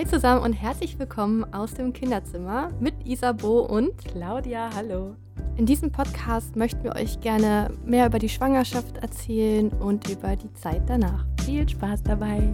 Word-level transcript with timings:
Hi 0.00 0.06
zusammen 0.06 0.42
und 0.42 0.54
herzlich 0.54 0.98
willkommen 0.98 1.44
aus 1.52 1.74
dem 1.74 1.92
Kinderzimmer 1.92 2.72
mit 2.80 2.94
Isabo 3.04 3.60
und 3.66 3.98
Claudia. 4.02 4.70
Hallo. 4.74 5.14
In 5.58 5.66
diesem 5.66 5.92
Podcast 5.92 6.56
möchten 6.56 6.82
wir 6.84 6.96
euch 6.96 7.20
gerne 7.20 7.70
mehr 7.84 8.06
über 8.06 8.18
die 8.18 8.30
Schwangerschaft 8.30 8.96
erzählen 8.96 9.68
und 9.68 10.08
über 10.08 10.36
die 10.36 10.50
Zeit 10.54 10.84
danach. 10.86 11.26
Viel 11.44 11.68
Spaß 11.68 12.02
dabei. 12.02 12.48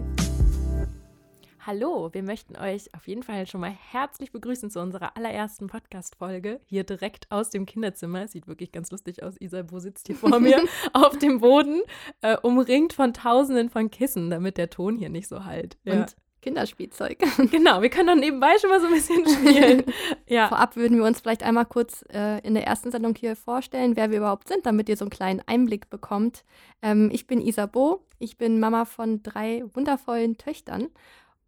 Hallo, 1.61 2.09
wir 2.13 2.25
möchten 2.25 2.57
euch 2.57 2.93
auf 2.97 3.07
jeden 3.07 3.23
Fall 3.23 3.47
schon 3.47 3.61
mal 3.61 3.75
herzlich 3.93 4.33
begrüßen 4.33 4.69
zu 4.69 4.81
unserer 4.81 5.17
allerersten 5.17 5.69
Podcast-Folge. 5.69 6.61
Hier 6.65 6.83
direkt 6.83 7.31
aus 7.31 7.51
dem 7.51 7.65
Kinderzimmer. 7.65 8.27
Sieht 8.27 8.49
wirklich 8.49 8.73
ganz 8.73 8.91
lustig 8.91 9.23
aus. 9.23 9.37
Isabo 9.41 9.79
sitzt 9.79 10.09
hier 10.09 10.17
vor 10.17 10.41
mir 10.41 10.65
auf 10.93 11.17
dem 11.19 11.39
Boden, 11.39 11.83
äh, 12.23 12.37
umringt 12.43 12.93
von 12.93 13.15
Tausenden 13.15 13.71
von 13.71 13.89
Kissen, 13.89 14.31
damit 14.31 14.59
der 14.59 14.69
Ton 14.69 14.97
hier 14.97 15.11
nicht 15.11 15.29
so 15.29 15.45
halt. 15.45 15.79
Ja. 15.85 16.01
Und 16.01 16.17
Kinderspielzeug. 16.47 17.19
Genau, 17.51 17.83
wir 17.83 17.91
können 17.91 18.07
dann 18.07 18.21
nebenbei 18.21 18.57
schon 18.61 18.71
mal 18.71 18.81
so 18.81 18.87
ein 18.87 18.93
bisschen 18.93 19.29
spielen. 19.29 19.83
ja. 20.29 20.47
Vorab 20.49 20.77
würden 20.77 20.97
wir 20.97 21.05
uns 21.05 21.21
vielleicht 21.21 21.43
einmal 21.43 21.67
kurz 21.67 22.05
äh, 22.13 22.39
in 22.47 22.55
der 22.55 22.65
ersten 22.65 22.93
Sendung 22.93 23.17
hier 23.17 23.35
vorstellen, 23.35 23.97
wer 23.97 24.11
wir 24.13 24.19
überhaupt 24.19 24.47
sind, 24.47 24.65
damit 24.65 24.89
ihr 24.89 24.97
so 24.97 25.05
einen 25.05 25.11
kleinen 25.11 25.43
Einblick 25.47 25.91
bekommt. 25.91 26.45
Ähm, 26.83 27.11
ich 27.13 27.27
bin 27.27 27.41
Isabo, 27.41 28.01
ich 28.21 28.39
bin 28.39 28.61
Mama 28.61 28.85
von 28.85 29.25
drei 29.25 29.65
wundervollen 29.75 30.39
Töchtern 30.39 30.89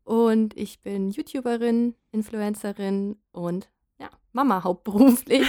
und 0.03 0.57
ich 0.57 0.81
bin 0.81 1.11
YouTuberin, 1.11 1.95
Influencerin 2.11 3.17
und 3.31 3.69
Mama 4.33 4.63
hauptberuflich. 4.65 5.47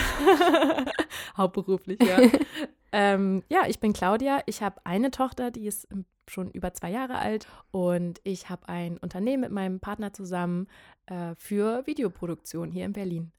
hauptberuflich, 1.38 2.00
ja. 2.02 2.20
ähm, 2.92 3.44
ja, 3.50 3.64
ich 3.68 3.80
bin 3.80 3.94
Claudia. 3.94 4.42
Ich 4.46 4.62
habe 4.62 4.78
eine 4.86 5.12
Tochter, 5.12 5.52
die 5.52 5.68
ist 5.68 5.88
schon 6.28 6.52
über 6.52 6.74
zwei 6.74 6.92
Jahre 6.92 7.18
alt 7.18 7.48
und 7.72 8.22
ich 8.24 8.50
habe 8.50 8.70
ein 8.70 8.98
Unternehmen 8.98 9.42
mit 9.42 9.52
meinem 9.52 9.80
Partner 9.80 10.14
zusammen 10.14 10.68
äh, 11.08 11.34
für 11.36 11.86
Videoproduktion 11.88 12.72
hier 12.72 12.86
in 12.86 12.94
Berlin. 12.94 13.32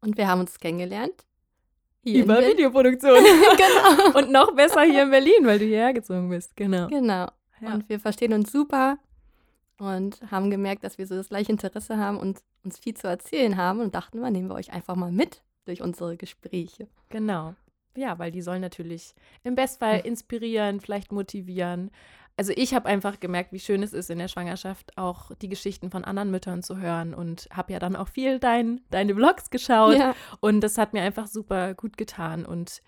Und 0.00 0.16
wir 0.16 0.28
haben 0.28 0.40
uns 0.40 0.58
kennengelernt. 0.58 1.26
Hier 2.04 2.24
über 2.24 2.40
Videoproduktion. 2.40 3.18
genau. 3.56 4.18
Und 4.18 4.32
noch 4.32 4.54
besser 4.54 4.82
hier 4.82 5.04
in 5.04 5.10
Berlin, 5.10 5.44
weil 5.44 5.58
du 5.58 5.64
hierher 5.64 5.92
gezogen 5.92 6.28
bist. 6.30 6.56
Genau. 6.56 6.88
Genau. 6.88 7.28
Ja. 7.60 7.74
Und 7.74 7.88
wir 7.88 8.00
verstehen 8.00 8.32
uns 8.32 8.50
super 8.50 8.98
und 9.82 10.20
haben 10.30 10.50
gemerkt, 10.50 10.84
dass 10.84 10.98
wir 10.98 11.06
so 11.06 11.14
das 11.14 11.28
gleiche 11.28 11.52
Interesse 11.52 11.98
haben 11.98 12.18
und 12.18 12.40
uns 12.64 12.78
viel 12.78 12.94
zu 12.94 13.08
erzählen 13.08 13.56
haben 13.56 13.80
und 13.80 13.94
dachten, 13.94 14.20
wir 14.20 14.30
nehmen 14.30 14.48
wir 14.48 14.54
euch 14.54 14.72
einfach 14.72 14.96
mal 14.96 15.12
mit 15.12 15.42
durch 15.64 15.82
unsere 15.82 16.16
Gespräche. 16.16 16.88
Genau. 17.08 17.54
Ja, 17.96 18.18
weil 18.18 18.30
die 18.30 18.42
sollen 18.42 18.62
natürlich 18.62 19.14
im 19.44 19.54
Bestfall 19.54 19.98
hm. 19.98 20.06
inspirieren, 20.06 20.80
vielleicht 20.80 21.12
motivieren. 21.12 21.90
Also 22.36 22.52
ich 22.56 22.72
habe 22.72 22.88
einfach 22.88 23.20
gemerkt, 23.20 23.52
wie 23.52 23.60
schön 23.60 23.82
es 23.82 23.92
ist 23.92 24.08
in 24.08 24.18
der 24.18 24.28
Schwangerschaft 24.28 24.96
auch 24.96 25.32
die 25.42 25.50
Geschichten 25.50 25.90
von 25.90 26.04
anderen 26.04 26.30
Müttern 26.30 26.62
zu 26.62 26.78
hören 26.78 27.12
und 27.12 27.46
habe 27.52 27.74
ja 27.74 27.78
dann 27.78 27.94
auch 27.94 28.08
viel 28.08 28.38
dein, 28.38 28.80
deine 28.90 29.14
Vlogs 29.14 29.50
geschaut 29.50 29.98
ja. 29.98 30.14
und 30.40 30.62
das 30.62 30.78
hat 30.78 30.94
mir 30.94 31.02
einfach 31.02 31.26
super 31.26 31.74
gut 31.74 31.98
getan 31.98 32.46
und 32.46 32.80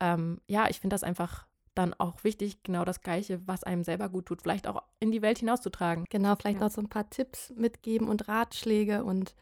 ähm, 0.00 0.40
ja, 0.46 0.68
ich 0.68 0.80
finde 0.80 0.94
das 0.94 1.02
einfach 1.02 1.46
dann 1.74 1.94
auch 1.94 2.24
wichtig, 2.24 2.62
genau 2.62 2.84
das 2.84 3.02
Gleiche, 3.02 3.40
was 3.46 3.64
einem 3.64 3.84
selber 3.84 4.08
gut 4.08 4.26
tut, 4.26 4.42
vielleicht 4.42 4.66
auch 4.66 4.82
in 4.98 5.10
die 5.10 5.22
Welt 5.22 5.38
hinauszutragen. 5.38 6.04
Genau, 6.10 6.34
vielleicht 6.36 6.60
ja. 6.60 6.66
noch 6.66 6.72
so 6.72 6.80
ein 6.80 6.88
paar 6.88 7.08
Tipps 7.10 7.52
mitgeben 7.56 8.08
und 8.08 8.28
Ratschläge 8.28 9.04
und 9.04 9.34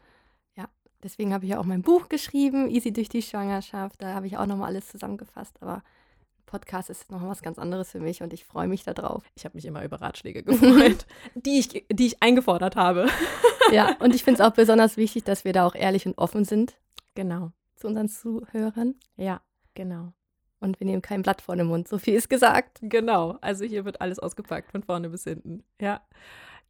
ja, 0.55 0.69
deswegen 1.03 1.33
habe 1.33 1.45
ich 1.45 1.51
ja 1.51 1.59
auch 1.59 1.65
mein 1.65 1.81
Buch 1.81 2.09
geschrieben, 2.09 2.69
Easy 2.69 2.93
durch 2.93 3.09
die 3.09 3.21
Schwangerschaft. 3.21 4.01
Da 4.01 4.13
habe 4.13 4.27
ich 4.27 4.37
auch 4.37 4.45
nochmal 4.45 4.67
alles 4.67 4.87
zusammengefasst, 4.89 5.61
aber 5.61 5.83
Podcast 6.45 6.89
ist 6.89 7.11
noch 7.11 7.21
was 7.21 7.41
ganz 7.41 7.59
anderes 7.59 7.91
für 7.91 7.99
mich 7.99 8.23
und 8.23 8.33
ich 8.33 8.43
freue 8.43 8.67
mich 8.67 8.83
darauf. 8.83 9.23
Ich 9.35 9.45
habe 9.45 9.55
mich 9.55 9.65
immer 9.65 9.83
über 9.83 10.01
Ratschläge 10.01 10.43
gefreut, 10.43 11.05
die, 11.35 11.59
ich, 11.59 11.85
die 11.91 12.07
ich 12.07 12.23
eingefordert 12.23 12.75
habe. 12.75 13.07
ja, 13.71 13.95
und 13.99 14.15
ich 14.15 14.23
finde 14.23 14.41
es 14.41 14.47
auch 14.47 14.53
besonders 14.53 14.97
wichtig, 14.97 15.23
dass 15.23 15.45
wir 15.45 15.53
da 15.53 15.65
auch 15.65 15.75
ehrlich 15.75 16.05
und 16.05 16.17
offen 16.17 16.45
sind. 16.45 16.75
Genau. 17.15 17.51
Zu 17.75 17.87
unseren 17.87 18.09
Zuhörern. 18.09 18.95
Ja, 19.15 19.41
genau. 19.73 20.13
Und 20.59 20.79
wir 20.79 20.85
nehmen 20.85 21.01
kein 21.01 21.21
Blatt 21.21 21.41
vor 21.41 21.55
den 21.55 21.67
Mund, 21.67 21.87
so 21.87 21.97
viel 21.97 22.15
ist 22.15 22.29
gesagt. 22.29 22.79
Genau, 22.81 23.37
also 23.41 23.63
hier 23.65 23.85
wird 23.85 24.01
alles 24.01 24.19
ausgepackt, 24.19 24.71
von 24.71 24.83
vorne 24.83 25.09
bis 25.09 25.23
hinten. 25.23 25.63
Ja. 25.79 26.01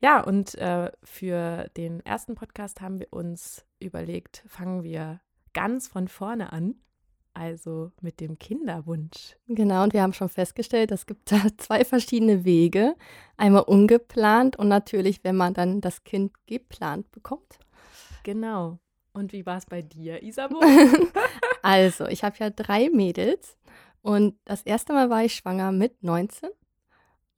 Ja, 0.02 0.22
und 0.22 0.56
äh, 0.56 0.92
für 1.04 1.70
den 1.76 2.00
ersten 2.06 2.36
Podcast 2.36 2.80
haben 2.80 3.00
wir 3.00 3.12
uns 3.12 3.66
überlegt, 3.80 4.44
fangen 4.48 4.84
wir 4.84 5.20
ganz 5.54 5.88
von 5.88 6.08
vorne 6.08 6.54
an. 6.54 6.76
Also 7.34 7.92
mit 8.02 8.20
dem 8.20 8.38
Kinderwunsch. 8.40 9.38
Genau, 9.48 9.84
und 9.84 9.94
wir 9.94 10.02
haben 10.02 10.14
schon 10.14 10.30
festgestellt, 10.30 10.92
es 10.92 11.06
gibt 11.06 11.32
da 11.32 11.42
zwei 11.58 11.86
verschiedene 11.86 12.44
Wege. 12.44 12.96
Einmal 13.38 13.64
ungeplant 13.64 14.58
und 14.58 14.68
natürlich, 14.68 15.24
wenn 15.24 15.36
man 15.36 15.54
dann 15.54 15.80
das 15.80 16.04
Kind 16.04 16.34
geplant 16.48 17.12
bekommt. 17.12 17.60
Genau. 18.24 18.80
Und 19.14 19.34
wie 19.34 19.46
war 19.46 19.58
es 19.58 19.66
bei 19.66 19.82
dir, 19.82 20.24
Isabel? 20.24 20.58
also, 21.62 22.06
ich 22.08 22.24
habe 22.24 22.36
ja 22.40 22.50
drei 22.50 22.90
Mädels 22.90 23.58
und 24.02 24.36
das 24.46 24.62
erste 24.64 24.94
Mal 24.94 25.10
war 25.10 25.24
ich 25.24 25.36
schwanger 25.36 25.72
mit 25.72 26.04
19 26.04 26.50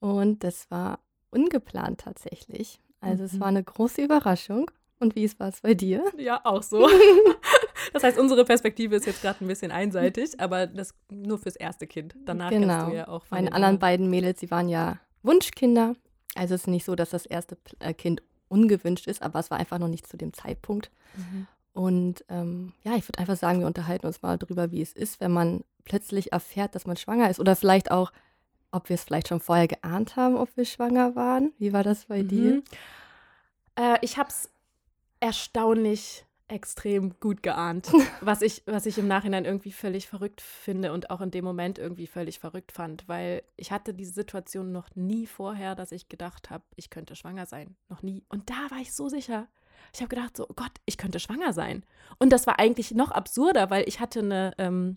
und 0.00 0.44
das 0.44 0.70
war 0.70 1.00
ungeplant 1.30 2.00
tatsächlich. 2.00 2.80
Also, 3.00 3.22
mhm. 3.22 3.26
es 3.26 3.40
war 3.40 3.48
eine 3.48 3.64
große 3.64 4.02
Überraschung. 4.02 4.70
Und 5.02 5.16
wie 5.16 5.28
war 5.40 5.48
es 5.48 5.60
bei 5.60 5.74
dir? 5.74 6.04
Ja, 6.16 6.40
auch 6.44 6.62
so. 6.62 6.88
das 7.92 8.04
heißt, 8.04 8.18
unsere 8.18 8.44
Perspektive 8.44 8.94
ist 8.94 9.06
jetzt 9.06 9.20
gerade 9.20 9.44
ein 9.44 9.48
bisschen 9.48 9.72
einseitig, 9.72 10.38
aber 10.38 10.68
das 10.68 10.94
nur 11.10 11.38
fürs 11.38 11.56
erste 11.56 11.88
Kind. 11.88 12.14
Danach 12.24 12.50
genau. 12.50 12.68
kannst 12.68 12.92
du 12.92 12.96
ja 12.96 13.08
auch 13.08 13.24
von 13.24 13.36
Meine 13.36 13.52
anderen 13.52 13.80
beiden 13.80 14.08
Mädels, 14.08 14.38
die 14.38 14.50
waren 14.52 14.68
ja 14.68 15.00
Wunschkinder. 15.24 15.96
Also 16.36 16.54
es 16.54 16.62
ist 16.62 16.66
nicht 16.68 16.84
so, 16.84 16.94
dass 16.94 17.10
das 17.10 17.26
erste 17.26 17.58
äh, 17.80 17.92
Kind 17.92 18.22
ungewünscht 18.48 19.08
ist, 19.08 19.22
aber 19.22 19.40
es 19.40 19.50
war 19.50 19.58
einfach 19.58 19.78
noch 19.78 19.88
nicht 19.88 20.06
zu 20.06 20.16
dem 20.16 20.32
Zeitpunkt. 20.32 20.90
Mhm. 21.16 21.48
Und 21.72 22.24
ähm, 22.28 22.72
ja, 22.84 22.96
ich 22.96 23.08
würde 23.08 23.18
einfach 23.18 23.36
sagen, 23.36 23.60
wir 23.60 23.66
unterhalten 23.66 24.06
uns 24.06 24.22
mal 24.22 24.38
darüber, 24.38 24.70
wie 24.70 24.82
es 24.82 24.92
ist, 24.92 25.20
wenn 25.20 25.32
man 25.32 25.64
plötzlich 25.84 26.32
erfährt, 26.32 26.74
dass 26.74 26.86
man 26.86 26.96
schwanger 26.96 27.30
ist. 27.30 27.40
Oder 27.40 27.56
vielleicht 27.56 27.90
auch, 27.90 28.12
ob 28.70 28.88
wir 28.88 28.94
es 28.94 29.04
vielleicht 29.04 29.28
schon 29.28 29.40
vorher 29.40 29.68
geahnt 29.68 30.16
haben, 30.16 30.36
ob 30.36 30.56
wir 30.56 30.64
schwanger 30.64 31.16
waren. 31.16 31.52
Wie 31.58 31.72
war 31.72 31.82
das 31.82 32.06
bei 32.06 32.22
mhm. 32.22 32.28
dir? 32.28 32.62
Äh, 33.76 33.98
ich 34.02 34.18
habe 34.18 34.28
es 34.28 34.50
erstaunlich 35.20 36.26
extrem 36.48 37.18
gut 37.18 37.42
geahnt, 37.42 37.90
was 38.20 38.42
ich, 38.42 38.62
was 38.66 38.84
ich 38.86 38.98
im 38.98 39.08
Nachhinein 39.08 39.46
irgendwie 39.46 39.72
völlig 39.72 40.06
verrückt 40.06 40.40
finde 40.40 40.92
und 40.92 41.10
auch 41.10 41.22
in 41.22 41.30
dem 41.30 41.44
Moment 41.44 41.78
irgendwie 41.78 42.06
völlig 42.06 42.38
verrückt 42.38 42.72
fand, 42.72 43.08
weil 43.08 43.42
ich 43.56 43.72
hatte 43.72 43.94
diese 43.94 44.12
Situation 44.12 44.70
noch 44.70 44.94
nie 44.94 45.26
vorher, 45.26 45.74
dass 45.74 45.92
ich 45.92 46.10
gedacht 46.10 46.50
habe, 46.50 46.64
ich 46.76 46.90
könnte 46.90 47.16
schwanger 47.16 47.46
sein. 47.46 47.76
Noch 47.88 48.02
nie. 48.02 48.22
Und 48.28 48.50
da 48.50 48.70
war 48.70 48.78
ich 48.80 48.92
so 48.92 49.08
sicher. 49.08 49.48
Ich 49.94 50.00
habe 50.00 50.08
gedacht, 50.08 50.36
so, 50.36 50.46
oh 50.48 50.54
Gott, 50.54 50.72
ich 50.84 50.98
könnte 50.98 51.20
schwanger 51.20 51.52
sein. 51.52 51.84
Und 52.18 52.32
das 52.32 52.46
war 52.46 52.58
eigentlich 52.58 52.92
noch 52.92 53.10
absurder, 53.10 53.70
weil 53.70 53.88
ich 53.88 54.00
hatte 54.00 54.20
eine, 54.20 54.52
ähm, 54.58 54.96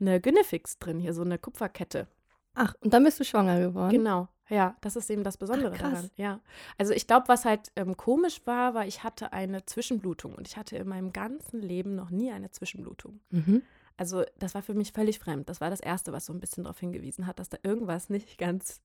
eine 0.00 0.20
Gynefix 0.20 0.78
drin, 0.78 0.98
hier 0.98 1.14
so 1.14 1.22
eine 1.22 1.38
Kupferkette. 1.38 2.06
Ach, 2.54 2.74
und 2.80 2.94
dann 2.94 3.04
bist 3.04 3.20
du 3.20 3.24
schwanger 3.24 3.60
geworden? 3.60 3.90
Genau. 3.90 4.28
Ja, 4.48 4.76
das 4.80 4.96
ist 4.96 5.10
eben 5.10 5.24
das 5.24 5.36
Besondere 5.36 5.72
Ach, 5.74 5.78
daran. 5.78 6.10
Ja. 6.16 6.40
Also 6.78 6.92
ich 6.92 7.06
glaube, 7.06 7.28
was 7.28 7.44
halt 7.44 7.72
ähm, 7.76 7.96
komisch 7.96 8.42
war, 8.44 8.74
war, 8.74 8.86
ich 8.86 9.02
hatte 9.02 9.32
eine 9.32 9.66
Zwischenblutung 9.66 10.34
und 10.34 10.46
ich 10.46 10.56
hatte 10.56 10.76
in 10.76 10.88
meinem 10.88 11.12
ganzen 11.12 11.60
Leben 11.60 11.94
noch 11.96 12.10
nie 12.10 12.30
eine 12.30 12.50
Zwischenblutung. 12.50 13.20
Mhm. 13.30 13.62
Also 13.96 14.24
das 14.38 14.54
war 14.54 14.62
für 14.62 14.74
mich 14.74 14.92
völlig 14.92 15.18
fremd. 15.18 15.48
Das 15.48 15.60
war 15.60 15.70
das 15.70 15.80
Erste, 15.80 16.12
was 16.12 16.26
so 16.26 16.32
ein 16.32 16.40
bisschen 16.40 16.64
darauf 16.64 16.78
hingewiesen 16.78 17.26
hat, 17.26 17.38
dass 17.38 17.48
da 17.48 17.58
irgendwas 17.62 18.08
nicht 18.08 18.38
ganz 18.38 18.82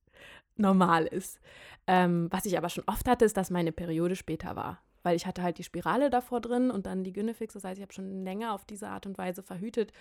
normal 0.55 1.05
ist. 1.05 1.39
Ähm, 1.85 2.27
was 2.31 2.45
ich 2.45 2.57
aber 2.57 2.69
schon 2.69 2.85
oft 2.87 3.07
hatte, 3.07 3.25
ist, 3.25 3.37
dass 3.37 3.49
meine 3.49 3.71
Periode 3.71 4.15
später 4.15 4.55
war 4.55 4.81
weil 5.03 5.15
ich 5.15 5.25
hatte 5.25 5.43
halt 5.43 5.57
die 5.57 5.63
Spirale 5.63 6.09
davor 6.09 6.41
drin 6.41 6.71
und 6.71 6.85
dann 6.85 7.03
die 7.03 7.13
Gynefix. 7.13 7.53
Das 7.53 7.63
heißt, 7.63 7.77
ich 7.77 7.83
habe 7.83 7.93
schon 7.93 8.23
länger 8.23 8.53
auf 8.53 8.65
diese 8.65 8.87
Art 8.89 9.05
und 9.05 9.17
Weise 9.17 9.43
verhütet. 9.43 9.91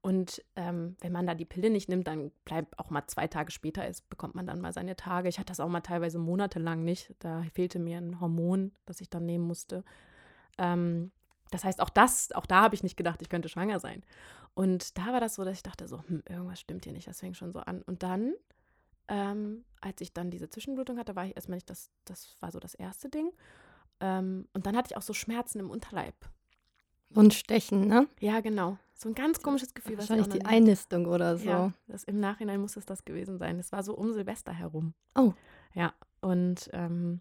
Und 0.00 0.44
ähm, 0.54 0.96
wenn 1.00 1.12
man 1.12 1.26
da 1.26 1.34
die 1.34 1.44
Pille 1.44 1.70
nicht 1.70 1.88
nimmt, 1.88 2.06
dann 2.06 2.30
bleibt 2.44 2.78
auch 2.78 2.90
mal 2.90 3.06
zwei 3.06 3.26
Tage 3.26 3.50
später 3.50 3.86
ist, 3.86 4.08
bekommt 4.08 4.34
man 4.34 4.46
dann 4.46 4.60
mal 4.60 4.72
seine 4.72 4.96
Tage. 4.96 5.28
Ich 5.28 5.38
hatte 5.38 5.50
das 5.50 5.60
auch 5.60 5.68
mal 5.68 5.80
teilweise 5.80 6.18
monatelang 6.18 6.84
nicht. 6.84 7.14
Da 7.18 7.42
fehlte 7.52 7.78
mir 7.78 7.98
ein 7.98 8.20
Hormon, 8.20 8.72
das 8.86 9.00
ich 9.00 9.10
dann 9.10 9.26
nehmen 9.26 9.46
musste. 9.46 9.84
Ähm, 10.56 11.10
das 11.50 11.64
heißt, 11.64 11.80
auch 11.80 11.90
das, 11.90 12.32
auch 12.32 12.46
da 12.46 12.62
habe 12.62 12.74
ich 12.74 12.82
nicht 12.82 12.96
gedacht, 12.96 13.22
ich 13.22 13.28
könnte 13.28 13.48
schwanger 13.48 13.80
sein. 13.80 14.02
Und 14.54 14.98
da 14.98 15.12
war 15.12 15.20
das 15.20 15.34
so, 15.34 15.44
dass 15.44 15.56
ich 15.56 15.62
dachte 15.62 15.88
so, 15.88 16.02
hm, 16.06 16.22
irgendwas 16.28 16.60
stimmt 16.60 16.84
hier 16.84 16.92
nicht, 16.92 17.06
das 17.06 17.20
fängt 17.20 17.36
schon 17.36 17.52
so 17.52 17.60
an. 17.60 17.82
Und 17.82 18.02
dann, 18.02 18.34
ähm, 19.08 19.64
als 19.80 20.00
ich 20.00 20.12
dann 20.12 20.30
diese 20.30 20.50
Zwischenblutung 20.50 20.98
hatte, 20.98 21.16
war 21.16 21.24
ich 21.24 21.36
erstmal 21.36 21.56
nicht 21.56 21.70
das, 21.70 21.90
das 22.04 22.36
war 22.40 22.50
so 22.50 22.60
das 22.60 22.74
erste 22.74 23.08
Ding. 23.08 23.32
Ähm, 24.00 24.48
und 24.52 24.66
dann 24.66 24.76
hatte 24.76 24.88
ich 24.90 24.96
auch 24.96 25.02
so 25.02 25.12
Schmerzen 25.12 25.60
im 25.60 25.70
Unterleib. 25.70 26.14
Und 27.14 27.34
Stechen, 27.34 27.86
ne? 27.86 28.06
Ja, 28.20 28.40
genau. 28.40 28.78
So 28.94 29.08
ein 29.08 29.14
ganz 29.14 29.40
komisches 29.40 29.74
Gefühl. 29.74 29.96
Wahrscheinlich 29.96 30.28
die 30.28 30.44
Einnistung 30.44 31.06
oder 31.06 31.36
so. 31.36 31.48
Ja, 31.48 31.72
das, 31.86 32.04
im 32.04 32.20
Nachhinein 32.20 32.60
muss 32.60 32.76
es 32.76 32.84
das 32.84 33.04
gewesen 33.04 33.38
sein. 33.38 33.58
Es 33.58 33.72
war 33.72 33.82
so 33.82 33.94
um 33.94 34.12
Silvester 34.12 34.52
herum. 34.52 34.92
Oh. 35.14 35.32
Ja, 35.72 35.94
und 36.20 36.68
ähm, 36.72 37.20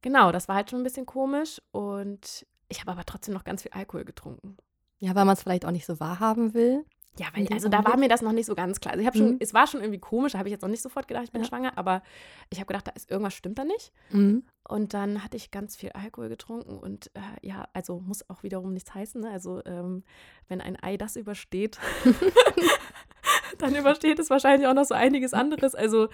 genau, 0.00 0.32
das 0.32 0.48
war 0.48 0.54
halt 0.54 0.70
schon 0.70 0.80
ein 0.80 0.84
bisschen 0.84 1.06
komisch. 1.06 1.60
Und 1.72 2.46
ich 2.68 2.80
habe 2.80 2.92
aber 2.92 3.04
trotzdem 3.04 3.34
noch 3.34 3.44
ganz 3.44 3.62
viel 3.62 3.72
Alkohol 3.72 4.04
getrunken. 4.04 4.56
Ja, 4.98 5.14
weil 5.14 5.24
man 5.24 5.34
es 5.34 5.42
vielleicht 5.42 5.64
auch 5.64 5.70
nicht 5.70 5.86
so 5.86 6.00
wahrhaben 6.00 6.54
will. 6.54 6.84
Ja, 7.18 7.26
weil 7.34 7.48
also 7.52 7.68
da 7.68 7.84
war 7.84 7.96
mir 7.96 8.08
das 8.08 8.22
noch 8.22 8.32
nicht 8.32 8.46
so 8.46 8.54
ganz 8.54 8.80
klar. 8.80 8.92
Also 8.92 9.00
ich 9.00 9.06
habe 9.06 9.18
schon, 9.18 9.32
mhm. 9.32 9.36
es 9.40 9.52
war 9.52 9.66
schon 9.66 9.80
irgendwie 9.80 9.98
komisch, 9.98 10.32
da 10.32 10.38
habe 10.38 10.48
ich 10.48 10.52
jetzt 10.52 10.62
noch 10.62 10.68
nicht 10.68 10.82
sofort 10.82 11.08
gedacht, 11.08 11.24
ich 11.24 11.32
bin 11.32 11.42
ja. 11.42 11.48
schwanger, 11.48 11.76
aber 11.76 12.02
ich 12.50 12.58
habe 12.58 12.66
gedacht, 12.66 12.86
da 12.86 12.92
ist 12.92 13.10
irgendwas 13.10 13.34
stimmt 13.34 13.58
da 13.58 13.64
nicht. 13.64 13.92
Mhm. 14.10 14.44
Und 14.68 14.94
dann 14.94 15.24
hatte 15.24 15.36
ich 15.36 15.50
ganz 15.50 15.76
viel 15.76 15.90
Alkohol 15.90 16.28
getrunken 16.28 16.78
und 16.78 17.10
äh, 17.14 17.46
ja, 17.46 17.66
also 17.72 18.00
muss 18.00 18.28
auch 18.28 18.42
wiederum 18.42 18.72
nichts 18.72 18.94
heißen. 18.94 19.20
Ne? 19.20 19.30
Also 19.30 19.62
ähm, 19.64 20.04
wenn 20.48 20.60
ein 20.60 20.80
Ei 20.80 20.96
das 20.96 21.16
übersteht, 21.16 21.78
dann 23.58 23.74
übersteht 23.74 24.18
es 24.18 24.30
wahrscheinlich 24.30 24.68
auch 24.68 24.74
noch 24.74 24.84
so 24.84 24.94
einiges 24.94 25.34
anderes. 25.34 25.74
Also 25.74 26.08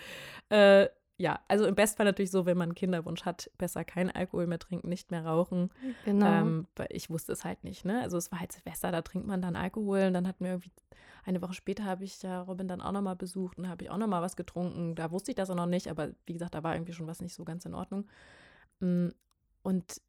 äh, 0.49 0.87
ja, 1.17 1.41
also 1.47 1.67
im 1.67 1.77
Bestfall 1.77 2.07
natürlich 2.07 2.33
so, 2.33 2.45
wenn 2.45 2.57
man 2.57 2.71
einen 2.71 2.75
Kinderwunsch 2.75 3.25
hat, 3.25 3.51
besser 3.57 3.85
keinen 3.85 4.11
Alkohol 4.11 4.47
mehr 4.47 4.59
trinken, 4.59 4.89
nicht 4.89 5.13
mehr 5.13 5.25
rauchen. 5.25 5.71
Genau. 6.05 6.27
Ähm, 6.27 6.67
ich 6.89 7.09
wusste 7.09 7.33
es 7.33 7.45
halt 7.45 7.63
nicht, 7.63 7.85
ne? 7.85 8.03
Also 8.03 8.17
es 8.17 8.33
war 8.33 8.41
halt 8.41 8.53
Silvester, 8.53 8.91
da 8.91 9.03
trinkt 9.03 9.27
man 9.27 9.41
dann 9.41 9.55
Alkohol 9.55 10.05
und 10.09 10.15
dann 10.15 10.27
hatten 10.27 10.45
wir 10.45 10.53
irgendwie, 10.53 10.73
eine 11.25 11.41
Woche 11.41 11.55
später 11.55 11.85
habe 11.85 12.05
ich 12.05 12.23
ja 12.23 12.43
Robin 12.43 12.69
dann 12.69 12.83
auch 12.83 12.93
nochmal 12.93 13.17
besucht 13.17 13.59
und 13.59 13.69
habe 13.69 13.85
ich 13.85 13.91
auch 13.91 13.97
nochmal 13.97 14.23
was 14.23 14.37
getrunken. 14.37 14.95
Da 14.95 15.11
wusste 15.11 15.31
ich 15.31 15.37
das 15.37 15.51
auch 15.51 15.55
noch 15.55 15.67
nicht, 15.67 15.89
aber 15.89 16.11
wie 16.27 16.33
gesagt, 16.33 16.55
da 16.55 16.63
war 16.63 16.75
irgendwie 16.75 16.93
schon 16.93 17.07
was 17.07 17.21
nicht 17.21 17.35
so 17.35 17.45
ganz 17.45 17.65
in 17.65 17.75
Ordnung. 17.75 18.07
Mm, 18.81 19.09
und 19.63 20.03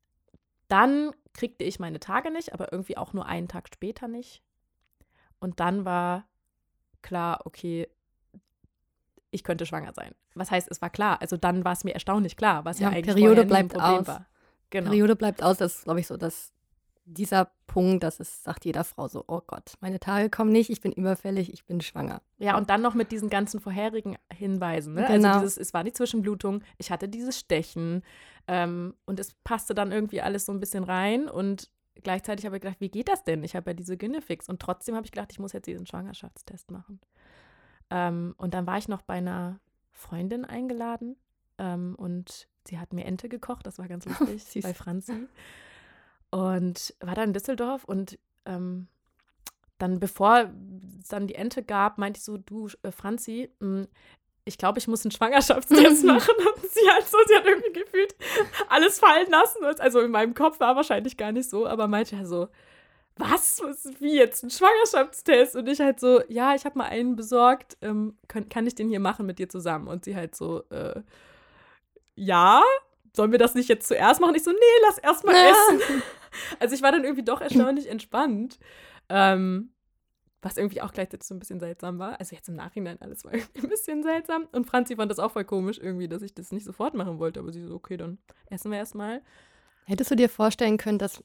dann 0.68 1.12
kriegte 1.34 1.64
ich 1.64 1.80
meine 1.80 2.00
Tage 2.00 2.32
nicht, 2.32 2.54
aber 2.54 2.74
irgendwie 2.74 2.98
auch 2.98 3.14
nur 3.14 3.28
einen 3.28 3.48
Tag 3.48 3.70
später 3.74 4.08
nicht. 4.08 4.42
Und 5.40 5.60
dann 5.60 5.86
war 5.86 6.28
klar, 7.02 7.42
okay, 7.46 7.88
ich 9.36 9.44
könnte 9.44 9.66
schwanger 9.66 9.94
sein. 9.94 10.16
Was 10.34 10.50
heißt, 10.50 10.68
es 10.72 10.82
war 10.82 10.90
klar. 10.90 11.22
Also 11.22 11.38
dann 11.38 11.64
war 11.64 11.74
es 11.74 11.84
mir 11.84 11.94
erstaunlich 11.94 12.38
klar, 12.38 12.66
was 12.66 12.80
ja, 12.80 12.90
ja 12.90 12.96
eigentlich 12.96 13.16
Periode 13.16 13.46
bleibt 13.46 13.80
aus. 13.80 14.08
war. 14.08 14.26
Genau. 14.72 14.90
Periode 14.90 15.16
bleibt 15.16 15.44
aus, 15.44 15.58
das 15.58 15.76
ist, 15.76 15.84
glaube 15.84 16.00
ich, 16.00 16.08
so, 16.08 16.18
dass 16.18 16.52
dieser 17.06 17.52
Punkt, 17.68 18.04
das 18.04 18.20
ist, 18.20 18.44
sagt 18.44 18.66
jeder 18.66 18.84
Frau 18.84 19.08
so, 19.08 19.24
oh 19.28 19.42
Gott, 19.46 19.74
meine 19.80 20.00
Tage 20.00 20.30
kommen 20.30 20.52
nicht, 20.52 20.72
ich 20.72 20.82
bin 20.82 20.92
überfällig, 20.92 21.54
ich 21.54 21.66
bin 21.66 21.80
schwanger. 21.82 22.22
Ja, 22.40 22.58
und 22.58 22.70
dann 22.70 22.82
noch 22.82 22.96
mit 22.96 23.12
diesen 23.12 23.30
ganzen 23.30 23.60
vorherigen 23.60 24.18
Hinweisen. 24.34 24.96
Ne? 24.96 25.02
Also 25.02 25.14
genau. 25.14 25.28
Also 25.28 25.40
dieses, 25.42 25.58
es 25.58 25.74
war 25.74 25.84
die 25.84 25.94
Zwischenblutung, 25.94 26.64
ich 26.80 26.90
hatte 26.90 27.08
dieses 27.08 27.40
Stechen 27.40 28.04
ähm, 28.48 28.96
und 29.06 29.20
es 29.20 29.36
passte 29.44 29.76
dann 29.76 29.92
irgendwie 29.92 30.22
alles 30.22 30.48
so 30.48 30.52
ein 30.52 30.60
bisschen 30.60 30.84
rein 30.84 31.30
und 31.30 31.70
gleichzeitig 32.04 32.46
habe 32.46 32.58
ich 32.58 32.62
gedacht, 32.62 32.82
wie 32.82 32.90
geht 32.90 33.08
das 33.08 33.24
denn? 33.24 33.44
Ich 33.44 33.56
habe 33.56 33.70
ja 33.70 33.74
diese 33.76 33.98
Gynefix 33.98 34.50
und 34.50 34.60
trotzdem 34.60 34.96
habe 34.96 35.06
ich 35.06 35.12
gedacht, 35.12 35.32
ich 35.32 35.40
muss 35.40 35.54
jetzt 35.54 35.68
diesen 35.68 35.86
Schwangerschaftstest 35.86 36.72
machen. 36.72 37.00
Ähm, 37.90 38.36
und 38.38 38.54
dann 38.54 38.68
war 38.68 38.78
ich 38.78 38.88
noch 38.88 39.02
bei 39.02 39.16
einer 39.16 39.60
Freundin 39.92 40.46
eingeladen 40.46 41.16
ähm, 41.58 41.96
und 41.98 42.48
sie 42.68 42.80
hat 42.80 42.94
mir 42.94 43.06
Ente 43.06 43.30
gekocht, 43.30 43.66
das 43.66 43.80
war 43.80 43.88
ganz 43.88 44.06
lustig, 44.20 44.64
bei 44.64 44.74
Franzi. 44.74 45.28
Und 46.32 46.94
war 47.00 47.16
dann 47.16 47.30
in 47.30 47.34
Düsseldorf 47.34 47.84
und 47.84 48.20
ähm, 48.46 48.88
dann, 49.78 50.00
bevor 50.00 50.50
es 51.00 51.10
dann 51.10 51.28
die 51.28 51.36
Ente 51.36 51.64
gab, 51.64 51.98
meinte 51.98 52.18
ich 52.18 52.24
so, 52.24 52.38
du, 52.38 52.70
äh, 52.84 52.92
Franzi, 52.92 53.50
mh, 53.60 53.82
hm, 53.82 53.88
ich 54.48 54.60
glaube, 54.60 54.78
ich 54.78 54.88
muss 54.88 55.04
einen 55.04 55.12
Schwangerschaftstest 55.12 56.04
machen. 56.06 56.36
Und 56.56 56.72
sie 56.72 56.90
hat 56.92 57.08
so, 57.08 57.18
sie 57.28 57.36
hat 57.36 57.46
irgendwie 57.46 57.74
gefühlt 57.74 58.16
alles 58.70 59.00
fallen 59.00 59.30
lassen. 59.30 59.64
Also 59.80 60.02
in 60.02 60.12
meinem 60.12 60.36
Kopf 60.36 60.60
war 60.60 60.76
wahrscheinlich 60.76 61.18
gar 61.18 61.32
nicht 61.32 61.50
so, 61.50 61.66
aber 61.66 61.88
meinte 61.88 62.16
ja 62.16 62.26
so, 62.26 62.48
was? 63.18 63.62
Wie 64.00 64.16
jetzt 64.16 64.44
ein 64.44 64.50
Schwangerschaftstest? 64.50 65.56
Und 65.56 65.68
ich 65.68 65.80
halt 65.80 66.00
so, 66.00 66.22
ja, 66.28 66.54
ich 66.56 66.66
habe 66.66 66.78
mal 66.78 66.86
einen 66.86 67.16
besorgt, 67.16 67.78
ähm, 67.82 68.18
kann, 68.28 68.50
kann 68.50 68.68
ich 68.68 68.76
den 68.76 68.90
hier 68.90 69.00
machen 69.00 69.26
mit 69.26 69.40
dir 69.40 69.50
zusammen? 69.50 69.88
Und 69.88 70.06
sie 70.06 70.16
halt 70.16 70.36
so, 70.36 70.64
äh, 70.70 71.02
ja, 72.16 72.62
sollen 73.14 73.32
wir 73.32 73.40
das 73.40 73.56
nicht 73.56 73.70
jetzt 73.70 73.88
zuerst 73.88 74.20
machen? 74.20 74.36
Ich 74.36 74.44
so, 74.44 74.52
nee, 74.52 74.58
lass 74.86 74.98
erst 74.98 75.24
mal 75.26 75.36
ja. 75.36 75.52
essen. 75.52 76.04
Also 76.60 76.76
ich 76.76 76.82
war 76.82 76.92
dann 76.92 77.06
irgendwie 77.06 77.24
doch 77.24 77.40
erstaunlich 77.40 77.88
entspannt. 77.88 78.60
Ähm, 79.08 79.72
was 80.42 80.58
irgendwie 80.58 80.82
auch 80.82 80.92
gleichzeitig 80.92 81.26
so 81.26 81.34
ein 81.34 81.40
bisschen 81.40 81.62
seltsam 81.62 81.98
war. 81.98 82.20
Also 82.20 82.36
jetzt 82.36 82.50
im 82.50 82.56
Nachhinein 82.56 83.02
alles 83.02 83.24
war 83.24 83.34
irgendwie 83.34 83.62
ein 83.62 83.70
bisschen 83.70 84.04
seltsam. 84.04 84.48
Und 84.52 84.68
Franzi 84.68 84.98
fand 84.98 85.10
das 85.10 85.20
auch 85.20 85.32
voll 85.32 85.46
komisch 85.46 85.80
irgendwie, 85.80 86.10
dass 86.10 86.22
ich 86.22 86.34
das 86.34 86.52
nicht 86.52 86.66
sofort 86.66 86.94
machen 86.94 87.20
wollte. 87.20 87.40
Aber 87.40 87.54
sie 87.54 87.64
so, 87.64 87.74
okay, 87.74 87.96
dann 87.96 88.18
essen 88.50 88.70
wir 88.70 88.78
erstmal. 88.78 89.22
Hättest 89.86 90.12
du 90.12 90.16
dir 90.16 90.28
vorstellen 90.28 90.78
können, 90.78 91.00
dass 91.00 91.24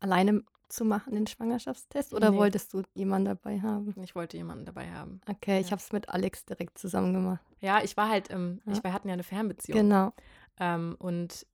alleine 0.00 0.42
zu 0.68 0.84
machen, 0.84 1.14
den 1.14 1.26
Schwangerschaftstest? 1.26 2.14
Oder 2.14 2.30
nee. 2.30 2.36
wolltest 2.36 2.72
du 2.74 2.82
jemanden 2.94 3.26
dabei 3.26 3.60
haben? 3.60 3.94
Ich 4.02 4.14
wollte 4.14 4.36
jemanden 4.36 4.64
dabei 4.64 4.90
haben. 4.90 5.20
Okay, 5.28 5.54
ja. 5.54 5.60
ich 5.60 5.72
habe 5.72 5.80
es 5.80 5.92
mit 5.92 6.08
Alex 6.08 6.44
direkt 6.44 6.78
zusammen 6.78 7.14
gemacht. 7.14 7.44
Ja, 7.60 7.82
ich 7.82 7.96
war 7.96 8.08
halt, 8.08 8.30
ähm, 8.30 8.60
ja. 8.66 8.72
ich, 8.72 8.84
wir 8.84 8.92
hatten 8.92 9.08
ja 9.08 9.14
eine 9.14 9.22
Fernbeziehung. 9.22 9.78
Genau. 9.78 10.12
Ähm, 10.58 10.96
und 10.98 11.46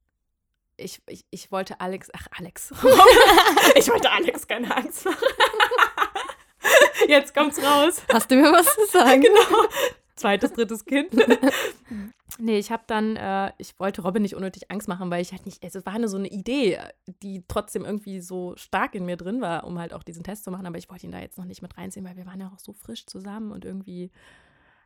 ich, 0.76 1.02
ich, 1.06 1.24
ich 1.30 1.52
wollte 1.52 1.80
Alex, 1.80 2.08
ach 2.12 2.26
Alex, 2.38 2.72
ich 3.76 3.88
wollte 3.88 4.10
Alex 4.10 4.46
keine 4.46 4.74
Angst 4.74 5.04
machen. 5.04 5.18
Jetzt 7.08 7.34
kommt's 7.34 7.62
raus. 7.62 8.02
Hast 8.12 8.30
du 8.30 8.36
mir 8.36 8.52
was 8.52 8.66
zu 8.74 8.86
sagen? 8.86 9.22
genau. 9.22 9.68
Zweites, 10.16 10.52
drittes 10.52 10.84
Kind. 10.84 11.10
Nee, 12.38 12.58
ich 12.58 12.72
habe 12.72 12.84
dann, 12.86 13.16
äh, 13.16 13.52
ich 13.58 13.78
wollte 13.78 14.02
Robin 14.02 14.22
nicht 14.22 14.34
unnötig 14.34 14.70
Angst 14.70 14.88
machen, 14.88 15.10
weil 15.10 15.20
ich 15.20 15.32
halt 15.32 15.44
nicht, 15.44 15.62
also 15.62 15.80
es 15.80 15.86
war 15.86 15.92
eine 15.92 16.08
so 16.08 16.16
eine 16.16 16.28
Idee, 16.28 16.78
die 17.22 17.44
trotzdem 17.46 17.84
irgendwie 17.84 18.20
so 18.20 18.56
stark 18.56 18.94
in 18.94 19.04
mir 19.04 19.16
drin 19.16 19.40
war, 19.40 19.64
um 19.64 19.78
halt 19.78 19.92
auch 19.92 20.02
diesen 20.02 20.24
Test 20.24 20.44
zu 20.44 20.50
machen, 20.50 20.66
aber 20.66 20.78
ich 20.78 20.88
wollte 20.88 21.06
ihn 21.06 21.12
da 21.12 21.20
jetzt 21.20 21.36
noch 21.36 21.44
nicht 21.44 21.62
mit 21.62 21.76
reinziehen, 21.76 22.06
weil 22.06 22.16
wir 22.16 22.26
waren 22.26 22.40
ja 22.40 22.50
auch 22.52 22.58
so 22.58 22.72
frisch 22.72 23.06
zusammen 23.06 23.52
und 23.52 23.64
irgendwie 23.64 24.10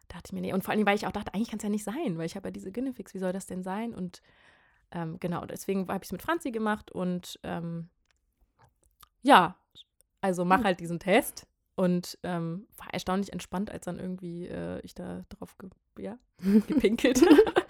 dachte 0.08 0.24
ich 0.26 0.32
mir, 0.32 0.40
nee, 0.40 0.52
und 0.52 0.64
vor 0.64 0.72
allem, 0.72 0.86
weil 0.86 0.96
ich 0.96 1.06
auch 1.06 1.12
dachte, 1.12 1.34
eigentlich 1.34 1.50
kann 1.50 1.58
es 1.58 1.62
ja 1.62 1.68
nicht 1.68 1.84
sein, 1.84 2.18
weil 2.18 2.26
ich 2.26 2.36
habe 2.36 2.48
ja 2.48 2.52
diese 2.52 2.72
Ginefix, 2.72 3.14
wie 3.14 3.18
soll 3.18 3.32
das 3.32 3.46
denn 3.46 3.62
sein? 3.62 3.94
Und 3.94 4.22
ähm, 4.90 5.18
genau, 5.20 5.46
deswegen 5.46 5.88
habe 5.88 6.02
ich 6.02 6.08
es 6.08 6.12
mit 6.12 6.22
Franzi 6.22 6.50
gemacht 6.50 6.90
und 6.90 7.38
ähm, 7.42 7.88
ja, 9.22 9.56
also 10.20 10.44
mach 10.44 10.64
halt 10.64 10.80
diesen 10.80 10.98
Test 10.98 11.46
und 11.76 12.18
ähm, 12.22 12.66
war 12.78 12.92
erstaunlich 12.92 13.32
entspannt, 13.32 13.70
als 13.70 13.84
dann 13.84 13.98
irgendwie 13.98 14.48
äh, 14.48 14.80
ich 14.80 14.94
da 14.94 15.24
drauf 15.28 15.56
ge 15.58 15.70
ja, 15.98 16.18
gepinkelt 16.66 17.20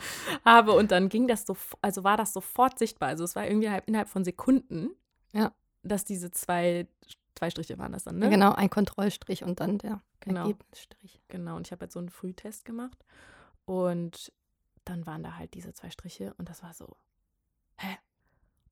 habe. 0.44 0.72
Und 0.72 0.92
dann 0.92 1.08
ging 1.08 1.28
das 1.28 1.44
so, 1.44 1.56
also 1.82 2.04
war 2.04 2.16
das 2.16 2.32
sofort 2.32 2.78
sichtbar. 2.78 3.10
Also 3.10 3.24
es 3.24 3.36
war 3.36 3.46
irgendwie 3.46 3.68
halt 3.68 3.84
innerhalb 3.86 4.08
von 4.08 4.24
Sekunden, 4.24 4.90
ja. 5.32 5.52
dass 5.82 6.04
diese 6.04 6.30
zwei, 6.30 6.86
zwei 7.34 7.50
Striche 7.50 7.78
waren 7.78 7.92
das 7.92 8.04
dann, 8.04 8.18
ne? 8.18 8.26
Ja, 8.26 8.30
genau, 8.30 8.52
ein 8.52 8.70
Kontrollstrich 8.70 9.42
und 9.42 9.58
dann 9.60 9.78
der 9.78 10.00
genau. 10.20 10.42
Ergebnisstrich. 10.42 11.20
Genau, 11.28 11.56
und 11.56 11.66
ich 11.66 11.72
habe 11.72 11.84
jetzt 11.84 11.94
so 11.94 11.98
einen 11.98 12.10
Frühtest 12.10 12.64
gemacht. 12.64 13.04
Und 13.64 14.32
dann 14.84 15.04
waren 15.06 15.24
da 15.24 15.36
halt 15.36 15.54
diese 15.54 15.74
zwei 15.74 15.90
Striche 15.90 16.32
und 16.38 16.48
das 16.48 16.62
war 16.62 16.72
so, 16.72 16.96
hä? 17.78 17.98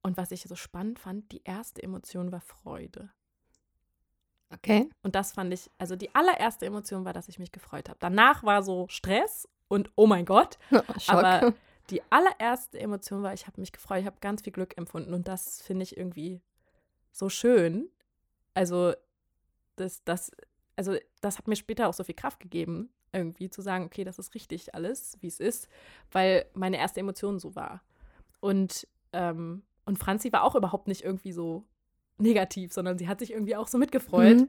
Und 0.00 0.16
was 0.16 0.30
ich 0.30 0.42
so 0.42 0.54
spannend 0.54 1.00
fand, 1.00 1.32
die 1.32 1.42
erste 1.44 1.82
Emotion 1.82 2.30
war 2.30 2.40
Freude. 2.40 3.10
Okay. 4.54 4.88
Und 5.02 5.14
das 5.14 5.32
fand 5.32 5.52
ich, 5.52 5.70
also 5.78 5.96
die 5.96 6.14
allererste 6.14 6.66
Emotion 6.66 7.04
war, 7.04 7.12
dass 7.12 7.28
ich 7.28 7.38
mich 7.38 7.52
gefreut 7.52 7.88
habe. 7.88 7.98
Danach 8.00 8.42
war 8.42 8.62
so 8.62 8.86
Stress 8.88 9.48
und 9.68 9.90
oh 9.96 10.06
mein 10.06 10.24
Gott. 10.24 10.58
aber 11.08 11.54
die 11.90 12.02
allererste 12.10 12.78
Emotion 12.78 13.22
war, 13.22 13.34
ich 13.34 13.46
habe 13.46 13.60
mich 13.60 13.72
gefreut, 13.72 14.00
ich 14.00 14.06
habe 14.06 14.16
ganz 14.20 14.42
viel 14.42 14.52
Glück 14.52 14.76
empfunden 14.78 15.14
und 15.14 15.28
das 15.28 15.60
finde 15.62 15.82
ich 15.82 15.96
irgendwie 15.96 16.40
so 17.12 17.28
schön. 17.28 17.88
Also 18.54 18.94
das, 19.76 20.02
das, 20.04 20.30
also 20.76 20.96
das 21.20 21.38
hat 21.38 21.48
mir 21.48 21.56
später 21.56 21.88
auch 21.88 21.94
so 21.94 22.04
viel 22.04 22.14
Kraft 22.14 22.40
gegeben, 22.40 22.90
irgendwie 23.12 23.50
zu 23.50 23.62
sagen, 23.62 23.84
okay, 23.84 24.04
das 24.04 24.18
ist 24.18 24.34
richtig 24.34 24.74
alles, 24.74 25.16
wie 25.20 25.28
es 25.28 25.40
ist, 25.40 25.68
weil 26.10 26.46
meine 26.54 26.78
erste 26.78 27.00
Emotion 27.00 27.38
so 27.38 27.54
war. 27.54 27.82
Und, 28.40 28.86
ähm, 29.12 29.62
und 29.84 29.98
Franzi 29.98 30.32
war 30.32 30.42
auch 30.42 30.54
überhaupt 30.54 30.88
nicht 30.88 31.02
irgendwie 31.02 31.32
so 31.32 31.64
negativ, 32.18 32.72
sondern 32.72 32.98
sie 32.98 33.08
hat 33.08 33.18
sich 33.18 33.32
irgendwie 33.32 33.56
auch 33.56 33.68
so 33.68 33.78
mitgefreut. 33.78 34.38
Mhm. 34.38 34.48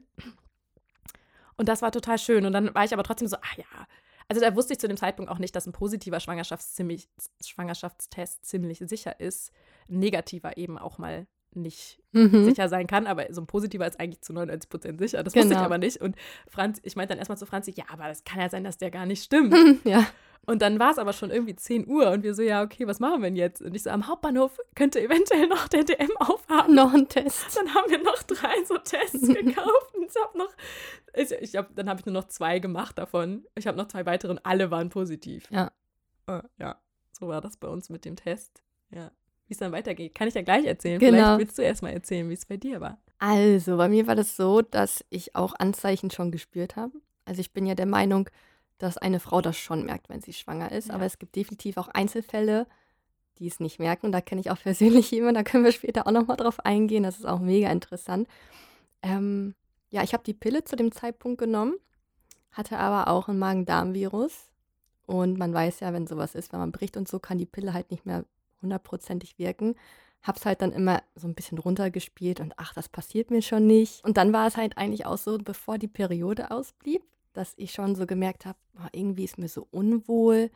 Und 1.56 1.68
das 1.68 1.82
war 1.82 1.92
total 1.92 2.18
schön. 2.18 2.46
Und 2.46 2.52
dann 2.52 2.74
war 2.74 2.84
ich 2.84 2.92
aber 2.92 3.02
trotzdem 3.02 3.28
so, 3.28 3.36
ah 3.36 3.56
ja. 3.56 3.86
Also 4.28 4.40
da 4.40 4.56
wusste 4.56 4.72
ich 4.72 4.80
zu 4.80 4.88
dem 4.88 4.96
Zeitpunkt 4.96 5.30
auch 5.30 5.38
nicht, 5.38 5.54
dass 5.54 5.66
ein 5.66 5.72
positiver 5.72 6.18
Schwangerschaftstest 6.20 8.44
ziemlich 8.44 8.78
sicher 8.80 9.20
ist. 9.20 9.52
Ein 9.88 10.00
negativer 10.00 10.56
eben 10.56 10.78
auch 10.78 10.98
mal 10.98 11.26
nicht 11.56 12.00
mhm. 12.12 12.44
sicher 12.44 12.68
sein 12.68 12.86
kann, 12.86 13.06
aber 13.06 13.26
so 13.30 13.40
ein 13.40 13.46
positiver 13.46 13.86
ist 13.86 13.98
eigentlich 13.98 14.22
zu 14.22 14.32
99 14.32 14.70
Prozent 14.70 14.98
sicher. 15.00 15.22
Das 15.22 15.32
genau. 15.32 15.44
wusste 15.44 15.58
ich 15.58 15.64
aber 15.64 15.78
nicht. 15.78 16.00
Und 16.00 16.16
Franz, 16.48 16.80
ich 16.82 16.96
meinte 16.96 17.12
dann 17.12 17.18
erstmal 17.18 17.38
zu 17.38 17.46
Franzi, 17.46 17.72
ja, 17.76 17.84
aber 17.92 18.08
es 18.08 18.24
kann 18.24 18.40
ja 18.40 18.48
sein, 18.48 18.64
dass 18.64 18.78
der 18.78 18.90
gar 18.90 19.06
nicht 19.06 19.22
stimmt. 19.22 19.54
ja. 19.84 20.06
Und 20.46 20.62
dann 20.62 20.78
war 20.78 20.92
es 20.92 20.98
aber 20.98 21.12
schon 21.12 21.30
irgendwie 21.30 21.56
10 21.56 21.88
Uhr 21.88 22.10
und 22.12 22.22
wir 22.22 22.32
so, 22.32 22.42
ja, 22.42 22.62
okay, 22.62 22.86
was 22.86 23.00
machen 23.00 23.20
wir 23.20 23.28
denn 23.28 23.36
jetzt? 23.36 23.60
Und 23.62 23.74
ich 23.74 23.82
so, 23.82 23.90
am 23.90 24.06
Hauptbahnhof 24.06 24.60
könnte 24.76 25.00
eventuell 25.00 25.48
noch 25.48 25.66
der 25.66 25.82
DM 25.82 26.16
aufhaben. 26.18 26.74
Noch 26.74 26.94
ein 26.94 27.08
Test. 27.08 27.56
Dann 27.56 27.74
haben 27.74 27.90
wir 27.90 28.02
noch 28.02 28.22
drei 28.22 28.64
so 28.64 28.78
Tests 28.78 29.26
gekauft 29.28 29.94
und 29.94 30.04
ich 30.04 30.22
habe 30.22 30.38
noch, 30.38 30.54
ich, 31.14 31.32
ich 31.32 31.56
hab, 31.56 31.74
dann 31.74 31.88
habe 31.88 31.98
ich 32.00 32.06
nur 32.06 32.12
noch 32.12 32.28
zwei 32.28 32.60
gemacht 32.60 32.96
davon. 32.96 33.44
Ich 33.56 33.66
habe 33.66 33.76
noch 33.76 33.88
zwei 33.88 34.06
weitere 34.06 34.30
und 34.30 34.46
alle 34.46 34.70
waren 34.70 34.88
positiv. 34.88 35.50
Ja. 35.50 35.72
Uh, 36.30 36.42
ja, 36.58 36.80
so 37.12 37.26
war 37.28 37.40
das 37.40 37.56
bei 37.56 37.68
uns 37.68 37.88
mit 37.88 38.04
dem 38.04 38.14
Test. 38.14 38.62
Ja. 38.90 39.10
Wie 39.46 39.52
es 39.52 39.58
dann 39.58 39.72
weitergeht, 39.72 40.14
kann 40.14 40.28
ich 40.28 40.34
ja 40.34 40.42
gleich 40.42 40.64
erzählen. 40.64 40.98
Genau. 40.98 41.16
Vielleicht 41.16 41.38
willst 41.38 41.58
du 41.58 41.62
erst 41.62 41.82
mal 41.82 41.90
erzählen, 41.90 42.28
wie 42.28 42.34
es 42.34 42.46
bei 42.46 42.56
dir 42.56 42.80
war. 42.80 42.98
Also, 43.18 43.76
bei 43.76 43.88
mir 43.88 44.06
war 44.06 44.14
das 44.14 44.36
so, 44.36 44.60
dass 44.60 45.04
ich 45.08 45.34
auch 45.36 45.54
Anzeichen 45.58 46.10
schon 46.10 46.30
gespürt 46.30 46.76
habe. 46.76 46.92
Also 47.26 47.40
ich 47.40 47.52
bin 47.52 47.66
ja 47.66 47.74
der 47.74 47.86
Meinung, 47.86 48.30
dass 48.78 48.96
eine 48.96 49.20
Frau 49.20 49.42
das 49.42 49.56
schon 49.56 49.84
merkt, 49.84 50.08
wenn 50.08 50.22
sie 50.22 50.32
schwanger 50.32 50.72
ist. 50.72 50.88
Ja. 50.88 50.94
Aber 50.94 51.04
es 51.04 51.18
gibt 51.18 51.36
definitiv 51.36 51.76
auch 51.76 51.88
Einzelfälle, 51.88 52.66
die 53.38 53.46
es 53.48 53.60
nicht 53.60 53.78
merken. 53.78 54.06
Und 54.06 54.12
da 54.12 54.20
kenne 54.22 54.40
ich 54.40 54.50
auch 54.50 54.58
persönlich 54.62 55.10
jemanden, 55.10 55.34
da 55.34 55.42
können 55.42 55.64
wir 55.64 55.72
später 55.72 56.06
auch 56.06 56.12
nochmal 56.12 56.36
drauf 56.36 56.64
eingehen. 56.64 57.02
Das 57.02 57.18
ist 57.18 57.26
auch 57.26 57.40
mega 57.40 57.70
interessant. 57.70 58.28
Ähm, 59.02 59.54
ja, 59.90 60.02
ich 60.02 60.12
habe 60.12 60.24
die 60.24 60.34
Pille 60.34 60.64
zu 60.64 60.76
dem 60.76 60.92
Zeitpunkt 60.92 61.38
genommen, 61.38 61.74
hatte 62.50 62.78
aber 62.78 63.10
auch 63.10 63.28
ein 63.28 63.38
Magen-Darm-Virus. 63.38 64.50
Und 65.06 65.38
man 65.38 65.54
weiß 65.54 65.80
ja, 65.80 65.92
wenn 65.92 66.06
sowas 66.06 66.34
ist, 66.34 66.52
wenn 66.52 66.60
man 66.60 66.72
bricht 66.72 66.96
und 66.96 67.06
so, 67.06 67.18
kann 67.18 67.38
die 67.38 67.46
Pille 67.46 67.72
halt 67.72 67.90
nicht 67.90 68.06
mehr 68.06 68.24
hundertprozentig 68.62 69.38
wirken. 69.38 69.74
Hab's 70.22 70.44
halt 70.44 70.62
dann 70.62 70.72
immer 70.72 71.02
so 71.14 71.28
ein 71.28 71.34
bisschen 71.34 71.58
runtergespielt 71.58 72.40
und 72.40 72.54
ach, 72.56 72.74
das 72.74 72.88
passiert 72.88 73.30
mir 73.30 73.42
schon 73.42 73.66
nicht. 73.66 74.04
Und 74.04 74.16
dann 74.16 74.32
war 74.32 74.46
es 74.46 74.56
halt 74.56 74.76
eigentlich 74.76 75.06
auch 75.06 75.18
so, 75.18 75.38
bevor 75.38 75.78
die 75.78 75.88
Periode 75.88 76.50
ausblieb, 76.50 77.02
dass 77.32 77.54
ich 77.56 77.72
schon 77.72 77.94
so 77.94 78.06
gemerkt 78.06 78.46
habe, 78.46 78.58
oh, 78.78 78.88
irgendwie 78.92 79.24
ist 79.24 79.38
mir 79.38 79.48
so 79.48 79.68
unwohl. 79.70 80.50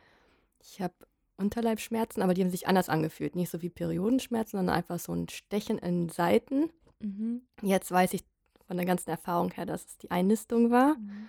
Ich 0.61 0.81
habe 0.81 0.95
Unterleibschmerzen, 1.37 2.23
aber 2.23 2.35
die 2.35 2.43
haben 2.43 2.51
sich 2.51 2.69
anders 2.69 2.89
angefühlt. 2.89 3.37
Nicht 3.37 3.51
so 3.51 3.63
wie 3.63 3.71
Periodenschmerzen, 3.71 4.59
sondern 4.59 4.77
einfach 4.77 4.99
so 4.99 5.13
ein 5.13 5.29
Stechen 5.29 5.79
in 5.79 6.09
Seiten. 6.09 6.71
Mhm. 7.01 7.43
Jetzt 7.63 7.91
weiß 7.91 8.13
ich 8.15 8.25
von 8.67 8.77
der 8.77 8.87
ganzen 8.87 9.11
Erfahrung 9.11 9.51
her, 9.53 9.67
dass 9.67 9.85
es 9.85 9.99
die 9.99 10.11
Einnistung 10.11 10.71
war. 10.71 10.97
Mhm. 10.97 11.29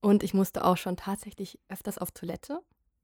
Und 0.00 0.22
ich 0.22 0.34
musste 0.34 0.64
auch 0.64 0.76
schon 0.76 0.96
tatsächlich 0.96 1.58
öfters 1.68 1.98
auf 1.98 2.10
Toilette. 2.10 2.60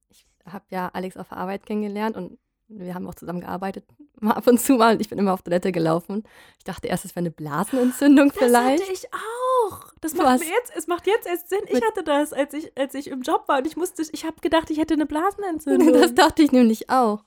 Ich 0.08 0.26
habe 0.44 0.64
ja 0.70 0.88
Alex 0.88 1.16
auf 1.16 1.28
der 1.28 1.38
Arbeit 1.38 1.64
kennengelernt 1.64 2.16
und 2.16 2.38
wir 2.68 2.94
haben 2.94 3.06
auch 3.06 3.14
zusammen 3.14 3.40
gearbeitet, 3.40 3.84
mal 4.20 4.32
ab 4.36 4.46
und 4.46 4.60
zu 4.60 4.74
mal. 4.74 4.94
Und 4.94 5.00
ich 5.00 5.08
bin 5.08 5.18
immer 5.18 5.32
auf 5.32 5.42
Toilette 5.42 5.72
gelaufen. 5.72 6.24
Ich 6.58 6.64
dachte 6.64 6.88
erst, 6.88 7.04
es 7.04 7.12
wäre 7.12 7.20
eine 7.20 7.30
Blasenentzündung 7.30 8.28
das 8.28 8.38
vielleicht. 8.38 8.80
Das 8.80 8.88
hatte 8.88 8.92
ich 8.92 9.08
auch. 9.12 9.92
Das 10.00 10.14
macht 10.14 10.40
mir 10.40 10.46
jetzt, 10.46 10.72
es 10.76 10.86
macht 10.86 11.06
jetzt 11.06 11.26
erst 11.26 11.48
Sinn. 11.48 11.60
Ich 11.66 11.82
hatte 11.82 12.02
das, 12.04 12.32
als 12.32 12.54
ich, 12.54 12.76
als 12.78 12.94
ich 12.94 13.08
im 13.08 13.22
Job 13.22 13.48
war 13.48 13.58
und 13.58 13.66
ich 13.66 13.76
musste, 13.76 14.02
ich 14.12 14.24
habe 14.24 14.40
gedacht, 14.40 14.70
ich 14.70 14.78
hätte 14.78 14.94
eine 14.94 15.06
Blasenentzündung. 15.06 15.92
Das 15.98 16.14
dachte 16.14 16.42
ich 16.42 16.52
nämlich 16.52 16.90
auch. 16.90 17.24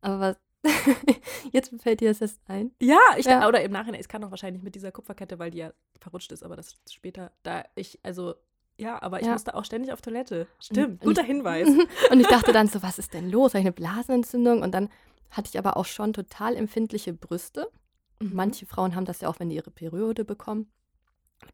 Aber 0.00 0.36
jetzt 1.52 1.72
fällt 1.82 2.00
dir 2.00 2.08
das 2.08 2.20
erst 2.20 2.40
ein. 2.46 2.72
Ja, 2.80 2.98
ich 3.16 3.26
ja. 3.26 3.46
oder 3.46 3.62
im 3.62 3.72
Nachhinein, 3.72 4.00
es 4.00 4.08
kann 4.08 4.22
doch 4.22 4.30
wahrscheinlich 4.30 4.62
mit 4.62 4.74
dieser 4.74 4.92
Kupferkette, 4.92 5.38
weil 5.38 5.50
die 5.50 5.58
ja 5.58 5.72
verrutscht 6.00 6.32
ist, 6.32 6.42
aber 6.42 6.56
das 6.56 6.68
ist 6.68 6.94
später, 6.94 7.32
da 7.42 7.64
ich, 7.74 7.98
also 8.02 8.34
ja, 8.80 9.00
aber 9.02 9.20
ich 9.20 9.26
ja. 9.26 9.32
musste 9.32 9.54
auch 9.54 9.64
ständig 9.64 9.92
auf 9.92 10.00
Toilette. 10.00 10.46
Stimmt, 10.58 11.02
und, 11.02 11.08
guter 11.08 11.22
ich, 11.22 11.26
Hinweis. 11.26 11.68
und 12.10 12.20
ich 12.20 12.26
dachte 12.26 12.52
dann 12.52 12.66
so, 12.66 12.82
was 12.82 12.98
ist 12.98 13.14
denn 13.14 13.30
los? 13.30 13.52
Habe 13.52 13.60
ich 13.60 13.66
eine 13.66 13.72
Blasenentzündung? 13.72 14.62
Und 14.62 14.72
dann 14.72 14.88
hatte 15.30 15.48
ich 15.52 15.58
aber 15.58 15.76
auch 15.76 15.84
schon 15.84 16.12
total 16.12 16.56
empfindliche 16.56 17.12
Brüste. 17.12 17.70
Mhm. 18.20 18.30
Manche 18.32 18.66
Frauen 18.66 18.94
haben 18.94 19.04
das 19.04 19.20
ja 19.20 19.28
auch, 19.28 19.38
wenn 19.38 19.50
die 19.50 19.56
ihre 19.56 19.70
Periode 19.70 20.24
bekommen. 20.24 20.70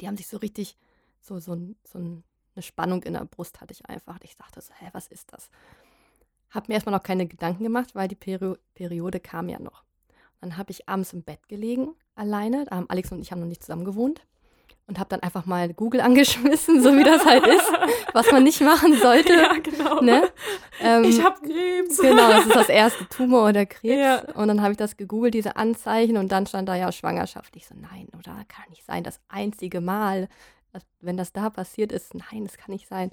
Die 0.00 0.06
haben 0.06 0.16
sich 0.16 0.28
so 0.28 0.36
richtig, 0.38 0.76
so, 1.20 1.38
so, 1.38 1.56
so 1.84 1.98
eine 1.98 2.62
Spannung 2.62 3.02
in 3.02 3.14
der 3.14 3.24
Brust 3.24 3.60
hatte 3.60 3.72
ich 3.72 3.86
einfach. 3.86 4.18
Ich 4.22 4.36
dachte 4.36 4.60
so, 4.60 4.72
hä, 4.78 4.88
was 4.92 5.08
ist 5.08 5.32
das? 5.32 5.50
Habe 6.50 6.66
mir 6.68 6.74
erstmal 6.74 6.94
noch 6.94 7.02
keine 7.02 7.26
Gedanken 7.26 7.64
gemacht, 7.64 7.94
weil 7.94 8.08
die 8.08 8.14
Peri 8.14 8.54
Periode 8.74 9.20
kam 9.20 9.48
ja 9.48 9.58
noch. 9.58 9.84
Dann 10.40 10.56
habe 10.56 10.70
ich 10.70 10.88
abends 10.88 11.12
im 11.12 11.22
Bett 11.22 11.48
gelegen, 11.48 11.94
alleine. 12.14 12.66
Da 12.66 12.76
haben 12.76 12.88
Alex 12.88 13.10
und 13.10 13.20
ich 13.20 13.32
haben 13.32 13.40
noch 13.40 13.46
nicht 13.46 13.62
zusammen 13.62 13.84
gewohnt 13.84 14.26
und 14.86 14.98
habe 14.98 15.08
dann 15.08 15.20
einfach 15.20 15.46
mal 15.46 15.72
Google 15.74 16.00
angeschmissen, 16.02 16.82
so 16.82 16.96
wie 16.96 17.04
das 17.04 17.24
halt 17.24 17.46
ist, 17.46 17.72
was 18.12 18.30
man 18.30 18.44
nicht 18.44 18.60
machen 18.60 18.96
sollte. 18.96 19.32
Ja, 19.32 19.52
genau. 19.58 20.00
Ne? 20.00 20.30
Ähm, 20.80 21.04
ich 21.04 21.22
habe 21.22 21.40
Krebs. 21.40 21.98
Genau, 21.98 22.30
das 22.30 22.46
ist 22.46 22.56
das 22.56 22.68
erste 22.68 23.08
Tumor 23.08 23.48
oder 23.48 23.66
Krebs. 23.66 23.96
Ja. 23.96 24.20
Und 24.34 24.48
dann 24.48 24.62
habe 24.62 24.72
ich 24.72 24.78
das 24.78 24.96
gegoogelt, 24.96 25.34
diese 25.34 25.56
Anzeichen, 25.56 26.16
und 26.16 26.32
dann 26.32 26.46
stand 26.46 26.68
da 26.68 26.74
ja 26.74 26.92
Schwangerschaft. 26.92 27.56
Ich 27.56 27.66
so, 27.66 27.74
nein, 27.74 28.08
oder 28.18 28.44
kann 28.48 28.70
nicht 28.70 28.84
sein, 28.84 29.02
das 29.02 29.20
einzige 29.28 29.80
Mal, 29.80 30.28
wenn 31.00 31.16
das 31.16 31.32
da 31.32 31.50
passiert 31.50 31.92
ist, 31.92 32.14
nein, 32.14 32.44
das 32.44 32.56
kann 32.56 32.72
nicht 32.72 32.88
sein. 32.88 33.10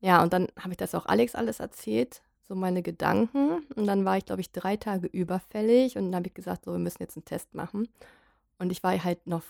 Ja, 0.00 0.22
und 0.22 0.32
dann 0.32 0.48
habe 0.58 0.70
ich 0.70 0.76
das 0.76 0.94
auch 0.94 1.06
Alex 1.06 1.34
alles 1.34 1.60
erzählt, 1.60 2.22
so 2.48 2.54
meine 2.54 2.82
Gedanken. 2.82 3.62
Und 3.74 3.86
dann 3.86 4.04
war 4.04 4.16
ich, 4.16 4.26
glaube 4.26 4.40
ich, 4.40 4.52
drei 4.52 4.76
Tage 4.76 5.06
überfällig 5.06 5.96
und 5.96 6.06
dann 6.06 6.16
habe 6.16 6.28
ich 6.28 6.34
gesagt, 6.34 6.64
so, 6.64 6.72
wir 6.72 6.78
müssen 6.78 7.02
jetzt 7.02 7.16
einen 7.16 7.24
Test 7.24 7.54
machen. 7.54 7.88
Und 8.58 8.72
ich 8.72 8.82
war 8.82 9.02
halt 9.02 9.26
noch 9.26 9.42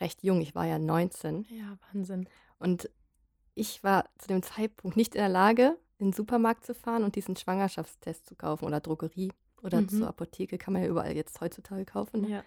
recht 0.00 0.22
jung, 0.22 0.40
ich 0.40 0.54
war 0.54 0.66
ja 0.66 0.78
19. 0.78 1.46
Ja, 1.50 1.78
Wahnsinn. 1.92 2.28
Und 2.58 2.90
ich 3.54 3.82
war 3.82 4.08
zu 4.18 4.28
dem 4.28 4.42
Zeitpunkt 4.42 4.96
nicht 4.96 5.14
in 5.14 5.20
der 5.20 5.28
Lage, 5.28 5.76
in 5.98 6.08
den 6.08 6.12
Supermarkt 6.12 6.64
zu 6.64 6.74
fahren 6.74 7.04
und 7.04 7.16
diesen 7.16 7.36
Schwangerschaftstest 7.36 8.26
zu 8.26 8.34
kaufen 8.34 8.66
oder 8.66 8.80
Drogerie 8.80 9.32
oder 9.62 9.80
mhm. 9.80 9.88
zur 9.88 10.08
Apotheke, 10.08 10.58
kann 10.58 10.74
man 10.74 10.82
ja 10.82 10.88
überall 10.88 11.16
jetzt 11.16 11.40
heutzutage 11.40 11.84
kaufen. 11.84 12.22
Ne? 12.22 12.30
Ja. 12.30 12.44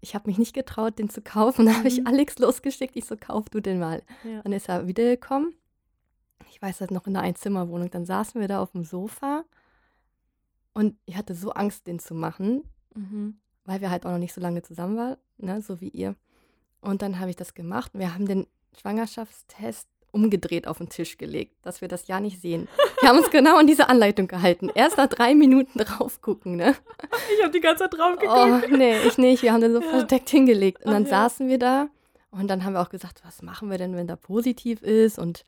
Ich 0.00 0.14
habe 0.14 0.28
mich 0.28 0.38
nicht 0.38 0.54
getraut, 0.54 0.98
den 0.98 1.10
zu 1.10 1.22
kaufen. 1.22 1.66
Da 1.66 1.74
habe 1.74 1.88
ich 1.88 2.00
mhm. 2.00 2.06
Alex 2.06 2.38
losgeschickt. 2.38 2.96
Ich 2.96 3.04
so, 3.04 3.16
kauf 3.18 3.48
du 3.48 3.60
den 3.60 3.80
mal. 3.80 4.02
Ja. 4.24 4.42
Dann 4.42 4.52
ist 4.52 4.68
er 4.68 4.86
wiedergekommen. 4.86 5.54
Ich 6.50 6.62
weiß 6.62 6.78
das 6.78 6.90
noch 6.90 7.06
in 7.06 7.16
einer 7.16 7.26
Einzimmerwohnung. 7.26 7.90
Dann 7.90 8.06
saßen 8.06 8.40
wir 8.40 8.48
da 8.48 8.62
auf 8.62 8.72
dem 8.72 8.84
Sofa 8.84 9.44
und 10.78 10.96
ich 11.06 11.16
hatte 11.16 11.34
so 11.34 11.50
Angst, 11.50 11.88
den 11.88 11.98
zu 11.98 12.14
machen, 12.14 12.62
mhm. 12.94 13.40
weil 13.64 13.80
wir 13.80 13.90
halt 13.90 14.06
auch 14.06 14.12
noch 14.12 14.18
nicht 14.18 14.32
so 14.32 14.40
lange 14.40 14.62
zusammen 14.62 14.96
waren, 14.96 15.16
ne, 15.36 15.60
so 15.60 15.80
wie 15.80 15.88
ihr. 15.88 16.14
Und 16.80 17.02
dann 17.02 17.18
habe 17.20 17.30
ich 17.30 17.36
das 17.36 17.54
gemacht. 17.54 17.92
Wir 17.94 18.14
haben 18.14 18.26
den 18.26 18.46
Schwangerschaftstest 18.80 19.88
umgedreht 20.10 20.66
auf 20.66 20.78
den 20.78 20.88
Tisch 20.88 21.18
gelegt, 21.18 21.54
dass 21.62 21.80
wir 21.80 21.88
das 21.88 22.08
ja 22.08 22.20
nicht 22.20 22.40
sehen. 22.40 22.68
Wir 23.00 23.10
haben 23.10 23.18
uns 23.18 23.30
genau 23.30 23.58
an 23.58 23.66
diese 23.66 23.88
Anleitung 23.88 24.26
gehalten. 24.26 24.70
Erst 24.74 24.96
nach 24.96 25.06
drei 25.06 25.34
Minuten 25.34 25.78
drauf 25.78 26.20
gucken, 26.20 26.56
ne? 26.56 26.74
Ich 27.36 27.42
habe 27.42 27.52
die 27.52 27.60
ganze 27.60 27.84
Zeit 27.84 27.94
drauf 27.94 28.18
geguckt. 28.18 28.72
Oh, 28.72 28.76
nee, 28.76 28.98
ich 29.06 29.18
nicht. 29.18 29.42
Wir 29.42 29.52
haben 29.52 29.60
den 29.60 29.72
so 29.74 29.80
ja. 29.82 29.88
verdeckt 29.88 30.30
hingelegt. 30.30 30.84
Und 30.84 30.92
dann 30.92 31.04
Ach, 31.06 31.10
saßen 31.10 31.46
ja. 31.46 31.50
wir 31.50 31.58
da 31.58 31.88
und 32.30 32.48
dann 32.48 32.64
haben 32.64 32.72
wir 32.72 32.80
auch 32.80 32.90
gesagt, 32.90 33.22
was 33.24 33.42
machen 33.42 33.70
wir 33.70 33.78
denn, 33.78 33.96
wenn 33.96 34.06
da 34.06 34.16
positiv 34.16 34.82
ist? 34.82 35.18
Und 35.18 35.44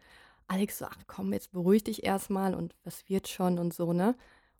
Alex 0.46 0.78
so, 0.78 0.87
ach 0.87 0.96
komm, 1.06 1.32
jetzt 1.32 1.52
beruhig 1.52 1.84
dich 1.84 2.04
erstmal 2.04 2.54
und 2.54 2.75
was 2.84 3.08
wird 3.08 3.28
schon 3.28 3.58
und 3.58 3.75
so, 3.75 3.92
ne? 3.92 4.14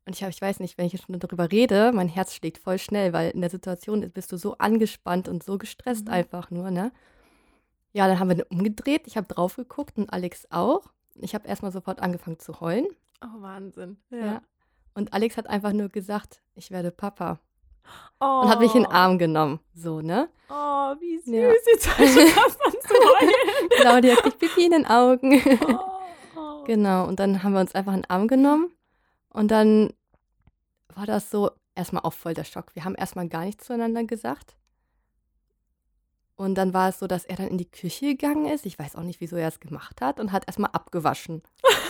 Und 0.07 0.17
ich, 0.17 0.23
hab, 0.23 0.31
ich 0.31 0.41
weiß 0.41 0.61
nicht, 0.61 0.79
wenn 0.79 0.87
ich 0.87 1.01
schon 1.01 1.19
darüber 1.19 1.51
rede, 1.51 1.93
mein 1.93 2.09
Herz 2.09 2.35
schlägt 2.35 2.59
voll 2.59 2.79
schnell, 2.79 3.13
weil 3.13 3.31
in 3.31 3.41
der 3.41 3.51
Situation 3.51 4.11
bist 4.11 4.33
du 4.33 4.37
so 4.37 4.57
angespannt 4.59 5.29
und 5.29 5.43
so 5.43 5.59
gestresst 5.59 6.07
mhm. 6.07 6.13
einfach 6.13 6.51
nur, 6.51 6.71
ne? 6.71 6.93
Ja, 7.93 8.07
dann 8.07 8.19
haben 8.19 8.31
wir 8.31 8.47
umgedreht, 8.51 9.03
ich 9.07 9.17
habe 9.17 9.27
drauf 9.27 9.57
geguckt 9.57 9.99
und 9.99 10.13
Alex 10.13 10.47
auch. 10.51 10.83
Ich 11.17 11.35
habe 11.35 11.49
erstmal 11.49 11.73
sofort 11.73 12.01
angefangen 12.01 12.39
zu 12.39 12.61
heulen. 12.61 12.87
Oh, 13.23 13.43
Wahnsinn. 13.43 13.99
Ja. 14.11 14.19
ja. 14.19 14.43
Und 14.95 15.13
Alex 15.13 15.37
hat 15.37 15.49
einfach 15.49 15.73
nur 15.73 15.89
gesagt, 15.89 16.41
ich 16.55 16.71
werde 16.71 16.91
Papa. 16.91 17.41
Oh. 18.21 18.43
Und 18.43 18.49
hat 18.49 18.61
mich 18.61 18.75
in 18.75 18.85
den 18.85 18.93
Arm 18.93 19.19
genommen. 19.19 19.61
So, 19.75 20.01
ne? 20.01 20.29
Oh, 20.49 20.95
wie 21.01 21.19
süß. 21.19 21.35
Ja. 21.35 21.51
Jetzt 21.51 21.89
habe 21.93 22.05
ich 22.05 22.11
fast 22.33 22.59
zu 22.61 22.95
heulen. 22.95 23.69
Claudia 23.81 24.15
kriegt 24.17 24.39
Pipi 24.39 24.67
in 24.67 24.73
den 24.73 24.87
Augen. 24.87 25.43
Oh. 26.37 26.65
Genau, 26.65 27.07
und 27.09 27.19
dann 27.19 27.43
haben 27.43 27.53
wir 27.53 27.61
uns 27.61 27.75
einfach 27.75 27.93
in 27.93 28.03
den 28.03 28.11
Arm 28.11 28.29
genommen 28.29 28.73
und 29.31 29.51
dann 29.51 29.93
war 30.95 31.07
das 31.07 31.31
so 31.31 31.51
erstmal 31.75 32.03
auch 32.03 32.13
voll 32.13 32.35
der 32.35 32.45
Schock. 32.45 32.75
Wir 32.75 32.85
haben 32.85 32.95
erstmal 32.95 33.29
gar 33.29 33.45
nichts 33.45 33.67
zueinander 33.67 34.05
gesagt. 34.05 34.57
Und 36.37 36.55
dann 36.55 36.73
war 36.73 36.89
es 36.89 36.99
so, 36.99 37.07
dass 37.07 37.27
er 37.27 37.37
dann 37.37 37.49
in 37.49 37.59
die 37.59 37.71
Küche 37.71 38.07
gegangen 38.07 38.47
ist. 38.47 38.65
Ich 38.65 38.79
weiß 38.79 38.97
auch 38.97 39.03
nicht, 39.03 39.21
wieso 39.21 39.37
er 39.37 39.49
es 39.49 39.61
gemacht 39.61 40.01
hat 40.01 40.19
und 40.19 40.33
hat 40.33 40.47
erstmal 40.47 40.71
abgewaschen. 40.73 41.43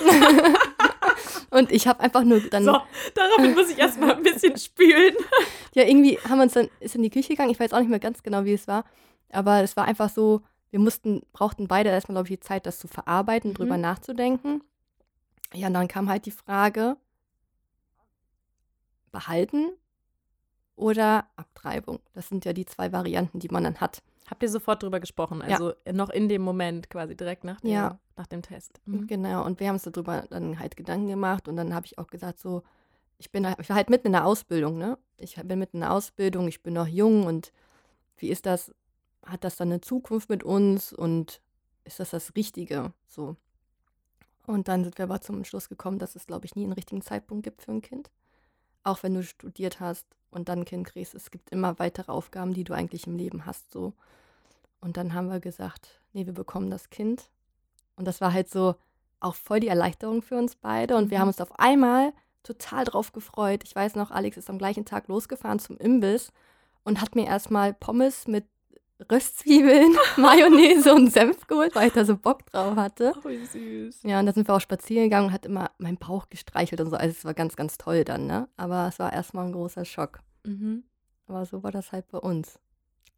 und 1.51 1.71
ich 1.71 1.87
habe 1.87 2.01
einfach 2.01 2.25
nur 2.25 2.41
dann. 2.41 2.65
So, 2.65 2.77
daraufhin 3.15 3.55
muss 3.55 3.71
ich 3.71 3.79
erstmal 3.79 4.17
ein 4.17 4.25
bisschen 4.25 4.57
spülen. 4.57 5.15
ja, 5.75 5.85
irgendwie 5.85 6.19
haben 6.19 6.39
wir 6.39 6.43
uns 6.43 6.55
dann 6.55 6.69
ist 6.81 6.97
in 6.97 7.03
die 7.03 7.11
Küche 7.11 7.29
gegangen. 7.29 7.51
Ich 7.51 7.61
weiß 7.61 7.73
auch 7.73 7.79
nicht 7.79 7.91
mehr 7.91 8.01
ganz 8.01 8.25
genau, 8.25 8.45
wie 8.45 8.55
es 8.55 8.67
war. 8.67 8.85
Aber 9.31 9.63
es 9.63 9.77
war 9.77 9.85
einfach 9.85 10.11
so, 10.11 10.43
wir 10.71 10.81
mussten, 10.81 11.23
brauchten 11.33 11.69
beide 11.69 11.91
erstmal, 11.91 12.15
glaube 12.15 12.27
ich, 12.27 12.41
die 12.41 12.47
Zeit, 12.47 12.67
das 12.67 12.81
zu 12.81 12.89
verarbeiten, 12.89 13.51
mhm. 13.51 13.55
drüber 13.55 13.77
nachzudenken. 13.77 14.65
Ja, 15.55 15.69
und 15.69 15.75
dann 15.75 15.87
kam 15.87 16.09
halt 16.09 16.27
die 16.27 16.33
Frage, 16.33 16.97
behalten 19.11 19.71
oder 20.81 21.27
Abtreibung. 21.37 22.01
Das 22.15 22.29
sind 22.29 22.45
ja 22.45 22.53
die 22.53 22.67
zwei 22.67 22.93
Varianten, 22.93 23.39
die 23.39 23.49
man 23.49 23.65
dann 23.65 23.81
hat. 23.81 24.03
Habt 24.29 24.43
ihr 24.43 24.49
sofort 24.49 24.83
drüber 24.83 25.01
gesprochen? 25.01 25.43
Also 25.43 25.73
ja. 25.87 25.93
noch 25.93 26.09
in 26.11 26.29
dem 26.29 26.43
Moment 26.43 26.89
quasi 26.89 27.17
direkt 27.17 27.45
nach 27.45 27.61
dem, 27.61 27.71
ja. 27.71 27.99
nach 28.17 28.27
dem 28.27 28.43
Test. 28.43 28.81
Mhm. 28.87 29.07
Genau, 29.07 29.45
und 29.45 29.61
wir 29.61 29.69
haben 29.69 29.75
uns 29.75 29.83
darüber 29.83 30.25
dann 30.31 30.59
halt 30.59 30.77
Gedanken 30.77 31.09
gemacht 31.09 31.49
und 31.49 31.57
dann 31.57 31.75
habe 31.75 31.87
ich 31.87 31.99
auch 31.99 32.07
gesagt, 32.07 32.39
so, 32.39 32.63
ich 33.19 33.31
bin 33.31 33.45
ich 33.59 33.69
war 33.69 33.77
halt 33.77 33.91
mitten 33.91 34.09
in 34.09 34.13
der 34.13 34.25
Ausbildung, 34.25 34.79
ne? 34.79 34.99
Ich 35.17 35.35
bin 35.35 35.59
mitten 35.59 35.79
in 35.79 35.81
der 35.81 35.93
Ausbildung, 35.93 36.49
ich 36.49 36.63
bin 36.63 36.75
noch 36.75 36.87
jung 36.87 37.27
und 37.27 37.53
wie 38.17 38.29
ist 38.29 38.47
das? 38.47 38.73
Hat 39.27 39.45
das 39.45 39.57
dann 39.57 39.69
eine 39.69 39.81
Zukunft 39.81 40.31
mit 40.31 40.43
uns 40.43 40.93
und 40.93 41.43
ist 41.85 42.01
das 42.01 42.11
das 42.11 42.35
Richtige? 42.37 42.93
So. 43.09 43.37
Und 44.47 44.69
dann 44.69 44.85
sind 44.85 44.97
wir 44.97 45.05
aber 45.05 45.21
zum 45.21 45.45
Schluss 45.45 45.69
gekommen, 45.69 45.99
dass 45.99 46.17
es, 46.17 46.27
glaube 46.27 46.47
ich, 46.47 46.57
nie 46.57 46.65
einen 46.65 46.73
richtigen 46.73 47.03
Zeitpunkt 47.03 47.45
gibt 47.45 47.63
für 47.63 47.73
ein 47.73 47.83
Kind 47.83 48.11
auch 48.83 49.03
wenn 49.03 49.15
du 49.15 49.23
studiert 49.23 49.81
hast 49.81 50.07
und 50.31 50.49
dann 50.49 50.61
ein 50.61 50.65
Kind 50.65 50.87
kriegst, 50.87 51.15
es 51.15 51.31
gibt 51.31 51.51
immer 51.51 51.79
weitere 51.79 52.11
Aufgaben, 52.13 52.55
die 52.55 52.65
du 52.65 52.73
eigentlich 52.73 53.07
im 53.07 53.17
Leben 53.17 53.47
hast, 53.47 53.71
so. 53.73 53.93
Und 54.81 54.97
dann 54.97 55.13
haben 55.13 55.29
wir 55.29 55.41
gesagt, 55.41 56.01
nee, 56.13 56.27
wir 56.27 56.33
bekommen 56.33 56.71
das 56.71 56.89
Kind. 56.91 57.29
Und 57.97 58.07
das 58.07 58.21
war 58.21 58.33
halt 58.33 58.49
so 58.49 58.77
auch 59.21 59.35
voll 59.35 59.61
die 59.61 59.69
Erleichterung 59.69 60.23
für 60.23 60.39
uns 60.39 60.57
beide. 60.57 60.97
Und 60.97 61.11
wir 61.11 61.19
haben 61.19 61.27
mhm. 61.27 61.35
uns 61.35 61.41
auf 61.41 61.59
einmal 61.59 62.13
total 62.43 62.85
drauf 62.85 63.13
gefreut. 63.13 63.63
Ich 63.65 63.77
weiß 63.77 63.95
noch, 63.97 64.11
Alex 64.11 64.39
ist 64.39 64.49
am 64.49 64.59
gleichen 64.59 64.87
Tag 64.87 65.09
losgefahren 65.09 65.59
zum 65.59 65.77
Imbiss 65.77 66.33
und 66.85 67.01
hat 67.03 67.15
mir 67.15 67.27
erstmal 67.27 67.75
Pommes 67.75 68.27
mit 68.27 68.47
Röstzwiebeln, 69.11 69.97
Mayonnaise 70.17 70.93
und 70.93 71.13
Senf 71.13 71.47
geholt, 71.47 71.75
weil 71.75 71.89
ich 71.89 71.95
da 71.95 72.05
so 72.05 72.17
Bock 72.17 72.47
drauf 72.47 72.77
hatte. 72.77 73.13
Oh, 73.17 73.29
wie 73.29 73.45
süß. 73.45 74.03
Ja, 74.03 74.21
und 74.21 74.27
da 74.27 74.33
sind 74.33 74.49
wir 74.49 74.55
auch 74.55 74.61
spazieren 74.61 75.05
gegangen 75.05 75.29
und 75.29 75.33
hat 75.33 75.47
immer 75.47 75.71
meinen 75.79 75.97
Bauch 75.97 76.29
gestreichelt 76.29 76.81
und 76.81 76.91
so. 76.91 76.97
Also 76.97 77.11
es 77.17 77.25
war 77.25 77.35
ganz, 77.35 77.57
ganz 77.57 77.79
toll 77.79 78.05
dann, 78.05 78.27
ne? 78.27 78.49
Aber 78.57 78.89
es 78.89 78.99
war 78.99 79.13
erstmal 79.13 79.47
ein 79.47 79.53
großer 79.53 79.85
Schock. 79.85 80.21
Mhm. 80.45 80.85
Aber 81.27 81.47
so 81.47 81.63
war 81.63 81.71
das 81.71 81.93
halt 81.93 82.09
bei 82.09 82.19
uns. 82.19 82.59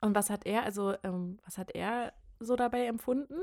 Und 0.01 0.15
was 0.15 0.31
hat 0.31 0.47
er, 0.47 0.65
also 0.65 0.95
ähm, 1.03 1.39
was 1.45 1.59
hat 1.59 1.75
er 1.75 2.12
so 2.41 2.57
dabei 2.57 2.87
empfunden? 2.87 3.39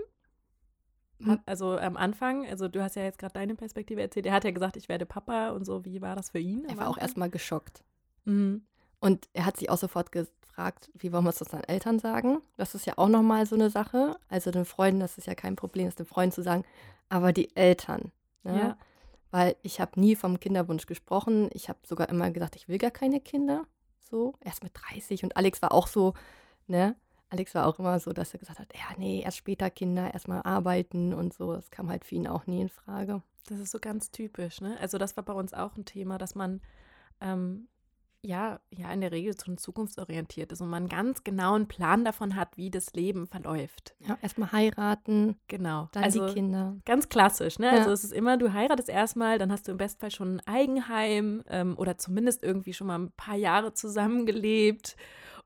Hat, 1.25 1.41
also 1.46 1.77
am 1.77 1.98
Anfang, 1.98 2.46
also 2.46 2.69
du 2.69 2.81
hast 2.81 2.96
ja 2.96 3.03
jetzt 3.03 3.19
gerade 3.19 3.34
deine 3.34 3.55
Perspektive 3.55 4.01
erzählt, 4.01 4.25
er 4.25 4.34
hat 4.34 4.46
ja 4.46 4.51
gesagt, 4.51 4.77
ich 4.77 4.88
werde 4.88 5.05
Papa 5.05 5.50
und 5.50 5.65
so, 5.65 5.84
wie 5.84 6.01
war 6.01 6.15
das 6.15 6.29
für 6.29 6.39
ihn? 6.39 6.63
Er 6.65 6.77
war 6.77 6.88
auch 6.88 6.98
erstmal 6.98 7.29
geschockt. 7.29 7.84
Mhm. 8.24 8.63
Und 9.01 9.27
er 9.34 9.46
hat 9.46 9.58
sich 9.58 9.69
auch 9.69 9.77
sofort 9.77 10.12
gefragt, 10.60 10.92
wie 10.94 11.12
wollen 11.13 11.24
wir 11.24 11.30
es 11.30 11.38
seinen 11.38 11.63
Eltern 11.63 12.00
sagen? 12.00 12.42
Das 12.58 12.75
ist 12.75 12.86
ja 12.86 12.94
auch 12.98 13.08
nochmal 13.08 13.46
so 13.46 13.56
eine 13.56 13.70
Sache. 13.70 14.18
Also 14.28 14.51
den 14.51 14.66
Freunden, 14.66 15.00
das 15.00 15.18
ist 15.18 15.28
ja 15.28 15.36
kein 15.36 15.56
Problem, 15.56 15.88
es 15.88 15.96
den 15.96 16.06
Freunden 16.06 16.34
zu 16.34 16.44
sagen, 16.44 16.63
aber 17.08 17.32
die 17.32 17.56
Eltern. 17.56 18.12
Ne? 18.44 18.60
Ja. 18.60 18.78
Weil 19.32 19.56
ich 19.62 19.80
habe 19.80 20.00
nie 20.00 20.16
vom 20.16 20.39
Kinderwunsch 20.39 20.86
gesprochen. 20.86 21.50
Ich 21.54 21.70
habe 21.70 21.80
sogar 21.84 22.10
immer 22.10 22.30
gesagt, 22.32 22.58
ich 22.58 22.68
will 22.68 22.78
gar 22.78 22.92
keine 22.92 23.22
Kinder. 23.22 23.63
So, 24.10 24.34
erst 24.42 24.63
mit 24.63 24.74
30. 24.74 25.24
Und 25.24 25.38
Alex 25.38 25.62
war 25.62 25.72
auch 25.72 25.88
so, 25.88 26.13
ne? 26.68 26.96
Alex 27.30 27.54
war 27.54 27.68
auch 27.68 27.78
immer 27.78 28.00
so, 28.00 28.12
dass 28.12 28.34
er 28.34 28.39
gesagt 28.39 28.60
hat, 28.60 28.74
ja, 28.74 28.98
nee, 28.98 29.22
erst 29.22 29.38
später 29.38 29.70
Kinder, 29.70 30.12
erstmal 30.12 30.42
arbeiten 30.42 31.13
und 31.13 31.32
so. 31.32 31.54
Das 31.54 31.70
kam 31.70 31.89
halt 31.89 32.04
für 32.04 32.16
ihn 32.16 32.28
auch 32.28 32.48
nie 32.48 32.60
in 32.60 32.70
Frage. 32.70 33.22
Das 33.48 33.60
ist 33.60 33.72
so 33.72 33.80
ganz 33.80 34.10
typisch, 34.10 34.62
ne? 34.62 34.78
Also 34.82 34.98
das 34.98 35.16
war 35.16 35.24
bei 35.24 35.34
uns 35.34 35.54
auch 35.54 35.78
ein 35.78 35.86
Thema, 35.86 36.18
dass 36.18 36.34
man 36.34 36.60
ähm, 37.22 37.68
ja, 38.21 38.59
ja, 38.71 38.91
in 38.91 39.01
der 39.01 39.11
Regel 39.11 39.33
schon 39.39 39.57
zukunftsorientiert 39.57 40.51
ist 40.51 40.61
und 40.61 40.69
man 40.69 40.83
einen 40.83 40.89
ganz 40.89 41.23
genauen 41.23 41.67
Plan 41.67 42.03
davon 42.03 42.35
hat, 42.35 42.57
wie 42.57 42.69
das 42.69 42.93
Leben 42.93 43.27
verläuft. 43.27 43.95
Ja, 43.99 44.17
erstmal 44.21 44.51
heiraten. 44.51 45.38
Genau. 45.47 45.88
Dann 45.93 46.03
also 46.03 46.27
die 46.27 46.33
Kinder. 46.33 46.75
Ganz 46.85 47.07
klassisch, 47.07 47.59
ne? 47.59 47.67
Ja. 47.67 47.71
Also 47.73 47.91
es 47.91 48.03
ist 48.03 48.13
immer, 48.13 48.38
du 48.38 48.51
heiratest 48.51 48.89
erstmal, 48.89 49.38
dann 49.38 49.51
hast 49.51 49.67
du 49.67 49.71
im 49.71 49.77
Bestfall 49.77 50.11
schon 50.11 50.38
ein 50.38 50.47
Eigenheim 50.47 51.43
ähm, 51.47 51.77
oder 51.77 51.97
zumindest 51.97 52.43
irgendwie 52.43 52.73
schon 52.73 52.88
mal 52.88 52.99
ein 52.99 53.11
paar 53.11 53.35
Jahre 53.35 53.73
zusammengelebt 53.73 54.97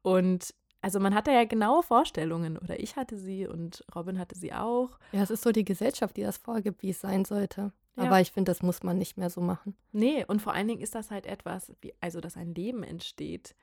und 0.01 0.53
also 0.81 0.99
man 0.99 1.15
hat 1.15 1.27
da 1.27 1.31
ja 1.31 1.45
genaue 1.45 1.81
Vorstellungen 1.81 2.57
oder 2.57 2.77
ich 2.77 2.97
hatte 2.97 3.17
sie 3.17 3.47
und 3.47 3.85
Robin 3.95 4.19
hatte 4.19 4.37
sie 4.37 4.51
auch. 4.51 4.89
Ja, 5.13 5.23
es 5.23 5.31
ist 5.31 5.41
so 5.41 5.53
die 5.53 5.63
Gesellschaft, 5.63 6.17
die 6.17 6.23
das 6.23 6.37
vorgibt, 6.37 6.83
wie 6.83 6.89
es 6.89 6.99
sein 6.99 7.23
sollte. 7.23 7.71
Ja. 7.95 8.03
Aber 8.03 8.21
ich 8.21 8.31
finde, 8.31 8.50
das 8.51 8.63
muss 8.63 8.83
man 8.83 8.97
nicht 8.97 9.17
mehr 9.17 9.29
so 9.29 9.41
machen. 9.41 9.75
Nee, 9.91 10.25
und 10.25 10.41
vor 10.41 10.53
allen 10.53 10.67
Dingen 10.67 10.81
ist 10.81 10.95
das 10.95 11.12
halt 11.12 11.25
etwas, 11.25 11.71
wie, 11.81 11.93
also 12.01 12.21
dass 12.21 12.38
ein 12.38 12.55
Leben 12.55 12.83
entsteht, 12.83 13.55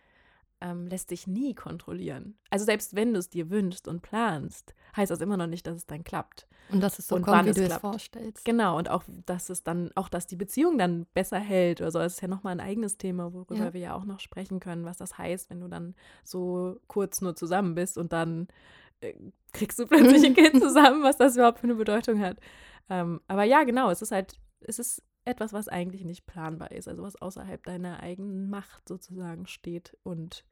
ähm, 0.60 0.86
lässt 0.86 1.08
sich 1.08 1.26
nie 1.26 1.54
kontrollieren. 1.54 2.36
Also 2.50 2.64
selbst 2.64 2.94
wenn 2.94 3.14
du 3.14 3.18
es 3.18 3.30
dir 3.30 3.50
wünschst 3.50 3.88
und 3.88 4.02
planst, 4.02 4.74
heißt 4.96 5.10
das 5.10 5.20
immer 5.20 5.36
noch 5.36 5.46
nicht, 5.46 5.66
dass 5.66 5.76
es 5.76 5.86
dann 5.86 6.04
klappt. 6.04 6.46
Und 6.70 6.80
dass 6.80 6.98
es 6.98 7.08
so 7.08 7.16
und 7.16 7.22
kommt, 7.22 7.46
wie 7.46 7.52
du 7.52 7.64
es 7.64 7.76
vorstellst. 7.76 8.44
Genau, 8.44 8.76
und 8.76 8.88
auch, 8.90 9.02
dass 9.26 9.48
es 9.48 9.62
dann, 9.62 9.90
auch 9.94 10.08
dass 10.08 10.26
die 10.26 10.36
Beziehung 10.36 10.78
dann 10.78 11.06
besser 11.14 11.38
hält 11.38 11.80
oder 11.80 11.90
so. 11.90 11.98
Das 11.98 12.14
ist 12.14 12.22
ja 12.22 12.28
nochmal 12.28 12.52
ein 12.52 12.60
eigenes 12.60 12.98
Thema, 12.98 13.32
worüber 13.32 13.56
ja. 13.56 13.72
wir 13.72 13.80
ja 13.80 13.94
auch 13.94 14.04
noch 14.04 14.20
sprechen 14.20 14.60
können, 14.60 14.84
was 14.84 14.98
das 14.98 15.16
heißt, 15.16 15.50
wenn 15.50 15.60
du 15.60 15.68
dann 15.68 15.94
so 16.24 16.78
kurz 16.86 17.20
nur 17.20 17.34
zusammen 17.34 17.74
bist 17.74 17.96
und 17.96 18.12
dann 18.12 18.48
äh, 19.00 19.14
kriegst 19.52 19.78
du 19.78 19.86
plötzlich 19.86 20.24
ein 20.24 20.34
Kind 20.34 20.62
zusammen, 20.62 21.02
was 21.02 21.16
das 21.16 21.36
überhaupt 21.36 21.60
für 21.60 21.64
eine 21.64 21.74
Bedeutung 21.74 22.20
hat. 22.20 22.36
Ähm, 22.90 23.20
aber 23.28 23.44
ja, 23.44 23.64
genau, 23.64 23.90
es 23.90 24.02
ist 24.02 24.12
halt, 24.12 24.38
es 24.60 24.78
ist 24.78 25.02
etwas, 25.24 25.52
was 25.52 25.68
eigentlich 25.68 26.04
nicht 26.04 26.26
planbar 26.26 26.72
ist, 26.72 26.88
also 26.88 27.02
was 27.02 27.16
außerhalb 27.16 27.62
deiner 27.64 28.00
eigenen 28.00 28.50
Macht 28.50 28.88
sozusagen 28.88 29.46
steht. 29.46 29.96
Und 30.02 30.44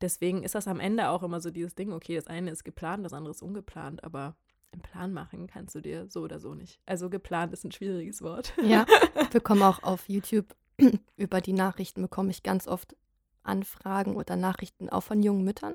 deswegen 0.00 0.42
ist 0.42 0.54
das 0.54 0.68
am 0.68 0.80
Ende 0.80 1.08
auch 1.08 1.22
immer 1.22 1.40
so 1.40 1.50
dieses 1.50 1.74
Ding, 1.74 1.92
okay, 1.92 2.16
das 2.16 2.26
eine 2.26 2.50
ist 2.50 2.64
geplant, 2.64 3.04
das 3.04 3.12
andere 3.12 3.30
ist 3.30 3.42
ungeplant, 3.42 4.04
aber 4.04 4.36
einen 4.72 4.82
Plan 4.82 5.12
machen 5.12 5.46
kannst 5.46 5.74
du 5.74 5.80
dir 5.80 6.06
so 6.08 6.22
oder 6.22 6.40
so 6.40 6.54
nicht. 6.54 6.80
Also 6.86 7.08
geplant 7.08 7.52
ist 7.52 7.64
ein 7.64 7.72
schwieriges 7.72 8.20
Wort. 8.20 8.52
Ja, 8.62 8.84
ich 9.22 9.30
bekomme 9.30 9.66
auch 9.66 9.82
auf 9.82 10.08
YouTube 10.08 10.54
über 11.16 11.40
die 11.40 11.54
Nachrichten 11.54 12.02
bekomme 12.02 12.30
ich 12.30 12.42
ganz 12.42 12.66
oft 12.68 12.96
Anfragen 13.42 14.16
oder 14.16 14.36
Nachrichten 14.36 14.90
auch 14.90 15.02
von 15.02 15.22
jungen 15.22 15.44
Müttern, 15.44 15.74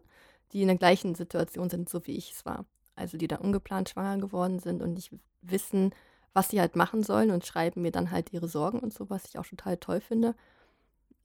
die 0.51 0.61
in 0.61 0.67
der 0.67 0.77
gleichen 0.77 1.15
Situation 1.15 1.69
sind, 1.69 1.89
so 1.89 2.05
wie 2.05 2.17
ich 2.17 2.33
es 2.33 2.45
war. 2.45 2.65
Also 2.95 3.17
die 3.17 3.27
dann 3.27 3.39
ungeplant 3.39 3.89
schwanger 3.89 4.19
geworden 4.19 4.59
sind 4.59 4.81
und 4.81 4.93
nicht 4.93 5.11
wissen, 5.41 5.93
was 6.33 6.49
sie 6.49 6.59
halt 6.59 6.75
machen 6.75 7.03
sollen 7.03 7.31
und 7.31 7.45
schreiben 7.45 7.81
mir 7.81 7.91
dann 7.91 8.11
halt 8.11 8.31
ihre 8.33 8.47
Sorgen 8.47 8.79
und 8.79 8.93
so, 8.93 9.09
was 9.09 9.25
ich 9.25 9.37
auch 9.37 9.45
total 9.45 9.77
toll 9.77 10.01
finde. 10.01 10.35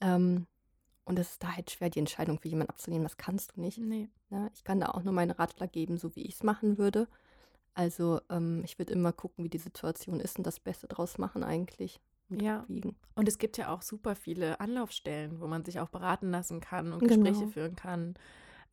Ähm, 0.00 0.46
und 1.04 1.18
es 1.18 1.32
ist 1.32 1.42
da 1.42 1.54
halt 1.54 1.70
schwer, 1.70 1.88
die 1.88 2.00
Entscheidung 2.00 2.40
für 2.40 2.48
jemanden 2.48 2.70
abzunehmen. 2.70 3.04
Das 3.04 3.16
kannst 3.16 3.56
du 3.56 3.60
nicht. 3.60 3.78
Nee. 3.78 4.08
Ja, 4.30 4.40
ne? 4.40 4.50
ich 4.54 4.64
kann 4.64 4.80
da 4.80 4.88
auch 4.88 5.04
nur 5.04 5.12
meinen 5.12 5.30
Ratschlag 5.30 5.72
geben, 5.72 5.98
so 5.98 6.16
wie 6.16 6.22
ich 6.22 6.34
es 6.34 6.42
machen 6.42 6.78
würde. 6.78 7.06
Also 7.74 8.20
ähm, 8.30 8.62
ich 8.64 8.78
würde 8.78 8.92
immer 8.92 9.12
gucken, 9.12 9.44
wie 9.44 9.48
die 9.48 9.58
Situation 9.58 10.18
ist 10.18 10.38
und 10.38 10.46
das 10.46 10.58
Beste 10.58 10.88
draus 10.88 11.18
machen 11.18 11.44
eigentlich. 11.44 12.00
Und 12.28 12.42
ja. 12.42 12.64
Wiegen. 12.66 12.96
Und 13.14 13.28
es 13.28 13.38
gibt 13.38 13.56
ja 13.56 13.72
auch 13.72 13.82
super 13.82 14.16
viele 14.16 14.58
Anlaufstellen, 14.58 15.40
wo 15.40 15.46
man 15.46 15.64
sich 15.64 15.78
auch 15.78 15.90
beraten 15.90 16.30
lassen 16.30 16.60
kann 16.60 16.92
und 16.92 16.98
genau. 16.98 17.22
Gespräche 17.22 17.48
führen 17.48 17.76
kann. 17.76 18.14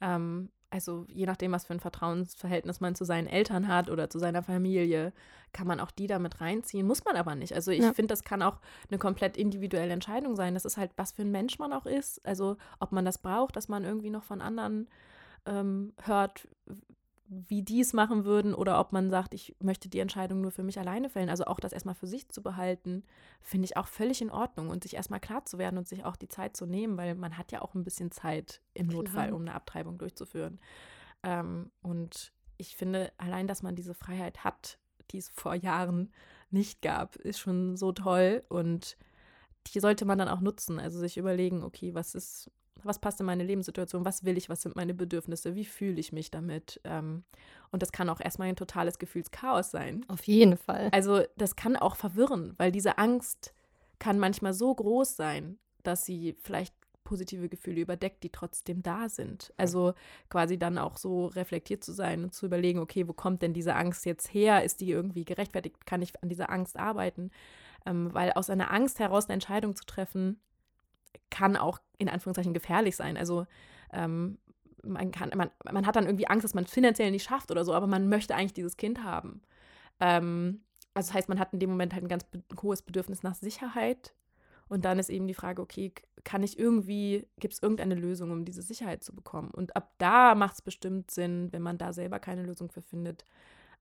Ähm, 0.02 0.50
also 0.74 1.06
je 1.08 1.28
nachdem, 1.28 1.52
was 1.52 1.66
für 1.66 1.74
ein 1.74 1.80
Vertrauensverhältnis 1.80 2.82
man 2.82 2.96
zu 2.96 3.06
seinen 3.06 3.28
Eltern 3.28 3.68
hat 3.68 3.92
oder 3.92 4.10
zu 4.10 4.18
seiner 4.18 4.42
Familie, 4.42 5.14
kann 5.52 5.68
man 5.68 5.80
auch 5.80 5.92
die 5.92 6.08
damit 6.08 6.42
reinziehen. 6.42 6.88
Muss 6.88 7.06
man 7.06 7.16
aber 7.16 7.36
nicht. 7.36 7.54
Also 7.54 7.70
ich 7.70 7.84
ja. 7.84 7.94
finde, 7.94 8.12
das 8.12 8.24
kann 8.24 8.42
auch 8.42 8.60
eine 8.90 8.98
komplett 8.98 9.38
individuelle 9.38 9.94
Entscheidung 9.94 10.36
sein. 10.36 10.56
Das 10.56 10.66
ist 10.66 10.78
halt, 10.78 10.90
was 10.96 11.12
für 11.12 11.22
ein 11.22 11.32
Mensch 11.32 11.60
man 11.60 11.74
auch 11.74 11.86
ist. 11.86 12.26
Also 12.26 12.58
ob 12.80 12.92
man 12.92 13.06
das 13.06 13.20
braucht, 13.20 13.56
dass 13.56 13.68
man 13.68 13.84
irgendwie 13.84 14.10
noch 14.10 14.24
von 14.24 14.42
anderen 14.42 14.90
ähm, 15.46 15.94
hört, 16.02 16.48
wie 17.48 17.62
die 17.62 17.82
es 17.82 17.94
machen 17.94 18.26
würden 18.26 18.54
oder 18.54 18.80
ob 18.80 18.92
man 18.92 19.10
sagt, 19.10 19.34
ich 19.34 19.56
möchte 19.60 19.90
die 19.90 20.00
Entscheidung 20.00 20.42
nur 20.42 20.52
für 20.52 20.64
mich 20.64 20.80
alleine 20.80 21.10
fällen. 21.10 21.30
Also 21.30 21.46
auch 21.46 21.60
das 21.60 21.74
erstmal 21.74 21.96
für 21.96 22.08
sich 22.08 22.30
zu 22.30 22.42
behalten, 22.42 23.04
finde 23.42 23.66
ich 23.66 23.78
auch 23.78 23.88
völlig 23.88 24.22
in 24.22 24.32
Ordnung 24.32 24.70
und 24.70 24.84
sich 24.84 24.96
erstmal 24.96 25.20
klar 25.20 25.46
zu 25.46 25.58
werden 25.58 25.78
und 25.78 25.88
sich 25.88 26.06
auch 26.06 26.16
die 26.16 26.28
Zeit 26.28 26.56
zu 26.58 26.66
nehmen, 26.66 26.98
weil 26.98 27.16
man 27.16 27.38
hat 27.38 27.52
ja 27.52 27.62
auch 27.62 27.76
ein 27.76 27.84
bisschen 27.84 28.12
Zeit 28.12 28.62
im 28.74 28.88
Klar. 28.88 29.04
Notfall, 29.04 29.34
um 29.34 29.42
eine 29.42 29.54
Abtreibung 29.54 29.98
durchzuführen. 29.98 30.60
Ähm, 31.24 31.72
und 31.82 32.34
ich 32.58 32.76
finde, 32.76 33.12
allein, 33.18 33.48
dass 33.48 33.64
man 33.64 33.76
diese 33.76 33.94
Freiheit 33.94 34.44
hat, 34.44 34.80
die 35.12 35.18
es 35.18 35.30
vor 35.30 35.56
Jahren 35.56 36.12
nicht 36.50 36.82
gab, 36.82 37.16
ist 37.16 37.40
schon 37.40 37.76
so 37.78 37.92
toll 37.92 38.44
und 38.50 38.98
die 39.68 39.80
sollte 39.80 40.06
man 40.06 40.18
dann 40.18 40.30
auch 40.30 40.42
nutzen. 40.42 40.80
Also 40.80 41.00
sich 41.00 41.18
überlegen, 41.18 41.64
okay, 41.64 41.94
was 41.94 42.16
ist, 42.16 42.52
was 42.82 43.00
passt 43.00 43.20
in 43.20 43.26
meine 43.26 43.44
Lebenssituation, 43.44 44.06
was 44.06 44.24
will 44.24 44.38
ich, 44.38 44.50
was 44.50 44.62
sind 44.62 44.76
meine 44.76 44.94
Bedürfnisse, 44.94 45.56
wie 45.56 45.66
fühle 45.66 46.00
ich 46.00 46.12
mich 46.12 46.32
damit. 46.32 46.82
Ähm, 46.84 47.24
und 47.72 47.82
das 47.82 47.92
kann 47.92 48.10
auch 48.10 48.20
erstmal 48.20 48.50
ein 48.50 48.56
totales 48.56 49.00
Gefühlschaos 49.00 49.72
sein. 49.72 50.06
Auf 50.08 50.24
jeden 50.24 50.58
Fall. 50.58 50.90
Also 50.92 51.22
das 51.38 51.56
kann 51.56 51.76
auch 51.76 51.96
verwirren, 51.96 52.54
weil 52.58 52.72
diese 52.72 52.98
Angst 52.98 53.54
kann 54.00 54.20
manchmal 54.20 54.54
so 54.54 54.74
groß 54.74 55.16
sein, 55.16 55.58
dass 55.84 56.06
sie 56.06 56.36
vielleicht 56.42 56.74
positive 57.04 57.50
Gefühle 57.50 57.82
überdeckt, 57.82 58.24
die 58.24 58.32
trotzdem 58.32 58.82
da 58.82 59.10
sind. 59.10 59.54
Also 59.58 59.94
quasi 60.30 60.58
dann 60.58 60.78
auch 60.78 60.98
so 60.98 61.28
reflektiert 61.28 61.84
zu 61.84 61.92
sein 61.92 62.24
und 62.24 62.34
zu 62.34 62.46
überlegen, 62.46 62.80
okay, 62.80 63.08
wo 63.08 63.14
kommt 63.14 63.42
denn 63.42 63.54
diese 63.54 63.76
Angst 63.76 64.06
jetzt 64.06 64.34
her? 64.34 64.64
Ist 64.64 64.82
die 64.82 64.90
irgendwie 64.90 65.26
gerechtfertigt? 65.26 65.86
Kann 65.86 66.02
ich 66.02 66.22
an 66.22 66.30
dieser 66.30 66.50
Angst 66.50 66.78
arbeiten? 66.78 67.32
Ähm, 67.86 68.14
weil 68.14 68.32
aus 68.34 68.50
einer 68.50 68.72
Angst 68.72 69.00
heraus 69.00 69.26
eine 69.26 69.34
Entscheidung 69.34 69.76
zu 69.76 69.86
treffen, 69.86 70.40
kann 71.30 71.58
auch 71.58 71.80
in 71.98 72.10
Anführungszeichen 72.10 72.54
gefährlich 72.54 72.96
sein. 72.96 73.18
Also 73.18 73.46
ähm, 73.92 74.38
man, 74.84 75.12
kann, 75.12 75.32
man, 75.36 75.50
man 75.72 75.86
hat 75.86 75.96
dann 75.96 76.06
irgendwie 76.06 76.28
Angst, 76.28 76.44
dass 76.44 76.54
man 76.54 76.66
es 76.66 76.72
finanziell 76.72 77.12
nicht 77.12 77.24
schafft 77.24 77.52
oder 77.52 77.64
so, 77.66 77.74
aber 77.74 77.88
man 77.88 78.10
möchte 78.10 78.36
eigentlich 78.36 78.54
dieses 78.54 78.78
Kind 78.78 79.04
haben. 79.04 79.42
Ähm, 80.00 80.62
also 80.94 81.08
das 81.08 81.14
heißt, 81.14 81.30
man 81.30 81.40
hat 81.40 81.54
in 81.54 81.60
dem 81.60 81.70
Moment 81.70 81.94
halt 81.94 82.04
ein 82.04 82.10
ganz 82.10 82.24
be 82.26 82.44
hohes 82.62 82.82
Bedürfnis 82.82 83.24
nach 83.24 83.36
Sicherheit. 83.36 84.14
Und 84.70 84.86
dann 84.86 84.98
ist 84.98 85.10
eben 85.10 85.28
die 85.28 85.34
Frage, 85.34 85.62
okay, 85.62 85.94
kann 86.24 86.42
ich 86.42 86.58
irgendwie, 86.58 87.28
gibt 87.40 87.54
es 87.54 87.62
irgendeine 87.62 87.96
Lösung, 87.96 88.32
um 88.32 88.46
diese 88.46 88.62
Sicherheit 88.62 89.04
zu 89.04 89.14
bekommen? 89.14 89.52
Und 89.52 89.76
ab 89.76 89.94
da 89.98 90.36
macht 90.36 90.56
es 90.56 90.62
bestimmt 90.62 91.12
Sinn, 91.12 91.52
wenn 91.52 91.62
man 91.62 91.78
da 91.78 91.94
selber 91.94 92.20
keine 92.20 92.44
Lösung 92.44 92.72
für 92.72 92.82
findet, 92.82 93.26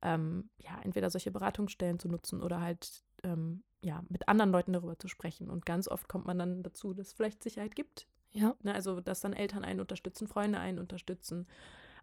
ähm, 0.02 0.50
ja, 0.58 0.78
entweder 0.82 1.08
solche 1.10 1.30
Beratungsstellen 1.30 1.98
zu 1.98 2.08
nutzen 2.08 2.42
oder 2.42 2.60
halt 2.60 3.04
ähm, 3.22 3.62
ja, 3.82 4.02
mit 4.08 4.28
anderen 4.28 4.52
Leuten 4.52 4.72
darüber 4.72 4.98
zu 4.98 5.08
sprechen. 5.08 5.50
Und 5.50 5.66
ganz 5.66 5.88
oft 5.88 6.08
kommt 6.08 6.26
man 6.26 6.38
dann 6.38 6.62
dazu, 6.62 6.94
dass 6.94 7.08
es 7.08 7.12
vielleicht 7.12 7.42
Sicherheit 7.42 7.74
gibt. 7.74 8.06
Ja. 8.32 8.54
Ne, 8.62 8.74
also, 8.74 9.00
dass 9.00 9.20
dann 9.20 9.32
Eltern 9.32 9.64
einen 9.64 9.80
unterstützen, 9.80 10.26
Freunde 10.28 10.58
einen 10.58 10.78
unterstützen. 10.78 11.46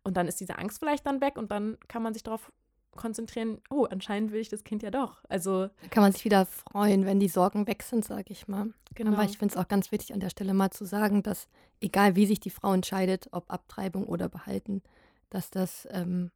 Und 0.04 0.18
dann 0.18 0.28
ist 0.28 0.40
diese 0.40 0.58
Angst 0.58 0.80
vielleicht 0.80 1.06
dann 1.06 1.22
weg 1.22 1.38
und 1.38 1.52
dann 1.52 1.78
kann 1.88 2.04
man 2.04 2.14
sich 2.14 2.24
darauf 2.24 2.52
konzentrieren, 2.96 3.62
oh, 3.70 3.86
anscheinend 3.86 4.32
will 4.32 4.42
ich 4.42 4.50
das 4.50 4.64
Kind 4.64 4.84
ja 4.84 4.92
doch. 4.92 5.24
Also 5.30 5.68
da 5.68 5.88
kann 5.90 6.04
man 6.04 6.12
sich 6.12 6.26
wieder 6.26 6.46
freuen, 6.46 7.06
wenn 7.06 7.20
die 7.20 7.28
Sorgen 7.28 7.68
weg 7.68 7.84
sind, 7.84 8.04
sage 8.04 8.32
ich 8.32 8.48
mal. 8.48 8.74
Genau. 8.96 9.14
Aber 9.14 9.24
ich 9.24 9.38
finde 9.38 9.54
es 9.54 9.58
auch 9.58 9.68
ganz 9.68 9.92
wichtig 9.92 10.14
an 10.14 10.20
der 10.20 10.30
Stelle 10.30 10.54
mal 10.54 10.72
zu 10.72 10.86
sagen, 10.86 11.24
dass 11.24 11.48
egal 11.82 12.16
wie 12.16 12.26
sich 12.26 12.40
die 12.40 12.50
Frau 12.50 12.74
entscheidet, 12.74 13.30
ob 13.32 13.52
Abtreibung 13.52 14.06
oder 14.06 14.28
behalten, 14.28 14.82
dass 15.30 15.52
das 15.52 15.88
ähm, 15.92 16.32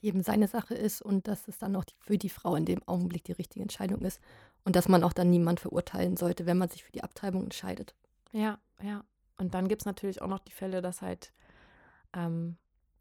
jedem 0.00 0.22
seine 0.22 0.48
Sache 0.48 0.74
ist 0.74 1.02
und 1.02 1.28
dass 1.28 1.46
es 1.48 1.58
dann 1.58 1.76
auch 1.76 1.84
die, 1.84 1.94
für 1.98 2.18
die 2.18 2.28
Frau 2.28 2.56
in 2.56 2.64
dem 2.64 2.82
Augenblick 2.86 3.24
die 3.24 3.32
richtige 3.32 3.62
Entscheidung 3.62 4.00
ist 4.00 4.20
und 4.64 4.76
dass 4.76 4.88
man 4.88 5.04
auch 5.04 5.12
dann 5.12 5.30
niemand 5.30 5.60
verurteilen 5.60 6.16
sollte, 6.16 6.46
wenn 6.46 6.58
man 6.58 6.68
sich 6.68 6.84
für 6.84 6.92
die 6.92 7.04
Abtreibung 7.04 7.44
entscheidet. 7.44 7.94
Ja, 8.32 8.58
ja. 8.82 9.04
Und 9.38 9.54
dann 9.54 9.68
gibt 9.68 9.82
es 9.82 9.86
natürlich 9.86 10.22
auch 10.22 10.28
noch 10.28 10.38
die 10.38 10.52
Fälle, 10.52 10.82
dass 10.82 11.02
halt 11.02 11.32
ähm, 12.14 12.56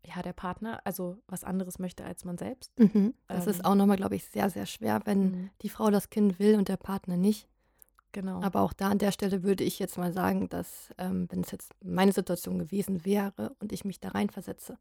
ja, 0.05 0.21
der 0.21 0.33
Partner 0.33 0.81
also 0.85 1.17
was 1.27 1.43
anderes 1.43 1.79
möchte 1.79 2.03
als 2.05 2.25
man 2.25 2.37
selbst. 2.37 2.77
Mhm. 2.79 3.13
Das 3.27 3.45
ähm, 3.45 3.51
ist 3.51 3.65
auch 3.65 3.75
nochmal, 3.75 3.97
glaube 3.97 4.15
ich, 4.15 4.25
sehr, 4.25 4.49
sehr 4.49 4.65
schwer, 4.65 5.01
wenn 5.05 5.21
mhm. 5.21 5.49
die 5.61 5.69
Frau 5.69 5.89
das 5.89 6.09
Kind 6.09 6.39
will 6.39 6.55
und 6.55 6.69
der 6.69 6.77
Partner 6.77 7.17
nicht. 7.17 7.47
Genau. 8.11 8.41
Aber 8.41 8.61
auch 8.61 8.73
da 8.73 8.89
an 8.89 8.97
der 8.97 9.11
Stelle 9.11 9.43
würde 9.43 9.63
ich 9.63 9.77
jetzt 9.77 9.97
mal 9.97 10.11
sagen, 10.11 10.49
dass, 10.49 10.91
ähm, 10.97 11.27
wenn 11.29 11.41
es 11.41 11.51
jetzt 11.51 11.73
meine 11.83 12.11
Situation 12.11 12.57
gewesen 12.57 13.05
wäre 13.05 13.55
und 13.59 13.71
ich 13.71 13.85
mich 13.85 13.99
da 13.99 14.09
reinversetze, 14.09 14.79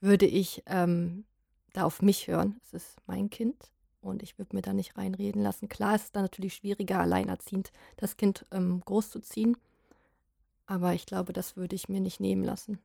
würde 0.00 0.26
ich 0.26 0.62
ähm, 0.66 1.24
da 1.72 1.84
auf 1.84 2.02
mich 2.02 2.28
hören. 2.28 2.60
Es 2.64 2.72
ist 2.72 2.96
mein 3.06 3.30
Kind 3.30 3.70
und 4.00 4.22
ich 4.22 4.38
würde 4.38 4.54
mir 4.54 4.62
da 4.62 4.72
nicht 4.72 4.96
reinreden 4.96 5.42
lassen. 5.42 5.68
Klar 5.68 5.94
ist 5.94 6.04
es 6.04 6.12
dann 6.12 6.22
natürlich 6.22 6.54
schwieriger, 6.54 7.00
alleinerziehend 7.00 7.72
das 7.96 8.16
Kind 8.16 8.46
ähm, 8.50 8.80
großzuziehen. 8.84 9.56
Aber 10.66 10.92
ich 10.92 11.06
glaube, 11.06 11.32
das 11.32 11.56
würde 11.56 11.74
ich 11.74 11.88
mir 11.88 12.00
nicht 12.00 12.20
nehmen 12.20 12.44
lassen. 12.44 12.78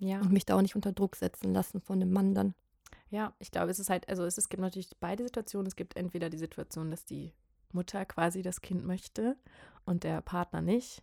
Ja. 0.00 0.20
Und 0.20 0.32
mich 0.32 0.46
da 0.46 0.56
auch 0.56 0.62
nicht 0.62 0.76
unter 0.76 0.92
Druck 0.92 1.16
setzen 1.16 1.52
lassen 1.52 1.80
von 1.80 2.00
dem 2.00 2.12
Mann 2.12 2.34
dann. 2.34 2.54
Ja, 3.10 3.32
ich 3.38 3.50
glaube, 3.50 3.70
es 3.70 3.78
ist 3.78 3.90
halt, 3.90 4.08
also 4.08 4.24
es, 4.24 4.38
es 4.38 4.48
gibt 4.48 4.60
natürlich 4.60 4.90
beide 5.00 5.24
Situationen. 5.24 5.66
Es 5.66 5.76
gibt 5.76 5.96
entweder 5.96 6.30
die 6.30 6.38
Situation, 6.38 6.90
dass 6.90 7.04
die 7.04 7.32
Mutter 7.72 8.04
quasi 8.04 8.42
das 8.42 8.60
Kind 8.60 8.84
möchte 8.84 9.36
und 9.84 10.04
der 10.04 10.20
Partner 10.20 10.62
nicht 10.62 11.02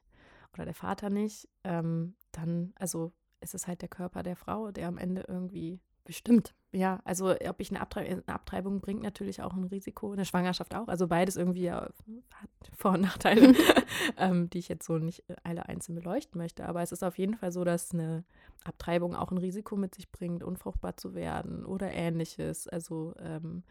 oder 0.54 0.66
der 0.66 0.74
Vater 0.74 1.10
nicht. 1.10 1.48
Ähm, 1.64 2.16
dann, 2.32 2.74
also 2.76 3.12
ist 3.42 3.56
es 3.56 3.68
halt 3.68 3.82
der 3.82 3.90
Körper 3.90 4.24
der 4.24 4.36
Frau, 4.36 4.72
der 4.72 4.88
am 4.88 4.98
Ende 4.98 5.26
irgendwie 5.28 5.80
Bestimmt. 6.06 6.54
Ja, 6.72 7.00
also 7.04 7.32
ob 7.32 7.60
ich 7.60 7.72
eine, 7.72 7.82
Abtrei 7.82 8.06
eine, 8.06 8.24
Abtreibung 8.28 8.80
bringt 8.80 9.02
natürlich 9.02 9.42
auch 9.42 9.54
ein 9.54 9.64
Risiko, 9.64 10.12
eine 10.12 10.26
Schwangerschaft 10.26 10.76
auch. 10.76 10.88
Also 10.88 11.08
beides 11.08 11.36
irgendwie 11.36 11.64
ja, 11.64 11.90
hat 12.34 12.50
Vor- 12.76 12.92
und 12.92 13.02
Nachteile, 13.02 13.54
ähm, 14.18 14.50
die 14.50 14.60
ich 14.60 14.68
jetzt 14.70 14.86
so 14.86 14.98
nicht 14.98 15.24
äh, 15.30 15.36
alle 15.44 15.68
einzeln 15.68 15.96
beleuchten 15.96 16.40
möchte. 16.40 16.66
Aber 16.66 16.82
es 16.84 16.92
ist 16.92 17.04
auf 17.04 17.18
jeden 17.18 17.36
Fall 17.36 17.52
so, 17.52 17.64
dass 17.64 17.92
eine 17.92 18.24
Abtreibung 18.64 19.16
auch 19.16 19.32
ein 19.32 19.38
Risiko 19.40 19.76
mit 19.76 19.96
sich 19.96 20.12
bringt, 20.12 20.44
unfruchtbar 20.44 20.96
zu 20.96 21.16
werden 21.16 21.66
oder 21.66 21.92
ähnliches. 21.92 22.68
Also 22.68 23.16
ähm, 23.20 23.64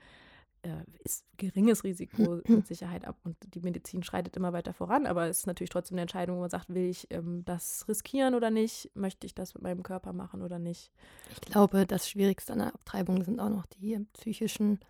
äh, 0.64 0.85
ist 1.05 1.24
geringes 1.37 1.85
Risiko 1.85 2.40
mit 2.48 2.66
Sicherheit 2.66 3.05
ab 3.05 3.16
und 3.24 3.37
die 3.55 3.61
Medizin 3.61 4.03
schreitet 4.03 4.37
immer 4.37 4.53
weiter 4.53 4.72
voran, 4.72 5.07
aber 5.07 5.29
es 5.29 5.40
ist 5.40 5.46
natürlich 5.46 5.70
trotzdem 5.70 5.96
eine 5.96 6.03
Entscheidung, 6.03 6.37
wo 6.37 6.40
man 6.40 6.50
sagt, 6.50 6.72
will 6.72 6.88
ich 6.88 7.07
ähm, 7.11 7.44
das 7.44 7.87
riskieren 7.88 8.35
oder 8.35 8.50
nicht? 8.50 8.90
Möchte 8.94 9.27
ich 9.27 9.35
das 9.35 9.55
mit 9.55 9.62
meinem 9.62 9.83
Körper 9.83 10.12
machen 10.12 10.42
oder 10.42 10.59
nicht? 10.59 10.90
Ich 11.31 11.40
glaube, 11.42 11.87
das 11.87 12.09
Schwierigste 12.09 12.55
an 12.55 12.61
der 12.61 12.74
Abtreibung 12.74 13.22
sind 13.22 13.40
auch 13.40 13.50
noch 13.50 13.66
die 13.66 13.98
psychischen 14.14 14.81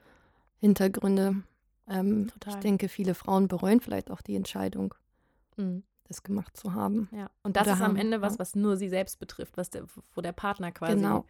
Hintergründe. 0.59 1.43
Ähm, 1.89 2.31
ich 2.47 2.55
denke, 2.57 2.89
viele 2.89 3.15
Frauen 3.15 3.49
bereuen 3.49 3.81
vielleicht 3.81 4.11
auch 4.11 4.23
die 4.23 4.37
Entscheidung, 4.37 4.95
mhm. 5.57 5.83
das 6.05 6.23
gemacht 6.23 6.57
zu 6.57 6.73
haben. 6.73 7.09
Ja, 7.13 7.31
und 7.43 7.57
das 7.57 7.67
ist 7.67 7.83
am 7.83 7.97
Ende 7.97 8.23
was, 8.23 8.39
was 8.39 8.55
nur 8.55 8.77
sie 8.77 8.89
selbst 8.89 9.19
betrifft, 9.19 9.57
was 9.57 9.71
der, 9.71 9.85
wo 10.15 10.21
der 10.21 10.33
Partner 10.33 10.73
quasi 10.73 10.95
genau 10.95 11.27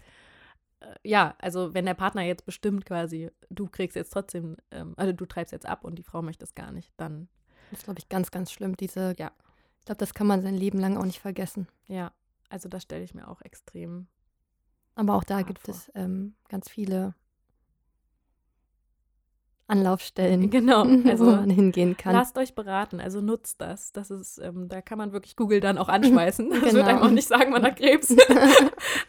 ja, 1.03 1.35
also 1.39 1.75
wenn 1.75 1.87
der 1.87 1.95
Partner 1.95 2.23
jetzt 2.23 2.45
bestimmt 2.45 2.85
quasi, 2.85 3.31
du 3.51 3.69
kriegst 3.69 3.97
jetzt 3.97 4.13
trotzdem, 4.13 4.57
ähm, 4.71 4.95
also 4.97 5.13
du 5.13 5.27
treibst 5.27 5.53
jetzt 5.53 5.67
ab 5.67 5.85
und 5.85 5.97
die 5.97 6.03
Frau 6.03 6.23
möchte 6.23 6.45
es 6.45 6.55
gar 6.55 6.73
nicht, 6.73 6.93
dann. 6.97 7.29
Das 7.71 7.81
ist, 7.81 7.85
glaube 7.85 7.99
ich, 7.99 8.09
ganz, 8.09 8.31
ganz 8.31 8.53
schlimm. 8.53 8.77
Diese, 8.77 9.15
ja. 9.19 9.33
Ich 9.79 9.87
glaube, 9.87 9.99
das 9.99 10.15
kann 10.15 10.27
man 10.27 10.43
sein 10.43 10.55
Leben 10.55 10.79
lang 10.79 10.97
auch 10.97 11.05
nicht 11.05 11.21
vergessen. 11.21 11.69
Ja, 11.87 12.13
also 12.49 12.69
das 12.69 12.83
stelle 12.83 13.05
ich 13.05 13.15
mir 13.15 13.29
auch 13.29 13.43
extrem. 13.43 14.07
Aber 14.95 15.15
auch 15.15 15.25
da 15.25 15.43
gibt 15.43 15.61
vor. 15.61 15.75
es 15.75 15.91
ähm, 15.95 16.35
ganz 16.49 16.71
viele 16.71 17.15
Anlaufstellen, 19.67 20.51
genau, 20.51 20.83
also 21.09 21.27
wo 21.27 21.31
man 21.31 21.51
hingehen 21.51 21.97
kann. 21.97 22.13
Lasst 22.13 22.37
euch 22.37 22.55
beraten, 22.55 23.01
also 23.01 23.21
nutzt 23.21 23.61
das. 23.61 23.93
Das 23.93 24.11
ist, 24.11 24.39
ähm, 24.39 24.69
da 24.69 24.83
kann 24.83 24.99
man 24.99 25.13
wirklich 25.13 25.37
Google 25.37 25.61
dann 25.61 25.79
auch 25.79 25.89
anschmeißen. 25.89 26.51
Das 26.55 26.61
genau. 26.61 26.75
wird 26.75 26.87
einem 26.87 26.99
auch 27.01 27.11
nicht 27.11 27.29
sagen, 27.29 27.51
man 27.51 27.63
hat 27.63 27.77
Krebs. 27.77 28.15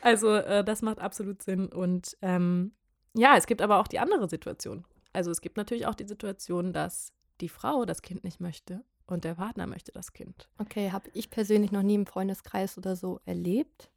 also 0.02 0.34
äh, 0.36 0.64
das 0.64 0.82
macht 0.82 1.00
absolut 1.00 1.42
Sinn. 1.42 1.68
Und 1.68 2.18
ähm, 2.22 2.74
ja, 3.14 3.36
es 3.38 3.48
gibt 3.48 3.62
aber 3.62 3.80
auch 3.80 3.88
die 3.88 4.00
andere 4.00 4.30
Situation. 4.30 4.86
Also 5.14 5.32
es 5.32 5.42
gibt 5.42 5.58
natürlich 5.58 5.88
auch 5.88 5.96
die 5.96 6.08
Situation, 6.08 6.74
dass 6.74 7.14
die 7.42 7.50
Frau 7.50 7.86
das 7.86 8.02
Kind 8.02 8.24
nicht 8.24 8.40
möchte 8.40 8.84
und 9.08 9.24
der 9.24 9.36
Partner 9.36 9.68
möchte 9.68 9.92
das 9.92 10.14
Kind. 10.14 10.50
Okay, 10.58 10.92
habe 10.92 11.10
ich 11.14 11.30
persönlich 11.30 11.72
noch 11.72 11.84
nie 11.84 11.96
im 11.96 12.06
Freundeskreis 12.06 12.78
oder 12.78 12.96
so 12.96 13.20
erlebt. 13.26 13.92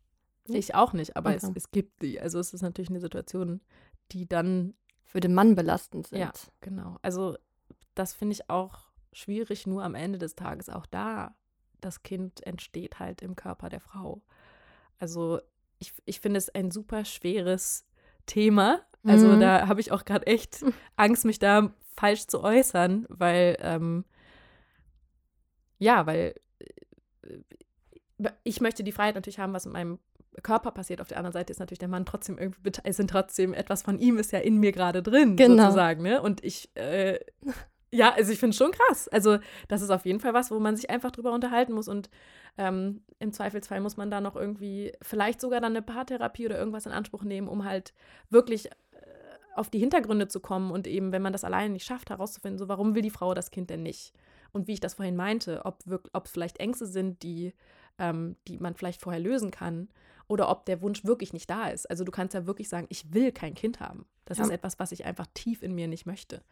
Ich 0.47 0.75
auch 0.75 0.93
nicht, 0.93 1.17
aber 1.17 1.31
okay. 1.31 1.39
es, 1.43 1.65
es 1.65 1.71
gibt 1.71 2.03
die. 2.03 2.21
Also 2.21 2.39
es 2.39 2.55
ist 2.55 2.63
natürlich 2.63 2.91
eine 2.91 3.01
Situation, 3.01 3.61
die 4.13 4.27
dann 4.27 4.75
für 5.09 5.21
den 5.21 5.33
Mann 5.33 5.55
belastend 5.55 6.07
sind. 6.07 6.21
Ja, 6.21 6.33
genau. 6.61 6.99
Also 7.01 7.37
das 7.95 8.13
finde 8.13 8.35
ich 8.35 8.51
auch 8.51 8.89
schwierig, 9.13 9.67
nur 9.67 9.83
am 9.83 9.95
Ende 9.95 10.19
des 10.19 10.37
Tages 10.37 10.69
auch 10.69 10.85
da. 10.85 11.35
Das 11.81 12.03
Kind 12.03 12.47
entsteht 12.47 12.99
halt 12.99 13.23
im 13.23 13.35
Körper 13.35 13.71
der 13.71 13.81
Frau. 13.81 14.21
Also 14.99 15.41
ich, 15.79 15.95
ich 16.05 16.21
finde 16.21 16.37
es 16.37 16.51
ein 16.51 16.71
super 16.71 17.07
schweres 17.07 17.87
Thema. 18.27 18.83
Also 19.03 19.29
mhm. 19.29 19.41
da 19.41 19.67
habe 19.67 19.81
ich 19.81 19.93
auch 19.93 20.05
gerade 20.05 20.27
echt 20.27 20.63
Angst, 20.97 21.25
mich 21.25 21.39
da 21.39 21.73
falsch 21.97 22.27
zu 22.27 22.45
äußern, 22.45 23.07
weil 23.09 23.57
ähm, 23.61 24.05
ja, 25.79 26.05
weil 26.05 26.35
äh, 27.23 27.39
ich 28.45 28.61
möchte 28.61 28.83
die 28.83 28.93
Freiheit 28.93 29.15
natürlich 29.15 29.39
haben, 29.39 29.53
was 29.53 29.65
mit 29.65 29.75
meinem 29.75 29.99
Körper 30.43 30.71
passiert. 30.71 31.01
Auf 31.01 31.09
der 31.09 31.19
anderen 31.19 31.33
Seite 31.33 31.53
ist 31.53 31.59
natürlich 31.59 31.79
der 31.79 31.89
Mann 31.89 32.07
trotzdem 32.07 32.39
irgendwie, 32.39 32.71
es 32.85 32.97
sind 32.97 33.11
trotzdem 33.11 33.55
etwas 33.55 33.83
von 33.83 33.99
ihm 33.99 34.19
ist 34.19 34.33
ja 34.33 34.39
in 34.39 34.59
mir 34.59 34.73
gerade 34.73 35.03
drin, 35.03 35.37
genau. 35.37 35.65
sozusagen. 35.65 36.03
Ne? 36.03 36.21
Und 36.21 36.45
ich, 36.45 36.71
äh, 36.77 37.19
ja, 37.91 38.13
also 38.13 38.33
ich 38.33 38.39
finde 38.39 38.51
es 38.51 38.59
schon 38.59 38.73
krass. 38.73 39.09
Also 39.09 39.39
das 39.69 39.83
ist 39.83 39.91
auf 39.91 40.05
jeden 40.05 40.21
Fall 40.21 40.35
was, 40.35 40.51
wo 40.51 40.59
man 40.59 40.77
sich 40.77 40.91
einfach 40.91 41.11
drüber 41.11 41.33
unterhalten 41.33 41.73
muss 41.73 41.89
und 41.89 42.11
ähm, 42.57 43.03
im 43.19 43.33
Zweifelsfall 43.33 43.81
muss 43.81 43.97
man 43.97 44.11
da 44.11 44.21
noch 44.21 44.37
irgendwie 44.37 44.93
vielleicht 45.03 45.41
sogar 45.41 45.61
dann 45.61 45.73
eine 45.73 45.83
Paartherapie 45.83 46.47
oder 46.47 46.59
irgendwas 46.59 46.87
in 46.87 46.93
Anspruch 46.93 47.23
nehmen, 47.23 47.49
um 47.49 47.65
halt 47.65 47.95
wirklich 48.31 48.67
äh, 48.67 48.71
auf 49.55 49.71
die 49.71 49.79
Hintergründe 49.79 50.29
zu 50.29 50.41
kommen 50.41 50.71
und 50.71 50.87
eben, 50.87 51.13
wenn 51.13 51.23
man 51.23 51.33
das 51.33 51.45
alleine 51.45 51.73
nicht 51.73 51.87
schafft, 51.87 52.11
herauszufinden, 52.11 52.59
so 52.59 52.69
warum 52.69 52.95
will 52.95 53.03
die 53.03 53.11
Frau 53.11 53.33
das 53.35 53.51
Kind 53.51 53.71
denn 53.71 53.83
nicht? 53.83 54.13
Und 54.51 54.67
wie 54.67 54.73
ich 54.73 54.81
das 54.81 54.95
vorhin 54.95 55.17
meinte, 55.17 55.65
ob 55.65 55.85
es 56.25 56.31
vielleicht 56.31 56.59
Ängste 56.59 56.87
sind, 56.87 57.23
die, 57.23 57.53
ähm, 57.99 58.37
die 58.47 58.59
man 58.59 58.75
vielleicht 58.75 59.03
vorher 59.03 59.21
lösen 59.21 59.51
kann 59.51 59.89
oder 60.27 60.51
ob 60.51 60.67
der 60.67 60.83
Wunsch 60.83 61.05
wirklich 61.05 61.33
nicht 61.33 61.49
da 61.51 61.69
ist. 61.69 61.89
Also 61.91 62.05
du 62.05 62.13
kannst 62.13 62.35
ja 62.35 62.47
wirklich 62.47 62.69
sagen, 62.69 62.87
ich 62.91 63.13
will 63.13 63.33
kein 63.33 63.55
Kind 63.55 63.81
haben. 63.81 64.07
Das 64.25 64.39
ja. 64.39 64.45
ist 64.45 64.51
etwas, 64.51 64.79
was 64.79 64.93
ich 64.93 65.05
einfach 65.05 65.27
tief 65.35 65.63
in 65.63 65.75
mir 65.75 65.89
nicht 65.89 66.07
möchte. 66.07 66.43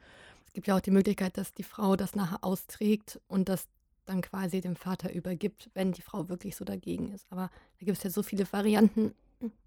Es 0.46 0.52
gibt 0.52 0.66
ja 0.66 0.76
auch 0.76 0.80
die 0.80 0.90
Möglichkeit, 0.90 1.36
dass 1.36 1.52
die 1.52 1.62
Frau 1.62 1.96
das 1.96 2.14
nachher 2.14 2.42
austrägt 2.42 3.20
und 3.28 3.48
das 3.48 3.68
dann 4.06 4.22
quasi 4.22 4.60
dem 4.60 4.76
Vater 4.76 5.12
übergibt, 5.12 5.70
wenn 5.74 5.92
die 5.92 6.02
Frau 6.02 6.28
wirklich 6.28 6.56
so 6.56 6.64
dagegen 6.64 7.12
ist. 7.12 7.26
Aber 7.30 7.50
da 7.78 7.84
gibt 7.84 7.98
es 7.98 8.04
ja 8.04 8.10
so 8.10 8.22
viele 8.22 8.50
Varianten, 8.52 9.14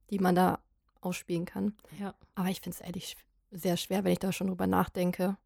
die 0.10 0.20
man 0.20 0.34
da 0.34 0.60
ausspielen 1.02 1.46
kann. 1.46 1.76
Ja. 2.00 2.16
Aber 2.36 2.50
ich 2.50 2.62
finde 2.62 2.78
es 2.80 2.86
ehrlich 2.86 3.18
sehr 3.52 3.78
schwer, 3.78 4.04
wenn 4.04 4.14
ich 4.14 4.20
da 4.20 4.32
schon 4.32 4.48
drüber 4.48 4.68
nachdenke. 4.68 5.38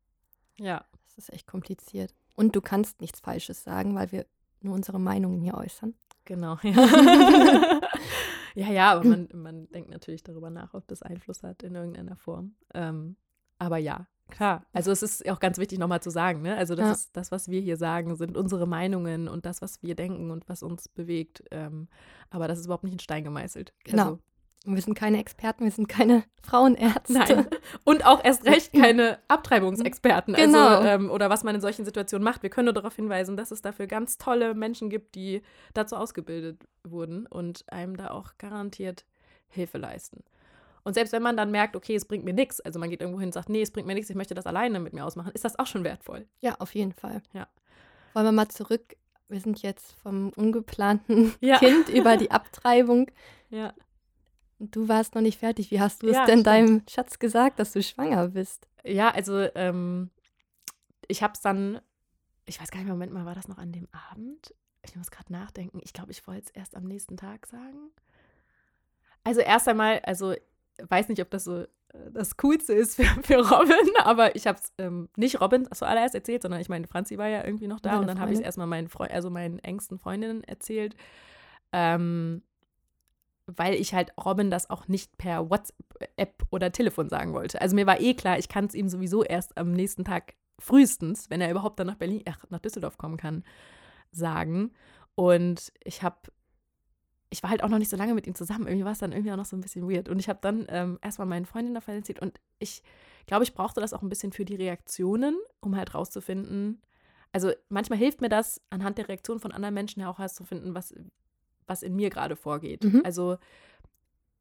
Ja. 0.57 0.85
Das 1.05 1.17
ist 1.17 1.33
echt 1.33 1.47
kompliziert. 1.47 2.13
Und 2.35 2.55
du 2.55 2.61
kannst 2.61 3.01
nichts 3.01 3.19
Falsches 3.19 3.63
sagen, 3.63 3.95
weil 3.95 4.11
wir 4.11 4.25
nur 4.61 4.75
unsere 4.75 4.99
Meinungen 4.99 5.41
hier 5.41 5.55
äußern. 5.55 5.93
Genau, 6.25 6.57
ja. 6.63 7.81
Ja, 8.55 8.71
ja, 8.71 8.91
aber 8.91 9.03
man, 9.05 9.29
man 9.33 9.67
denkt 9.69 9.89
natürlich 9.89 10.23
darüber 10.23 10.49
nach, 10.49 10.73
ob 10.73 10.87
das 10.87 11.01
Einfluss 11.01 11.43
hat 11.43 11.63
in 11.63 11.75
irgendeiner 11.75 12.15
Form. 12.15 12.55
Ähm, 12.73 13.15
aber 13.57 13.77
ja, 13.77 14.07
klar. 14.29 14.65
Also 14.73 14.91
es 14.91 15.01
ist 15.01 15.27
auch 15.29 15.39
ganz 15.39 15.57
wichtig 15.57 15.79
nochmal 15.79 16.01
zu 16.01 16.11
sagen, 16.11 16.41
ne? 16.41 16.55
Also 16.55 16.75
das 16.75 16.85
ja. 16.85 16.91
ist 16.91 17.17
das, 17.17 17.31
was 17.31 17.47
wir 17.49 17.61
hier 17.61 17.77
sagen, 17.77 18.15
sind 18.15 18.37
unsere 18.37 18.67
Meinungen 18.67 19.27
und 19.27 19.45
das, 19.45 19.61
was 19.61 19.81
wir 19.81 19.95
denken 19.95 20.29
und 20.31 20.47
was 20.49 20.61
uns 20.61 20.87
bewegt. 20.87 21.43
Ähm, 21.51 21.87
aber 22.29 22.47
das 22.47 22.59
ist 22.59 22.65
überhaupt 22.65 22.83
nicht 22.83 22.93
in 22.93 22.99
Stein 22.99 23.23
gemeißelt. 23.23 23.73
Genau. 23.83 24.03
Also, 24.03 24.19
wir 24.65 24.81
sind 24.81 24.95
keine 24.95 25.19
Experten, 25.19 25.65
wir 25.65 25.71
sind 25.71 25.87
keine 25.87 26.23
Frauenärzte. 26.41 27.13
Nein. 27.13 27.47
Und 27.83 28.05
auch 28.05 28.23
erst 28.23 28.45
recht 28.45 28.73
keine 28.73 29.19
Abtreibungsexperten. 29.27 30.35
Also, 30.35 30.47
genau. 30.47 30.67
Also, 30.67 30.87
ähm, 30.87 31.11
oder 31.11 31.29
was 31.29 31.43
man 31.43 31.55
in 31.55 31.61
solchen 31.61 31.85
Situationen 31.85 32.23
macht. 32.23 32.43
Wir 32.43 32.49
können 32.49 32.65
nur 32.65 32.73
darauf 32.73 32.95
hinweisen, 32.95 33.37
dass 33.37 33.51
es 33.51 33.61
dafür 33.61 33.87
ganz 33.87 34.17
tolle 34.17 34.53
Menschen 34.53 34.89
gibt, 34.89 35.15
die 35.15 35.41
dazu 35.73 35.95
ausgebildet 35.95 36.63
wurden 36.83 37.25
und 37.27 37.65
einem 37.71 37.97
da 37.97 38.11
auch 38.11 38.37
garantiert 38.37 39.05
Hilfe 39.49 39.77
leisten. 39.77 40.23
Und 40.83 40.93
selbst 40.93 41.13
wenn 41.13 41.23
man 41.23 41.37
dann 41.37 41.51
merkt, 41.51 41.75
okay, 41.75 41.95
es 41.95 42.05
bringt 42.05 42.25
mir 42.25 42.33
nichts, 42.33 42.59
also 42.59 42.79
man 42.79 42.89
geht 42.89 43.01
irgendwo 43.01 43.19
hin 43.19 43.29
und 43.29 43.33
sagt, 43.33 43.49
nee, 43.49 43.61
es 43.61 43.71
bringt 43.71 43.87
mir 43.87 43.93
nichts, 43.93 44.09
ich 44.09 44.15
möchte 44.15 44.33
das 44.33 44.45
alleine 44.45 44.79
mit 44.79 44.93
mir 44.93 45.05
ausmachen, 45.05 45.31
ist 45.33 45.45
das 45.45 45.57
auch 45.57 45.67
schon 45.67 45.83
wertvoll. 45.83 46.27
Ja, 46.41 46.55
auf 46.59 46.75
jeden 46.75 46.91
Fall. 46.91 47.21
Ja. 47.33 47.47
Wollen 48.13 48.25
wir 48.25 48.31
mal 48.31 48.49
zurück? 48.49 48.97
Wir 49.29 49.39
sind 49.39 49.61
jetzt 49.61 49.93
vom 49.93 50.29
ungeplanten 50.35 51.33
ja. 51.39 51.57
Kind 51.59 51.89
über 51.89 52.17
die 52.17 52.31
Abtreibung. 52.31 53.09
Ja. 53.49 53.73
Du 54.59 54.87
warst 54.87 55.15
noch 55.15 55.21
nicht 55.21 55.39
fertig. 55.39 55.71
Wie 55.71 55.79
hast 55.79 56.03
du 56.03 56.07
ja, 56.07 56.21
es 56.21 56.25
denn 56.25 56.39
stimmt. 56.39 56.47
deinem 56.47 56.83
Schatz 56.89 57.19
gesagt, 57.19 57.59
dass 57.59 57.73
du 57.73 57.81
schwanger 57.83 58.29
bist? 58.29 58.67
Ja, 58.83 59.09
also 59.09 59.39
ähm, 59.55 60.09
ich 61.07 61.23
habe 61.23 61.33
es 61.33 61.41
dann, 61.41 61.81
ich 62.45 62.61
weiß 62.61 62.71
gar 62.71 62.79
nicht, 62.79 62.89
Moment 62.89 63.13
mal, 63.13 63.25
war 63.25 63.35
das 63.35 63.47
noch 63.47 63.57
an 63.57 63.71
dem 63.71 63.87
Abend? 64.11 64.53
Ich 64.85 64.95
muss 64.95 65.11
gerade 65.11 65.31
nachdenken. 65.31 65.79
Ich 65.83 65.93
glaube, 65.93 66.11
ich 66.11 66.25
wollte 66.27 66.43
es 66.45 66.49
erst 66.51 66.75
am 66.75 66.83
nächsten 66.83 67.17
Tag 67.17 67.47
sagen. 67.47 67.91
Also 69.23 69.41
erst 69.41 69.67
einmal, 69.67 69.99
also 69.99 70.35
weiß 70.81 71.09
nicht, 71.09 71.21
ob 71.21 71.29
das 71.29 71.45
so 71.45 71.61
äh, 71.61 71.67
das 72.11 72.37
Coolste 72.37 72.73
ist 72.73 72.95
für, 72.95 73.05
für 73.23 73.37
Robin, 73.37 73.75
aber 74.03 74.35
ich 74.35 74.47
habe 74.47 74.59
es 74.59 74.73
ähm, 74.77 75.09
nicht 75.15 75.39
Robin 75.39 75.67
zuallererst 75.71 76.15
erzählt, 76.15 76.41
sondern 76.41 76.59
ich 76.59 76.69
meine, 76.69 76.87
Franzi 76.87 77.17
war 77.17 77.27
ja 77.27 77.43
irgendwie 77.45 77.67
noch 77.67 77.79
da 77.79 77.91
Meine 77.91 78.01
und 78.01 78.07
dann 78.07 78.19
habe 78.19 78.31
ich 78.31 78.39
es 78.39 78.45
erstmal 78.45 78.67
meinen 78.67 78.89
Freund, 78.89 79.11
also 79.11 79.29
meinen 79.29 79.59
engsten 79.59 79.99
Freundinnen 79.99 80.43
erzählt. 80.43 80.95
Ähm, 81.71 82.43
weil 83.45 83.75
ich 83.75 83.93
halt 83.93 84.13
Robin 84.23 84.49
das 84.49 84.69
auch 84.69 84.87
nicht 84.87 85.17
per 85.17 85.49
WhatsApp 85.49 86.43
oder 86.49 86.71
Telefon 86.71 87.09
sagen 87.09 87.33
wollte. 87.33 87.61
Also 87.61 87.75
mir 87.75 87.85
war 87.85 87.99
eh 87.99 88.13
klar, 88.13 88.39
ich 88.39 88.49
kann 88.49 88.65
es 88.65 88.73
ihm 88.73 88.89
sowieso 88.89 89.23
erst 89.23 89.57
am 89.57 89.71
nächsten 89.71 90.05
Tag 90.05 90.35
frühestens, 90.59 91.29
wenn 91.29 91.41
er 91.41 91.51
überhaupt 91.51 91.79
dann 91.79 91.87
nach 91.87 91.95
Berlin, 91.95 92.23
ach, 92.27 92.45
nach 92.49 92.59
Düsseldorf 92.59 92.97
kommen 92.97 93.17
kann, 93.17 93.43
sagen. 94.11 94.71
Und 95.15 95.73
ich 95.83 96.03
habe, 96.03 96.17
ich 97.29 97.43
war 97.43 97.49
halt 97.49 97.63
auch 97.63 97.69
noch 97.69 97.79
nicht 97.79 97.89
so 97.89 97.97
lange 97.97 98.13
mit 98.13 98.27
ihm 98.27 98.35
zusammen. 98.35 98.67
Irgendwie 98.67 98.85
war 98.85 98.93
es 98.93 98.99
dann 98.99 99.11
irgendwie 99.11 99.31
auch 99.31 99.37
noch 99.37 99.45
so 99.45 99.57
ein 99.57 99.61
bisschen 99.61 99.89
weird. 99.89 100.09
Und 100.09 100.19
ich 100.19 100.29
habe 100.29 100.39
dann 100.41 100.65
ähm, 100.69 100.99
erstmal 101.01 101.27
meinen 101.27 101.45
Freundinnen 101.45 101.75
davon 101.75 101.95
erzählt 101.95 102.21
und 102.21 102.39
ich 102.59 102.81
glaube, 103.25 103.43
ich 103.43 103.53
brauchte 103.53 103.81
das 103.81 103.93
auch 103.93 104.01
ein 104.01 104.09
bisschen 104.09 104.31
für 104.31 104.45
die 104.45 104.55
Reaktionen, 104.55 105.37
um 105.59 105.75
halt 105.75 105.93
rauszufinden. 105.93 106.81
Also 107.31 107.51
manchmal 107.69 107.99
hilft 107.99 108.21
mir 108.21 108.29
das, 108.29 108.61
anhand 108.69 108.97
der 108.97 109.09
Reaktion 109.09 109.39
von 109.39 109.51
anderen 109.51 109.73
Menschen 109.73 110.01
ja 110.01 110.09
auch 110.09 110.19
herauszufinden, 110.19 110.75
was, 110.75 110.93
was 111.67 111.83
in 111.83 111.95
mir 111.95 112.09
gerade 112.09 112.35
vorgeht. 112.35 112.83
Mhm. 112.83 113.01
Also, 113.03 113.37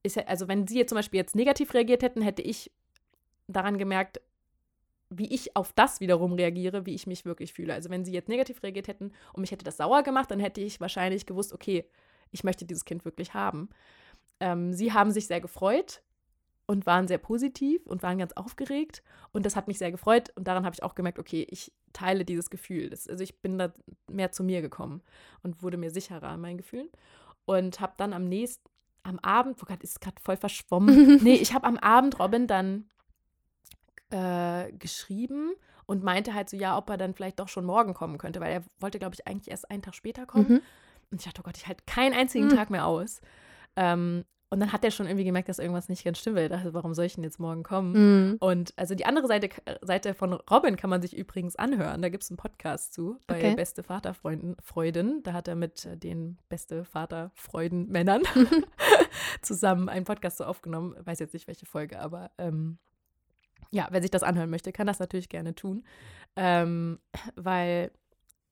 ist, 0.02 0.18
also 0.26 0.48
wenn 0.48 0.66
sie 0.66 0.78
jetzt 0.78 0.90
zum 0.90 0.96
Beispiel 0.96 1.18
jetzt 1.18 1.36
negativ 1.36 1.74
reagiert 1.74 2.02
hätten, 2.02 2.22
hätte 2.22 2.42
ich 2.42 2.70
daran 3.46 3.78
gemerkt, 3.78 4.20
wie 5.10 5.32
ich 5.32 5.56
auf 5.56 5.72
das 5.72 6.00
wiederum 6.00 6.32
reagiere, 6.32 6.86
wie 6.86 6.94
ich 6.94 7.06
mich 7.06 7.24
wirklich 7.24 7.52
fühle. 7.52 7.74
Also 7.74 7.90
wenn 7.90 8.04
sie 8.04 8.12
jetzt 8.12 8.28
negativ 8.28 8.62
reagiert 8.62 8.88
hätten 8.88 9.12
und 9.32 9.42
mich 9.42 9.50
hätte 9.50 9.64
das 9.64 9.76
sauer 9.76 10.02
gemacht, 10.02 10.30
dann 10.30 10.40
hätte 10.40 10.60
ich 10.60 10.80
wahrscheinlich 10.80 11.26
gewusst, 11.26 11.52
okay, 11.52 11.84
ich 12.30 12.44
möchte 12.44 12.64
dieses 12.64 12.84
Kind 12.84 13.04
wirklich 13.04 13.34
haben. 13.34 13.68
Ähm, 14.40 14.72
sie 14.72 14.92
haben 14.92 15.10
sich 15.10 15.26
sehr 15.26 15.40
gefreut 15.40 16.02
und 16.72 16.86
waren 16.86 17.06
sehr 17.06 17.18
positiv 17.18 17.86
und 17.86 18.02
waren 18.02 18.16
ganz 18.16 18.32
aufgeregt 18.32 19.02
und 19.32 19.44
das 19.44 19.56
hat 19.56 19.68
mich 19.68 19.76
sehr 19.76 19.92
gefreut 19.92 20.32
und 20.36 20.48
daran 20.48 20.64
habe 20.64 20.74
ich 20.74 20.82
auch 20.82 20.94
gemerkt, 20.94 21.18
okay, 21.18 21.46
ich 21.50 21.70
teile 21.92 22.24
dieses 22.24 22.48
Gefühl. 22.48 22.88
Das, 22.88 23.06
also 23.06 23.22
ich 23.22 23.40
bin 23.42 23.58
da 23.58 23.72
mehr 24.10 24.32
zu 24.32 24.42
mir 24.42 24.62
gekommen 24.62 25.02
und 25.42 25.62
wurde 25.62 25.76
mir 25.76 25.90
sicherer 25.90 26.28
an 26.28 26.40
meinen 26.40 26.56
Gefühlen 26.56 26.88
und 27.44 27.80
habe 27.80 27.92
dann 27.98 28.14
am 28.14 28.26
nächsten, 28.26 28.66
am 29.02 29.18
Abend, 29.18 29.60
wo 29.60 29.66
gerade 29.66 29.82
ist 29.82 30.00
gerade 30.00 30.20
voll 30.22 30.38
verschwommen. 30.38 31.16
nee, 31.22 31.34
ich 31.34 31.52
habe 31.52 31.66
am 31.66 31.76
Abend 31.76 32.18
Robin 32.18 32.46
dann 32.46 32.86
äh, 34.08 34.72
geschrieben 34.72 35.52
und 35.84 36.02
meinte 36.02 36.32
halt 36.32 36.48
so, 36.48 36.56
ja, 36.56 36.78
ob 36.78 36.88
er 36.88 36.96
dann 36.96 37.12
vielleicht 37.12 37.38
doch 37.38 37.48
schon 37.48 37.66
morgen 37.66 37.92
kommen 37.92 38.16
könnte, 38.16 38.40
weil 38.40 38.52
er 38.52 38.64
wollte, 38.80 38.98
glaube 38.98 39.14
ich, 39.14 39.26
eigentlich 39.26 39.50
erst 39.50 39.70
einen 39.70 39.82
Tag 39.82 39.94
später 39.94 40.24
kommen. 40.24 40.48
Mhm. 40.48 40.60
Und 41.10 41.20
ich 41.20 41.26
dachte, 41.26 41.42
oh 41.42 41.44
Gott, 41.44 41.58
ich 41.58 41.66
halte 41.66 41.84
keinen 41.86 42.14
einzigen 42.14 42.46
mhm. 42.46 42.56
Tag 42.56 42.70
mehr 42.70 42.86
aus. 42.86 43.20
Ähm, 43.76 44.24
und 44.52 44.60
dann 44.60 44.70
hat 44.70 44.84
er 44.84 44.90
schon 44.90 45.06
irgendwie 45.06 45.24
gemerkt, 45.24 45.48
dass 45.48 45.58
irgendwas 45.58 45.88
nicht 45.88 46.04
ganz 46.04 46.18
stimmt. 46.18 46.36
Er 46.36 46.50
dachte, 46.50 46.74
warum 46.74 46.92
soll 46.92 47.06
ich 47.06 47.14
denn 47.14 47.24
jetzt 47.24 47.40
morgen 47.40 47.62
kommen? 47.62 47.92
Mhm. 48.32 48.36
Und 48.38 48.74
also 48.76 48.94
die 48.94 49.06
andere 49.06 49.26
Seite, 49.26 49.48
Seite 49.80 50.12
von 50.12 50.34
Robin 50.34 50.76
kann 50.76 50.90
man 50.90 51.00
sich 51.00 51.16
übrigens 51.16 51.56
anhören. 51.56 52.02
Da 52.02 52.10
gibt 52.10 52.22
es 52.22 52.30
einen 52.30 52.36
Podcast 52.36 52.92
zu 52.92 53.16
bei 53.26 53.38
okay. 53.38 53.54
Beste 53.54 53.82
Vaterfreuden. 53.82 55.22
Da 55.22 55.32
hat 55.32 55.48
er 55.48 55.54
mit 55.54 55.88
den 56.04 56.36
Beste 56.50 56.84
Vaterfreuden-Männern 56.84 58.24
zusammen 59.40 59.88
einen 59.88 60.04
Podcast 60.04 60.36
so 60.36 60.44
aufgenommen. 60.44 60.96
Weiß 61.02 61.18
jetzt 61.18 61.32
nicht, 61.32 61.46
welche 61.46 61.64
Folge, 61.64 61.98
aber 61.98 62.30
ähm, 62.36 62.76
ja, 63.70 63.88
wer 63.90 64.02
sich 64.02 64.10
das 64.10 64.22
anhören 64.22 64.50
möchte, 64.50 64.70
kann 64.70 64.86
das 64.86 64.98
natürlich 64.98 65.30
gerne 65.30 65.54
tun. 65.54 65.82
Ähm, 66.36 66.98
weil 67.36 67.90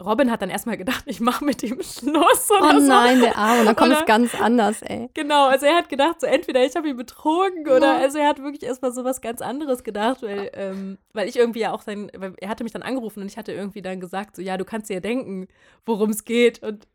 Robin 0.05 0.31
hat 0.31 0.43
dann 0.43 0.51
erstmal 0.51 0.77
gedacht, 0.77 1.05
ich 1.07 1.21
mache 1.21 1.45
mit 1.45 1.63
ihm 1.63 1.83
Schluss 1.83 2.51
oder 2.51 2.77
oh 2.77 2.79
so. 2.79 2.85
Oh 2.85 2.89
nein, 2.89 3.21
der 3.21 3.37
Arme, 3.37 3.65
dann 3.65 3.77
kommt 3.77 3.93
es 3.93 4.05
ganz 4.07 4.35
anders, 4.35 4.83
ey. 4.83 5.11
Genau, 5.15 5.47
also 5.47 5.67
er 5.67 5.77
hat 5.77 5.89
gedacht, 5.89 6.21
so 6.21 6.27
entweder 6.27 6.65
ich 6.65 6.75
habe 6.77 6.89
ihn 6.89 6.97
betrogen 6.97 7.69
oder, 7.69 7.97
also 7.97 8.19
er 8.19 8.29
hat 8.29 8.43
wirklich 8.43 8.63
erstmal 8.63 8.93
so 8.93 9.05
was 9.05 9.21
ganz 9.21 9.43
anderes 9.43 9.85
gedacht, 9.85 10.23
weil, 10.23 10.51
ähm, 10.55 10.99
weil 11.13 11.29
ich 11.29 11.37
irgendwie 11.37 11.61
ja 11.61 11.73
auch 11.73 11.83
sein, 11.83 12.11
er 12.41 12.49
hatte 12.49 12.65
mich 12.65 12.73
dann 12.73 12.83
angerufen 12.83 13.21
und 13.21 13.27
ich 13.27 13.37
hatte 13.37 13.53
irgendwie 13.53 13.83
dann 13.83 14.01
gesagt, 14.01 14.37
so 14.37 14.43
ja, 14.43 14.57
du 14.57 14.65
kannst 14.65 14.89
dir 14.89 14.95
ja 14.95 15.01
denken, 15.01 15.49
worum 15.85 16.11
es 16.11 16.25
geht 16.25 16.63
und 16.63 16.87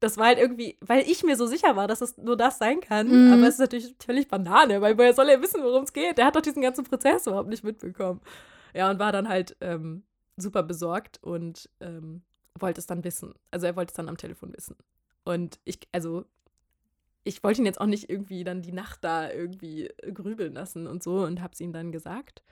das 0.00 0.18
war 0.18 0.26
halt 0.26 0.38
irgendwie, 0.38 0.76
weil 0.80 1.08
ich 1.08 1.22
mir 1.24 1.36
so 1.36 1.46
sicher 1.46 1.76
war, 1.76 1.88
dass 1.88 2.02
es 2.02 2.18
nur 2.18 2.36
das 2.36 2.58
sein 2.58 2.80
kann. 2.80 3.08
Mhm. 3.08 3.32
Aber 3.32 3.42
es 3.42 3.54
ist 3.54 3.60
natürlich 3.60 3.94
völlig 4.04 4.28
Banane, 4.28 4.82
weil 4.82 4.98
woher 4.98 5.14
soll 5.14 5.30
er 5.30 5.40
wissen, 5.40 5.62
worum 5.62 5.84
es 5.84 5.94
geht? 5.94 6.18
Der 6.18 6.26
hat 6.26 6.36
doch 6.36 6.42
diesen 6.42 6.60
ganzen 6.60 6.84
Prozess 6.84 7.26
überhaupt 7.26 7.48
nicht 7.48 7.64
mitbekommen. 7.64 8.20
Ja, 8.74 8.90
und 8.90 8.98
war 8.98 9.12
dann 9.12 9.28
halt 9.28 9.56
ähm, 9.62 10.02
super 10.36 10.62
besorgt 10.62 11.20
und 11.22 11.70
ähm, 11.80 12.22
wollte 12.58 12.80
es 12.80 12.86
dann 12.86 13.04
wissen. 13.04 13.34
Also 13.50 13.66
er 13.66 13.76
wollte 13.76 13.90
es 13.90 13.96
dann 13.96 14.08
am 14.08 14.16
Telefon 14.16 14.52
wissen. 14.54 14.76
Und 15.24 15.58
ich, 15.64 15.80
also 15.92 16.24
ich 17.24 17.42
wollte 17.42 17.62
ihn 17.62 17.66
jetzt 17.66 17.80
auch 17.80 17.86
nicht 17.86 18.10
irgendwie 18.10 18.44
dann 18.44 18.62
die 18.62 18.72
Nacht 18.72 19.02
da 19.02 19.30
irgendwie 19.30 19.90
grübeln 20.12 20.52
lassen 20.52 20.86
und 20.86 21.02
so 21.02 21.24
und 21.24 21.40
habe 21.40 21.54
es 21.54 21.60
ihm 21.60 21.72
dann 21.72 21.90
gesagt. 21.90 22.42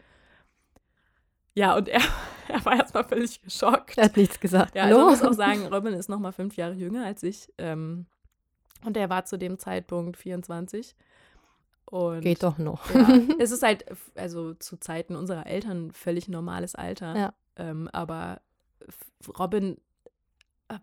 Ja, 1.54 1.76
und 1.76 1.88
er, 1.88 2.00
er 2.48 2.64
war 2.64 2.76
erstmal 2.78 3.04
völlig 3.04 3.40
geschockt. 3.42 3.98
Er 3.98 4.04
hat 4.04 4.16
nichts 4.16 4.40
gesagt. 4.40 4.74
Ja, 4.74 4.84
also 4.84 5.00
ich 5.00 5.06
muss 5.06 5.22
auch 5.22 5.36
sagen, 5.36 5.66
Robin 5.66 5.92
ist 5.92 6.08
noch 6.08 6.18
mal 6.18 6.32
fünf 6.32 6.56
Jahre 6.56 6.74
jünger 6.74 7.04
als 7.04 7.22
ich. 7.22 7.52
Ähm, 7.58 8.06
und 8.84 8.96
er 8.96 9.10
war 9.10 9.26
zu 9.26 9.38
dem 9.38 9.58
Zeitpunkt 9.58 10.16
24. 10.16 10.96
Und, 11.84 12.22
Geht 12.22 12.42
doch 12.42 12.56
noch. 12.56 12.88
Ja, 12.94 13.18
es 13.38 13.50
ist 13.50 13.62
halt, 13.62 13.84
also 14.14 14.54
zu 14.54 14.78
Zeiten 14.78 15.14
unserer 15.14 15.46
Eltern 15.46 15.92
völlig 15.92 16.26
normales 16.28 16.74
Alter. 16.74 17.14
Ja. 17.16 17.34
Ähm, 17.56 17.88
aber 17.92 18.40
Robin 19.38 19.76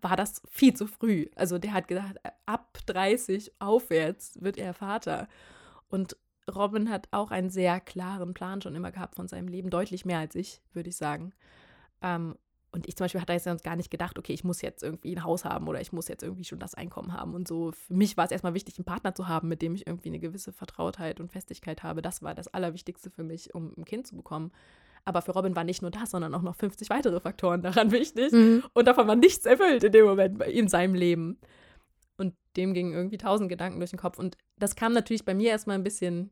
war 0.02 0.16
das 0.16 0.42
viel 0.50 0.74
zu 0.74 0.88
früh. 0.88 1.28
Also 1.36 1.58
der 1.58 1.74
hat 1.74 1.88
gedacht, 1.88 2.16
ab 2.46 2.78
30 2.86 3.54
aufwärts 3.60 4.42
wird 4.42 4.58
er 4.58 4.74
Vater. 4.74 5.28
Und 5.90 6.18
Robin 6.54 6.90
hat 6.90 7.08
auch 7.12 7.32
einen 7.32 7.50
sehr 7.50 7.80
klaren 7.80 8.34
Plan 8.34 8.62
schon 8.62 8.76
immer 8.76 8.92
gehabt 8.92 9.16
von 9.16 9.28
seinem 9.28 9.48
Leben, 9.48 9.70
deutlich 9.70 10.06
mehr 10.06 10.20
als 10.20 10.36
ich, 10.36 10.62
würde 10.74 10.90
ich 10.90 10.98
sagen. 10.98 11.34
Ähm, 12.02 12.36
und 12.72 12.88
ich 12.88 12.96
zum 12.96 13.06
Beispiel 13.06 13.22
hatte 13.22 13.34
jetzt 13.34 13.64
gar 13.64 13.76
nicht 13.76 13.90
gedacht, 13.90 14.20
okay, 14.20 14.34
ich 14.34 14.44
muss 14.44 14.62
jetzt 14.62 14.84
irgendwie 14.84 15.16
ein 15.16 15.24
Haus 15.24 15.44
haben 15.44 15.68
oder 15.68 15.82
ich 15.82 15.92
muss 15.92 16.08
jetzt 16.08 16.22
irgendwie 16.22 16.44
schon 16.44 16.60
das 16.60 16.76
Einkommen 16.76 17.14
haben 17.14 17.34
und 17.34 17.48
so. 17.48 17.72
Für 17.72 17.94
mich 17.96 18.16
war 18.16 18.26
es 18.26 18.32
erstmal 18.32 18.54
wichtig, 18.54 18.78
einen 18.78 18.86
Partner 18.86 19.16
zu 19.16 19.28
haben, 19.28 19.48
mit 19.48 19.64
dem 19.64 19.74
ich 19.74 19.88
irgendwie 19.88 20.10
eine 20.10 20.20
gewisse 20.20 20.54
Vertrautheit 20.54 21.20
und 21.20 21.32
Festigkeit 21.32 21.82
habe. 21.82 22.04
Das 22.04 22.22
war 22.22 22.36
das 22.36 22.48
Allerwichtigste 22.48 23.10
für 23.10 23.24
mich, 23.24 23.56
um 23.56 23.74
ein 23.76 23.86
Kind 23.86 24.06
zu 24.06 24.16
bekommen. 24.16 24.52
Aber 25.10 25.24
für 25.24 25.32
Robin 25.32 25.56
war 25.56 25.64
nicht 25.64 25.82
nur 25.82 25.90
das, 25.90 26.12
sondern 26.12 26.36
auch 26.36 26.44
noch 26.44 26.56
50 26.56 26.92
weitere 26.92 27.20
Faktoren 27.20 27.64
daran 27.64 27.90
wichtig. 27.92 28.32
Mhm. 28.32 28.64
Und 28.74 28.88
davon 28.88 29.08
war 29.08 29.16
nichts 29.16 29.44
erfüllt 29.44 29.84
in 29.84 29.92
dem 29.92 30.06
Moment 30.06 30.44
in 30.44 30.68
seinem 30.68 30.94
Leben. 30.94 31.40
Und 32.18 32.36
dem 32.56 32.76
gingen 32.76 32.94
irgendwie 32.94 33.18
tausend 33.18 33.50
Gedanken 33.50 33.80
durch 33.80 33.90
den 33.90 33.98
Kopf. 33.98 34.20
Und 34.20 34.38
das 34.60 34.76
kam 34.76 34.94
natürlich 34.94 35.26
bei 35.26 35.34
mir 35.34 35.50
erstmal 35.50 35.78
ein 35.78 35.84
bisschen 35.84 36.30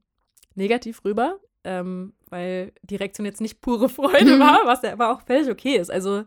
negativ 0.54 1.04
rüber, 1.04 1.40
ähm, 1.63 2.13
weil 2.30 2.72
die 2.84 2.98
Reaktion 2.98 3.26
jetzt 3.26 3.42
nicht 3.42 3.62
pure 3.62 3.90
Freude 3.90 4.36
mhm. 4.36 4.40
war, 4.42 4.60
was 4.66 4.84
ja 4.84 4.94
aber 4.94 5.12
auch 5.12 5.22
völlig 5.22 5.50
okay 5.50 5.78
ist. 5.78 5.90
Also 5.90 6.26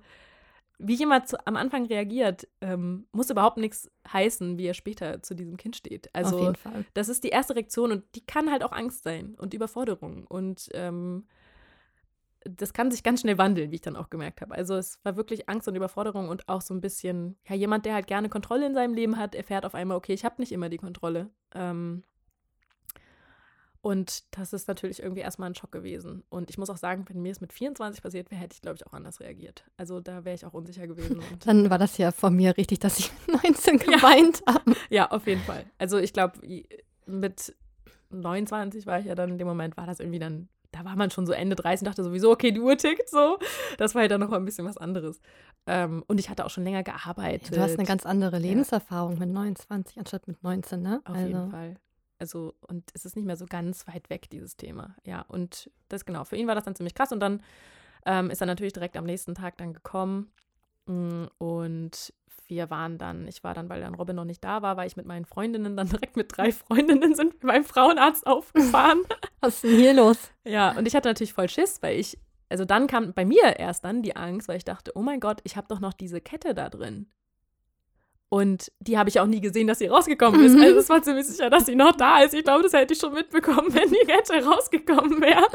wie 0.81 0.95
jemand 0.95 1.29
zu, 1.29 1.47
am 1.47 1.55
Anfang 1.55 1.87
reagiert, 1.87 2.49
ähm, 2.61 3.07
muss 3.13 3.31
überhaupt 3.31 3.59
nichts 3.59 3.89
heißen, 4.13 4.59
wie 4.59 4.67
er 4.67 4.75
später 4.75 5.23
zu 5.23 5.37
diesem 5.37 5.57
Kind 5.57 5.77
steht. 5.77 6.13
Also 6.13 6.37
Auf 6.37 6.43
jeden 6.43 6.57
Fall. 6.57 6.85
das 6.95 7.09
ist 7.09 7.23
die 7.23 7.29
erste 7.29 7.55
Reaktion 7.55 7.93
und 7.93 8.03
die 8.17 8.27
kann 8.27 8.51
halt 8.51 8.65
auch 8.65 8.73
Angst 8.73 9.05
sein 9.05 9.37
und 9.39 9.55
Überforderung. 9.55 10.27
Und 10.27 10.69
ähm, 10.73 11.29
das 12.45 12.73
kann 12.73 12.91
sich 12.91 13.03
ganz 13.03 13.21
schnell 13.21 13.39
wandeln, 13.39 13.71
wie 13.71 13.77
ich 13.77 13.81
dann 13.83 13.97
auch 13.97 14.11
gemerkt 14.11 14.41
habe. 14.41 14.55
Also 14.55 14.75
es 14.77 14.99
war 15.03 15.17
wirklich 15.17 15.49
Angst 15.49 15.69
und 15.69 15.77
Überforderung 15.77 16.29
und 16.29 16.49
auch 16.49 16.63
so 16.63 16.73
ein 16.73 16.81
bisschen, 16.81 17.37
ja, 17.47 17.55
jemand, 17.55 17.85
der 17.85 17.95
halt 17.95 18.07
gerne 18.07 18.29
Kontrolle 18.29 18.67
in 18.67 18.75
seinem 18.75 18.95
Leben 18.95 19.19
hat, 19.19 19.35
erfährt 19.35 19.67
auf 19.67 19.75
einmal, 19.75 19.97
okay, 19.97 20.15
ich 20.15 20.25
habe 20.25 20.37
nicht 20.39 20.53
immer 20.53 20.69
die 20.69 20.79
Kontrolle. 20.79 21.29
Ähm, 21.55 22.03
und 23.83 24.37
das 24.37 24.53
ist 24.53 24.69
natürlich 24.69 25.03
irgendwie 25.03 25.23
erstmal 25.23 25.49
ein 25.49 25.55
Schock 25.55 25.73
gewesen. 25.73 26.23
Und 26.29 26.51
ich 26.51 26.59
muss 26.59 26.69
auch 26.69 26.77
sagen, 26.77 27.07
wenn 27.09 27.23
mir 27.23 27.33
es 27.33 27.41
mit 27.41 27.53
24 27.53 28.03
passiert 28.03 28.31
wäre, 28.31 28.41
hätte 28.41 28.55
ich, 28.55 28.61
glaube 28.61 28.77
ich, 28.77 28.87
auch 28.87 28.93
anders 28.93 29.21
reagiert. 29.21 29.65
Also 29.79 30.01
da 30.01 30.25
wäre 30.25 30.35
ich 30.35 30.45
auch 30.45 30.53
unsicher 30.53 30.87
gewesen. 30.87 31.21
Dann 31.45 31.71
war 31.71 31.79
das 31.79 31.97
ja 31.97 32.13
von 32.13 32.35
mir 32.35 32.57
richtig, 32.59 32.81
dass 32.81 32.99
ich 32.99 33.11
19 33.27 33.79
geweint 33.79 34.43
ja. 34.47 34.55
habe. 34.55 34.77
Ja, 34.91 35.11
auf 35.11 35.27
jeden 35.27 35.41
Fall. 35.43 35.65
Also 35.79 35.99
ich 35.99 36.13
glaube, 36.13 36.39
mit 37.07 37.55
29 38.11 38.87
war 38.87 38.99
ich 38.99 39.07
ja 39.07 39.15
dann 39.15 39.31
in 39.31 39.39
dem 39.39 39.47
Moment, 39.47 39.77
war 39.77 39.87
das 39.87 40.01
irgendwie 40.01 40.19
dann, 40.19 40.49
da 40.73 40.85
war 40.85 40.97
man 40.97 41.11
schon 41.11 41.27
so 41.27 41.33
Ende 41.33 41.57
30 41.57 41.83
und 41.83 41.87
dachte 41.89 42.05
sowieso, 42.05 42.31
okay, 42.31 42.53
die 42.53 42.61
Uhr 42.61 42.77
tickt 42.77 43.09
so. 43.09 43.39
Das 43.79 43.95
war 43.95 44.03
halt 44.03 44.11
dann 44.11 44.21
noch 44.21 44.29
mal 44.29 44.37
ein 44.37 44.45
bisschen 44.45 44.67
was 44.67 44.77
anderes. 44.77 45.21
Ähm, 45.67 46.05
und 46.07 46.19
ich 46.19 46.31
hatte 46.31 46.45
auch 46.45 46.51
schon 46.51 46.65
länger 46.65 46.83
gearbeitet. 46.83 47.57
Du 47.57 47.61
hast 47.61 47.79
eine 47.79 47.87
ganz 47.87 48.07
andere 48.07 48.39
Lebenserfahrung 48.39 49.15
ja. 49.15 49.19
mit 49.21 49.31
29 49.31 49.99
anstatt 49.99 50.29
mit 50.29 50.43
19, 50.43 50.81
ne? 50.81 51.01
Auf 51.05 51.15
also. 51.15 51.27
jeden 51.27 51.51
Fall. 51.51 51.77
Also, 52.19 52.55
und 52.69 52.91
es 52.95 53.05
ist 53.05 53.17
nicht 53.17 53.25
mehr 53.25 53.37
so 53.37 53.47
ganz 53.47 53.87
weit 53.89 54.11
weg, 54.11 54.29
dieses 54.31 54.57
Thema. 54.57 54.95
Ja, 55.05 55.23
und 55.23 55.71
das 55.89 56.05
genau, 56.05 56.25
für 56.25 56.37
ihn 56.37 56.47
war 56.47 56.55
das 56.55 56.65
dann 56.65 56.75
ziemlich 56.75 56.95
krass. 56.95 57.13
Und 57.13 57.21
dann 57.21 57.43
ähm, 58.05 58.31
ist 58.31 58.41
er 58.41 58.47
natürlich 58.47 58.75
direkt 58.75 58.97
am 58.97 59.05
nächsten 59.05 59.35
Tag 59.35 59.57
dann 59.57 59.73
gekommen. 59.73 60.31
Mm, 60.91 61.27
und 61.39 62.13
wir 62.49 62.69
waren 62.69 62.99
dann, 62.99 63.29
ich 63.29 63.45
war 63.45 63.55
dann, 63.55 63.69
weil 63.69 63.81
dann 63.81 63.95
Robin 63.95 64.17
noch 64.17 64.25
nicht 64.25 64.43
da 64.43 64.61
war, 64.61 64.77
war 64.77 64.85
ich 64.85 64.97
mit 64.97 65.07
meinen 65.07 65.25
Freundinnen 65.25 65.77
dann 65.77 65.89
direkt 65.89 66.17
mit 66.17 66.37
drei 66.37 66.51
Freundinnen 66.51 67.15
sind 67.15 67.39
beim 67.41 67.65
Frauenarzt 67.65 68.27
aufgefahren. 68.27 69.03
Was 69.41 69.55
ist 69.55 69.65
denn 69.65 69.79
hier 69.79 69.95
los? 69.95 70.19
Ja, 70.45 70.77
und 70.77 70.87
ich 70.87 70.97
hatte 70.97 71.09
natürlich 71.09 71.33
voll 71.33 71.49
Schiss, 71.49 71.81
weil 71.81 71.99
ich, 71.99 72.19
also 72.49 72.65
dann 72.65 72.89
kam 72.89 73.15
bei 73.15 73.25
mir 73.25 73.59
erst 73.59 73.85
dann 73.85 74.03
die 74.03 74.17
Angst, 74.17 74.49
weil 74.49 74.57
ich 74.57 74.65
dachte, 74.65 74.93
oh 74.97 75.03
mein 75.03 75.21
Gott, 75.21 75.41
ich 75.45 75.57
habe 75.57 75.69
doch 75.69 75.79
noch 75.79 75.93
diese 75.93 76.21
Kette 76.21 76.55
da 76.55 76.69
drin. 76.69 77.07
Und 78.29 78.71
die 78.81 78.99
habe 78.99 79.09
ich 79.09 79.19
auch 79.19 79.27
nie 79.27 79.41
gesehen, 79.41 79.67
dass 79.67 79.79
sie 79.79 79.87
rausgekommen 79.87 80.45
ist. 80.45 80.55
Mhm. 80.55 80.63
Also 80.63 80.79
es 80.79 80.89
war 80.89 81.03
ziemlich 81.03 81.27
sicher, 81.27 81.51
dass 81.51 81.67
sie 81.67 81.75
noch 81.75 81.97
da 81.97 82.21
ist. 82.23 82.35
Ich 82.35 82.45
glaube, 82.45 82.63
das 82.63 82.73
hätte 82.73 82.95
ich 82.95 83.01
schon 83.01 83.13
mitbekommen, 83.13 83.69
wenn 83.75 83.91
die 83.91 84.11
Rette 84.11 84.45
rausgekommen 84.45 85.21
wäre. 85.21 85.47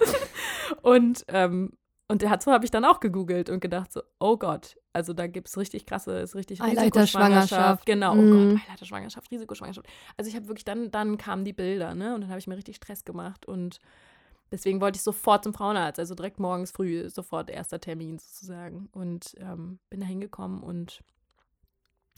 Und, 0.82 1.26
ähm, 1.30 1.72
und 2.08 2.22
dazu 2.22 2.52
habe 2.52 2.66
ich 2.66 2.72
dann 2.72 2.86
auch 2.86 3.00
gegoogelt 3.00 3.50
und 3.50 3.62
gedacht 3.62 3.92
so, 3.94 4.02
oh 4.20 4.38
Gott, 4.38 4.76
also 4.96 5.12
da 5.12 5.28
gibt 5.28 5.50
es 5.50 5.58
richtig 5.58 5.86
krasse, 5.86 6.20
ist 6.20 6.36
richtig 6.36 6.64
Risikoschwangerschaft. 6.64 7.86
Genau, 7.86 8.14
oh 8.14 8.16
mhm. 8.16 8.52
Gott, 8.54 8.62
Eileiterschwangerschaft, 8.70 9.30
Risikoschwangerschaft. 9.30 9.88
Also 10.16 10.30
ich 10.30 10.38
habe 10.38 10.48
wirklich, 10.48 10.64
dann, 10.64 10.90
dann 10.90 11.18
kamen 11.18 11.44
die 11.44 11.52
Bilder, 11.52 11.94
ne? 11.96 12.16
Und 12.16 12.22
dann 12.22 12.30
habe 12.30 12.40
ich 12.40 12.48
mir 12.48 12.56
richtig 12.56 12.78
Stress 12.78 13.04
gemacht 13.04 13.46
und 13.46 13.82
deswegen 14.52 14.80
wollte 14.80 14.96
ich 14.96 15.04
sofort 15.04 15.44
zum 15.44 15.54
Frauenarzt, 15.54 16.00
also 16.00 16.16
direkt 16.16 16.40
morgens 16.40 16.72
früh, 16.72 17.10
sofort 17.10 17.50
erster 17.50 17.82
Termin 17.82 18.20
sozusagen. 18.20 18.88
Und 18.94 19.36
ähm, 19.40 19.80
bin 19.90 20.00
da 20.00 20.06
hingekommen 20.06 20.64
und 20.64 21.04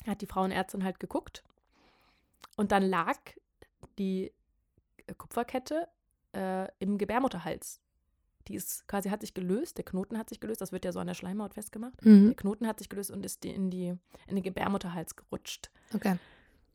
hat 0.06 0.22
die 0.22 0.28
Frauenärztin 0.28 0.84
halt 0.84 1.00
geguckt. 1.00 1.44
Und 2.58 2.72
dann 2.72 2.84
lag 2.84 3.18
die 3.98 4.32
Kupferkette 5.18 5.88
äh, 6.36 6.68
im 6.78 7.00
Gebärmutterhals. 7.00 7.82
Die 8.48 8.56
ist 8.56 8.88
quasi 8.88 9.10
hat 9.10 9.22
sich 9.22 9.34
gelöst, 9.34 9.78
der 9.78 9.86
Knoten 9.86 10.18
hat 10.18 10.30
sich 10.30 10.40
gelöst, 10.40 10.62
das 10.62 10.72
wird 10.72 10.86
ja 10.86 10.92
so 10.92 11.00
an 11.00 11.08
der 11.08 11.14
Schleimhaut 11.14 11.54
festgemacht. 11.54 12.04
Mhm. 12.06 12.28
Der 12.28 12.36
Knoten 12.36 12.68
hat 12.68 12.80
sich 12.80 12.90
gelöst 12.90 13.12
und 13.12 13.26
ist 13.26 13.44
die 13.44 13.50
in, 13.50 13.70
die, 13.70 13.96
in 14.28 14.36
den 14.36 14.44
Gebärmutterhals 14.44 15.16
gerutscht. 15.16 15.70
Okay. 15.94 16.18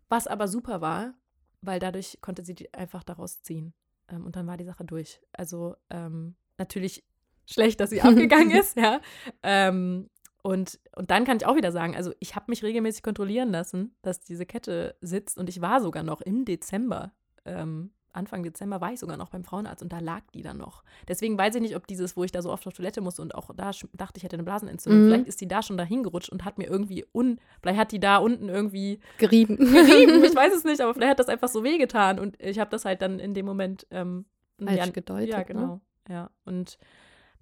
Was 0.08 0.26
aber 0.26 0.48
super 0.48 0.80
war, 0.80 1.14
weil 1.62 1.78
dadurch 1.78 2.18
konnte 2.20 2.44
sie 2.44 2.54
die 2.54 2.72
einfach 2.74 3.02
daraus 3.04 3.42
ziehen. 3.42 3.72
Ähm, 4.08 4.26
und 4.26 4.36
dann 4.36 4.46
war 4.46 4.56
die 4.56 4.64
Sache 4.64 4.84
durch. 4.84 5.20
Also 5.32 5.76
ähm, 5.90 6.34
natürlich 6.58 7.04
schlecht, 7.46 7.80
dass 7.80 7.90
sie 7.90 8.02
abgegangen 8.02 8.50
ist, 8.50 8.76
ja. 8.76 9.00
Ähm, 9.42 10.10
und, 10.42 10.80
und 10.96 11.10
dann 11.10 11.24
kann 11.24 11.36
ich 11.36 11.46
auch 11.46 11.54
wieder 11.54 11.70
sagen, 11.70 11.94
also 11.96 12.12
ich 12.18 12.34
habe 12.34 12.46
mich 12.48 12.64
regelmäßig 12.64 13.02
kontrollieren 13.02 13.50
lassen, 13.50 13.94
dass 14.02 14.20
diese 14.20 14.44
Kette 14.44 14.96
sitzt 15.00 15.38
und 15.38 15.48
ich 15.48 15.60
war 15.60 15.80
sogar 15.80 16.02
noch 16.02 16.20
im 16.20 16.44
Dezember 16.44 17.12
ähm, 17.44 17.92
Anfang 18.12 18.42
Dezember 18.42 18.80
war 18.80 18.92
ich 18.92 19.00
sogar 19.00 19.16
noch 19.16 19.30
beim 19.30 19.44
Frauenarzt 19.44 19.82
und 19.82 19.92
da 19.92 19.98
lag 19.98 20.22
die 20.34 20.42
dann 20.42 20.58
noch. 20.58 20.84
Deswegen 21.08 21.38
weiß 21.38 21.54
ich 21.54 21.62
nicht, 21.62 21.76
ob 21.76 21.86
dieses, 21.86 22.16
wo 22.16 22.24
ich 22.24 22.32
da 22.32 22.42
so 22.42 22.52
oft 22.52 22.66
auf 22.66 22.74
Toilette 22.74 23.00
musste 23.00 23.22
und 23.22 23.34
auch 23.34 23.50
da 23.54 23.70
dachte, 23.94 24.18
ich 24.18 24.24
hätte 24.24 24.36
eine 24.36 24.42
Blasenentzündung, 24.42 25.02
mhm. 25.02 25.08
vielleicht 25.08 25.28
ist 25.28 25.40
die 25.40 25.48
da 25.48 25.62
schon 25.62 25.76
dahin 25.76 26.02
gerutscht 26.02 26.30
und 26.30 26.44
hat 26.44 26.58
mir 26.58 26.66
irgendwie 26.66 27.06
un, 27.12 27.40
vielleicht 27.60 27.78
hat 27.78 27.92
die 27.92 28.00
da 28.00 28.18
unten 28.18 28.48
irgendwie 28.48 29.00
gerieben. 29.18 29.56
Gerieben, 29.56 30.24
ich 30.24 30.34
weiß 30.36 30.54
es 30.54 30.64
nicht, 30.64 30.80
aber 30.80 30.94
vielleicht 30.94 31.12
hat 31.12 31.20
das 31.20 31.28
einfach 31.28 31.48
so 31.48 31.64
wehgetan 31.64 32.18
und 32.18 32.40
ich 32.40 32.58
habe 32.58 32.70
das 32.70 32.84
halt 32.84 33.02
dann 33.02 33.18
in 33.18 33.34
dem 33.34 33.46
Moment 33.46 33.86
ähm, 33.90 34.26
falsch 34.58 34.78
ja, 34.78 34.86
gedeutet. 34.86 35.30
Ja, 35.30 35.38
ne? 35.38 35.44
genau. 35.44 35.66
Ne? 35.66 35.80
Ja, 36.08 36.30
und 36.44 36.78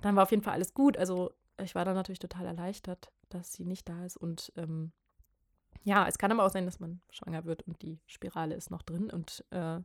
dann 0.00 0.16
war 0.16 0.22
auf 0.24 0.30
jeden 0.30 0.42
Fall 0.42 0.54
alles 0.54 0.74
gut. 0.74 0.96
Also 0.96 1.32
ich 1.62 1.74
war 1.74 1.84
dann 1.84 1.94
natürlich 1.94 2.18
total 2.18 2.46
erleichtert, 2.46 3.10
dass 3.28 3.52
sie 3.52 3.64
nicht 3.64 3.88
da 3.88 4.04
ist 4.04 4.16
und 4.16 4.52
ähm, 4.56 4.92
ja, 5.82 6.06
es 6.06 6.18
kann 6.18 6.30
aber 6.30 6.44
auch 6.44 6.50
sein, 6.50 6.66
dass 6.66 6.80
man 6.80 7.00
schwanger 7.10 7.44
wird 7.44 7.62
und 7.62 7.80
die 7.82 8.00
Spirale 8.06 8.54
ist 8.54 8.70
noch 8.70 8.82
drin 8.82 9.10
und 9.10 9.44
äh, 9.50 9.80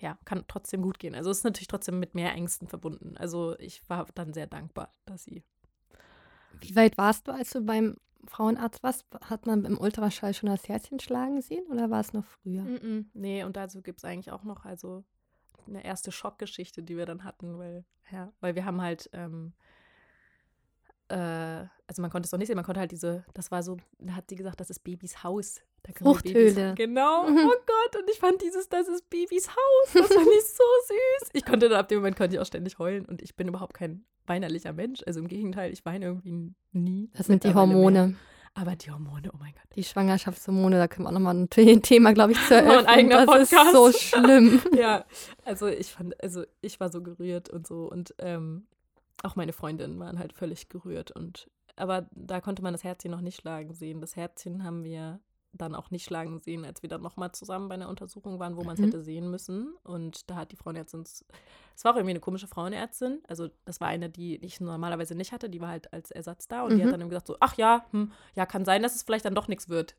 ja, 0.00 0.18
kann 0.24 0.44
trotzdem 0.48 0.82
gut 0.82 0.98
gehen. 0.98 1.14
Also 1.14 1.30
es 1.30 1.38
ist 1.38 1.44
natürlich 1.44 1.68
trotzdem 1.68 1.98
mit 1.98 2.14
mehr 2.14 2.32
Ängsten 2.32 2.68
verbunden. 2.68 3.16
Also 3.16 3.58
ich 3.58 3.82
war 3.88 4.06
dann 4.14 4.32
sehr 4.32 4.46
dankbar, 4.46 4.94
dass 5.04 5.24
sie. 5.24 5.44
Wie 6.60 6.74
weit 6.76 6.98
warst 6.98 7.28
du, 7.28 7.32
als 7.32 7.50
du 7.50 7.60
beim 7.60 7.96
Frauenarzt 8.26 8.82
warst? 8.82 9.06
Hat 9.24 9.46
man 9.46 9.64
im 9.64 9.78
Ultraschall 9.78 10.34
schon 10.34 10.48
das 10.48 10.68
Herzchen 10.68 11.00
schlagen 11.00 11.40
sehen 11.40 11.66
oder 11.70 11.90
war 11.90 12.00
es 12.00 12.12
noch 12.12 12.24
früher? 12.24 12.62
Mm 12.62 12.76
-mm, 12.76 13.04
nee, 13.14 13.44
und 13.44 13.56
dazu 13.56 13.82
gibt 13.82 13.98
es 13.98 14.04
eigentlich 14.04 14.32
auch 14.32 14.44
noch 14.44 14.64
also 14.64 15.04
eine 15.66 15.84
erste 15.84 16.12
Schockgeschichte, 16.12 16.82
die 16.82 16.96
wir 16.96 17.06
dann 17.06 17.24
hatten, 17.24 17.58
weil, 17.58 17.84
ja, 18.10 18.32
weil 18.40 18.54
wir 18.54 18.64
haben 18.64 18.80
halt 18.80 19.08
ähm, 19.12 19.52
äh, 21.08 21.66
also 21.86 22.02
man 22.02 22.10
konnte 22.10 22.26
es 22.26 22.30
doch 22.30 22.38
nicht 22.38 22.48
sehen, 22.48 22.56
man 22.56 22.64
konnte 22.64 22.80
halt 22.80 22.92
diese, 22.92 23.24
das 23.34 23.50
war 23.50 23.62
so, 23.62 23.78
da 23.98 24.14
hat 24.14 24.28
sie 24.28 24.36
gesagt, 24.36 24.60
das 24.60 24.70
ist 24.70 24.84
Babys 24.84 25.22
Haus. 25.24 25.60
Fruchthöhle. 25.94 26.74
Genau. 26.76 27.28
Mhm. 27.28 27.38
Oh 27.44 27.54
Gott, 27.66 28.02
und 28.02 28.10
ich 28.10 28.18
fand 28.18 28.40
dieses, 28.42 28.68
das 28.68 28.88
ist 28.88 29.08
Babys 29.10 29.48
Haus, 29.48 29.92
das 29.92 30.06
fand 30.08 30.26
ich 30.26 30.44
so 30.44 30.64
süß. 31.20 31.30
Ich 31.32 31.44
konnte 31.44 31.68
dann 31.68 31.78
ab 31.78 31.88
dem 31.88 31.98
Moment 31.98 32.16
konnte 32.16 32.36
ich 32.36 32.40
auch 32.40 32.46
ständig 32.46 32.78
heulen 32.78 33.04
und 33.04 33.22
ich 33.22 33.36
bin 33.36 33.48
überhaupt 33.48 33.74
kein 33.74 34.04
weinerlicher 34.26 34.72
Mensch. 34.72 35.02
Also 35.06 35.20
im 35.20 35.28
Gegenteil, 35.28 35.72
ich 35.72 35.84
weine 35.84 36.06
irgendwie 36.06 36.54
nie. 36.72 37.10
Das 37.16 37.26
sind 37.26 37.44
die 37.44 37.54
Hormone. 37.54 38.08
Mehr. 38.08 38.16
Aber 38.54 38.76
die 38.76 38.90
Hormone, 38.90 39.30
oh 39.32 39.36
mein 39.38 39.52
Gott. 39.52 39.76
Die 39.76 39.84
Schwangerschaftshormone, 39.84 40.78
da 40.78 40.88
können 40.88 41.04
wir 41.04 41.10
auch 41.10 41.14
nochmal 41.14 41.34
ein 41.36 41.48
Thema, 41.82 42.12
glaube 42.12 42.32
ich, 42.32 42.46
zu 42.46 42.54
eröffnen. 42.54 42.86
Ein 42.86 43.10
das 43.10 43.52
ist 43.52 43.72
so 43.72 43.92
schlimm. 43.92 44.60
ja, 44.76 45.04
also 45.44 45.66
ich 45.66 45.92
fand, 45.92 46.20
also 46.22 46.44
ich 46.60 46.80
war 46.80 46.90
so 46.90 47.02
gerührt 47.02 47.50
und 47.50 47.66
so 47.66 47.88
und 47.90 48.14
ähm, 48.18 48.66
auch 49.22 49.36
meine 49.36 49.52
Freundinnen 49.52 49.98
waren 49.98 50.18
halt 50.18 50.32
völlig 50.32 50.68
gerührt 50.68 51.10
und 51.10 51.48
aber 51.76 52.08
da 52.10 52.40
konnte 52.40 52.62
man 52.62 52.74
das 52.74 52.82
Herzchen 52.82 53.12
noch 53.12 53.20
nicht 53.20 53.40
schlagen 53.40 53.72
sehen. 53.74 54.00
Das 54.00 54.16
Herzchen 54.16 54.64
haben 54.64 54.82
wir 54.82 55.20
dann 55.52 55.74
auch 55.74 55.90
nicht 55.90 56.04
schlagen 56.04 56.38
sehen, 56.38 56.64
als 56.64 56.82
wir 56.82 56.88
dann 56.88 57.02
nochmal 57.02 57.32
zusammen 57.32 57.68
bei 57.68 57.74
einer 57.74 57.88
Untersuchung 57.88 58.38
waren, 58.38 58.56
wo 58.56 58.64
man 58.64 58.74
es 58.74 58.80
mhm. 58.80 58.86
hätte 58.86 59.02
sehen 59.02 59.30
müssen. 59.30 59.74
Und 59.82 60.28
da 60.30 60.36
hat 60.36 60.52
die 60.52 60.56
Frauenärztin, 60.56 61.02
es 61.02 61.24
war 61.82 61.92
auch 61.92 61.96
irgendwie 61.96 62.12
eine 62.12 62.20
komische 62.20 62.46
Frauenärztin. 62.46 63.22
Also 63.28 63.48
das 63.64 63.80
war 63.80 63.88
eine, 63.88 64.10
die 64.10 64.36
ich 64.44 64.60
normalerweise 64.60 65.14
nicht 65.14 65.32
hatte, 65.32 65.48
die 65.48 65.60
war 65.60 65.68
halt 65.68 65.92
als 65.92 66.10
Ersatz 66.10 66.48
da 66.48 66.62
und 66.62 66.72
mhm. 66.72 66.76
die 66.76 66.82
hat 66.82 66.92
mhm. 66.92 67.00
dann 67.00 67.08
gesagt 67.08 67.26
so, 67.26 67.36
ach 67.40 67.56
ja, 67.56 67.86
hm, 67.90 68.12
ja, 68.34 68.46
kann 68.46 68.64
sein, 68.64 68.82
dass 68.82 68.94
es 68.94 69.02
vielleicht 69.02 69.24
dann 69.24 69.34
doch 69.34 69.48
nichts 69.48 69.68
wird. 69.68 69.96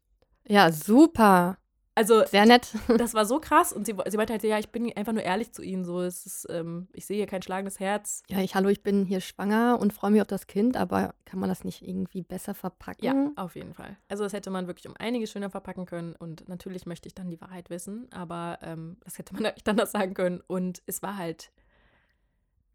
Ja, 0.48 0.72
super. 0.72 1.58
Also 2.00 2.24
sehr 2.24 2.46
nett. 2.46 2.72
Das 2.98 3.14
war 3.14 3.26
so 3.26 3.42
krass 3.42 3.74
und 3.74 3.86
sie, 3.86 3.94
sie 4.08 4.16
meinte 4.16 4.32
halt, 4.32 4.44
ja, 4.44 4.58
ich 4.58 4.70
bin 4.70 4.96
einfach 4.96 5.12
nur 5.12 5.22
ehrlich 5.22 5.52
zu 5.52 5.62
ihnen. 5.62 5.84
So, 5.84 6.00
es 6.00 6.26
ist, 6.26 6.48
ähm, 6.50 6.88
ich 6.94 7.06
sehe 7.06 7.18
hier 7.18 7.28
kein 7.28 7.42
schlagendes 7.42 7.82
Herz. 7.82 8.24
Ja, 8.30 8.40
ich, 8.40 8.56
hallo, 8.56 8.70
ich 8.70 8.84
bin 8.84 9.06
hier 9.06 9.20
schwanger 9.20 9.78
und 9.82 9.92
freue 9.92 10.12
mich 10.12 10.22
auf 10.22 10.28
das 10.28 10.48
Kind, 10.48 10.78
aber 10.78 11.14
kann 11.26 11.42
man 11.42 11.50
das 11.50 11.66
nicht 11.66 11.82
irgendwie 11.82 12.22
besser 12.22 12.54
verpacken? 12.54 13.04
Ja, 13.04 13.32
auf 13.36 13.56
jeden 13.56 13.74
Fall. 13.74 13.98
Also 14.08 14.24
das 14.24 14.32
hätte 14.32 14.50
man 14.50 14.68
wirklich 14.68 14.88
um 14.88 14.96
einiges 14.98 15.30
schöner 15.32 15.50
verpacken 15.50 15.86
können 15.86 16.16
und 16.16 16.48
natürlich 16.48 16.86
möchte 16.86 17.08
ich 17.08 17.16
dann 17.16 17.30
die 17.30 17.42
Wahrheit 17.42 17.70
wissen, 17.70 18.08
aber 18.14 18.60
ähm, 18.62 18.96
das 19.04 19.18
hätte 19.18 19.34
man 19.34 19.44
nicht 19.54 19.68
anders 19.68 19.92
sagen 19.92 20.14
können. 20.14 20.42
Und 20.48 20.82
es 20.86 21.04
war 21.04 21.18
halt, 21.18 21.52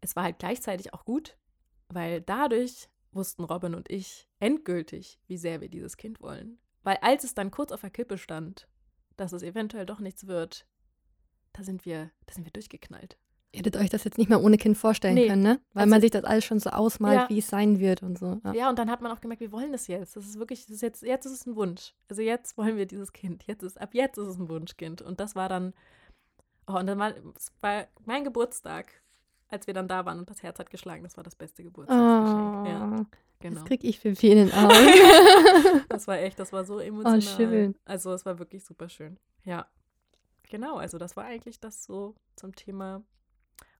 es 0.01 0.15
war 0.15 0.23
halt 0.23 0.37
gleichzeitig 0.37 0.93
auch 0.93 1.03
gut, 1.03 1.35
weil 1.89 2.21
dadurch 2.21 2.89
wussten 3.11 3.43
Robin 3.43 3.73
und 3.73 3.89
ich 3.89 4.27
endgültig, 4.39 5.19
wie 5.25 5.37
sehr 5.37 5.61
wir 5.61 5.69
dieses 5.69 5.97
Kind 5.97 6.21
wollen. 6.21 6.59
Weil 6.83 6.97
als 7.01 7.23
es 7.23 7.33
dann 7.33 7.49
kurz 7.49 7.71
auf 7.71 7.81
der 7.81 7.89
Kippe 7.89 8.19
stand 8.19 8.67
dass 9.17 9.33
es 9.33 9.43
eventuell 9.43 9.85
doch 9.85 9.99
nichts 9.99 10.27
wird, 10.27 10.67
da 11.53 11.63
sind 11.63 11.85
wir, 11.85 12.11
da 12.25 12.33
sind 12.33 12.45
wir 12.45 12.51
durchgeknallt. 12.51 13.17
Ihr 13.55 13.59
hättet 13.59 13.77
euch 13.77 13.89
das 13.89 14.03
jetzt 14.03 14.17
nicht 14.17 14.27
mehr 14.29 14.43
ohne 14.43 14.57
Kind 14.57 14.77
vorstellen 14.77 15.13
nee. 15.13 15.27
können, 15.27 15.41
ne? 15.41 15.61
Weil 15.71 15.83
also, 15.83 15.91
man 15.91 16.01
sich 16.01 16.11
das 16.11 16.25
alles 16.25 16.43
schon 16.43 16.59
so 16.59 16.71
ausmalt, 16.71 17.21
ja. 17.21 17.29
wie 17.29 17.39
es 17.39 17.47
sein 17.47 17.79
wird 17.79 18.03
und 18.03 18.19
so. 18.19 18.41
Ja. 18.43 18.53
ja. 18.53 18.69
und 18.69 18.77
dann 18.77 18.91
hat 18.91 19.01
man 19.01 19.13
auch 19.13 19.21
gemerkt, 19.21 19.39
wir 19.39 19.53
wollen 19.53 19.71
das 19.71 19.87
jetzt. 19.87 20.17
Das 20.17 20.25
ist 20.25 20.37
wirklich, 20.37 20.65
das 20.65 20.75
ist 20.75 20.81
jetzt, 20.81 21.03
jetzt 21.03 21.25
ist 21.25 21.31
es 21.31 21.45
ein 21.45 21.55
Wunsch. 21.55 21.93
Also 22.09 22.21
jetzt 22.21 22.57
wollen 22.57 22.75
wir 22.75 22.85
dieses 22.85 23.13
Kind. 23.13 23.47
Jetzt 23.47 23.63
ist, 23.63 23.79
ab 23.79 23.93
jetzt 23.93 24.17
ist 24.17 24.27
es 24.27 24.37
ein 24.37 24.49
Wunschkind. 24.49 25.01
Und 25.01 25.21
das 25.21 25.35
war 25.35 25.47
dann, 25.47 25.73
oh, 26.67 26.73
und 26.73 26.87
dann 26.87 26.99
war, 26.99 27.13
es 27.33 27.53
war 27.61 27.87
mein 28.03 28.25
Geburtstag, 28.25 29.01
als 29.47 29.67
wir 29.67 29.73
dann 29.73 29.87
da 29.87 30.05
waren 30.05 30.19
und 30.19 30.29
das 30.29 30.43
Herz 30.43 30.59
hat 30.59 30.69
geschlagen. 30.69 31.03
Das 31.03 31.15
war 31.15 31.23
das 31.23 31.35
beste 31.35 31.63
Geburtstagsgeschenk. 31.63 32.65
Oh. 32.65 32.67
Ja. 32.67 33.05
Genau. 33.45 33.59
Das 33.59 33.65
kriege 33.65 33.85
ich 33.87 33.99
für 33.99 34.15
viel 34.15 34.31
in 34.31 34.47
den 34.47 34.53
Augen. 34.53 35.83
das 35.89 36.07
war 36.07 36.17
echt, 36.17 36.39
das 36.39 36.51
war 36.51 36.65
so 36.65 36.77
oh, 36.77 36.79
emotional. 36.79 37.19
Oh, 37.19 37.21
schön. 37.21 37.75
Also 37.85 38.11
es 38.11 38.25
war 38.25 38.39
wirklich 38.39 38.65
super 38.65 38.89
schön. 38.89 39.19
Ja. 39.43 39.67
Genau, 40.49 40.77
also 40.77 40.97
das 40.97 41.15
war 41.15 41.25
eigentlich 41.25 41.59
das 41.59 41.83
so 41.83 42.15
zum 42.35 42.55
Thema 42.55 43.03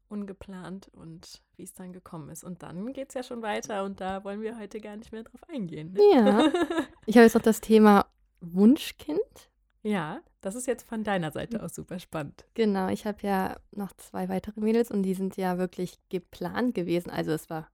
ungeplant 0.08 0.89
und 0.89 1.41
wie 1.56 1.63
es 1.63 1.73
dann 1.73 1.93
gekommen 1.93 2.30
ist. 2.30 2.43
Und 2.43 2.62
dann 2.62 2.93
geht 2.93 3.10
es 3.10 3.15
ja 3.15 3.23
schon 3.23 3.41
weiter 3.41 3.86
und 3.86 4.01
da 4.01 4.23
wollen 4.23 4.43
wir 4.43 4.60
heute 4.60 4.80
gar 4.80 4.97
nicht 4.97 5.12
mehr 5.12 5.23
drauf 5.23 5.41
eingehen. 5.49 5.93
Ne? 5.93 6.01
Ja. 6.13 6.51
Ich 7.08 7.15
habe 7.17 7.23
jetzt 7.25 7.36
noch 7.36 7.41
das 7.41 7.62
Thema 7.62 8.06
Wunschkind. 8.41 9.19
Ja, 9.82 10.21
das 10.41 10.54
ist 10.54 10.67
jetzt 10.67 10.88
von 10.88 11.04
deiner 11.04 11.32
Seite 11.32 11.62
aus 11.62 11.73
super 11.73 11.97
spannend. 11.97 12.45
Genau, 12.54 12.89
ich 12.89 13.06
habe 13.06 13.17
ja 13.21 13.58
noch 13.71 13.93
zwei 13.93 14.30
weitere 14.30 14.60
Mädels 14.60 14.91
und 14.91 15.04
die 15.04 15.13
sind 15.15 15.38
ja 15.38 15.58
wirklich 15.58 15.97
geplant 16.10 16.73
gewesen. 16.75 17.12
Also 17.12 17.32
es 17.32 17.49
war 17.49 17.67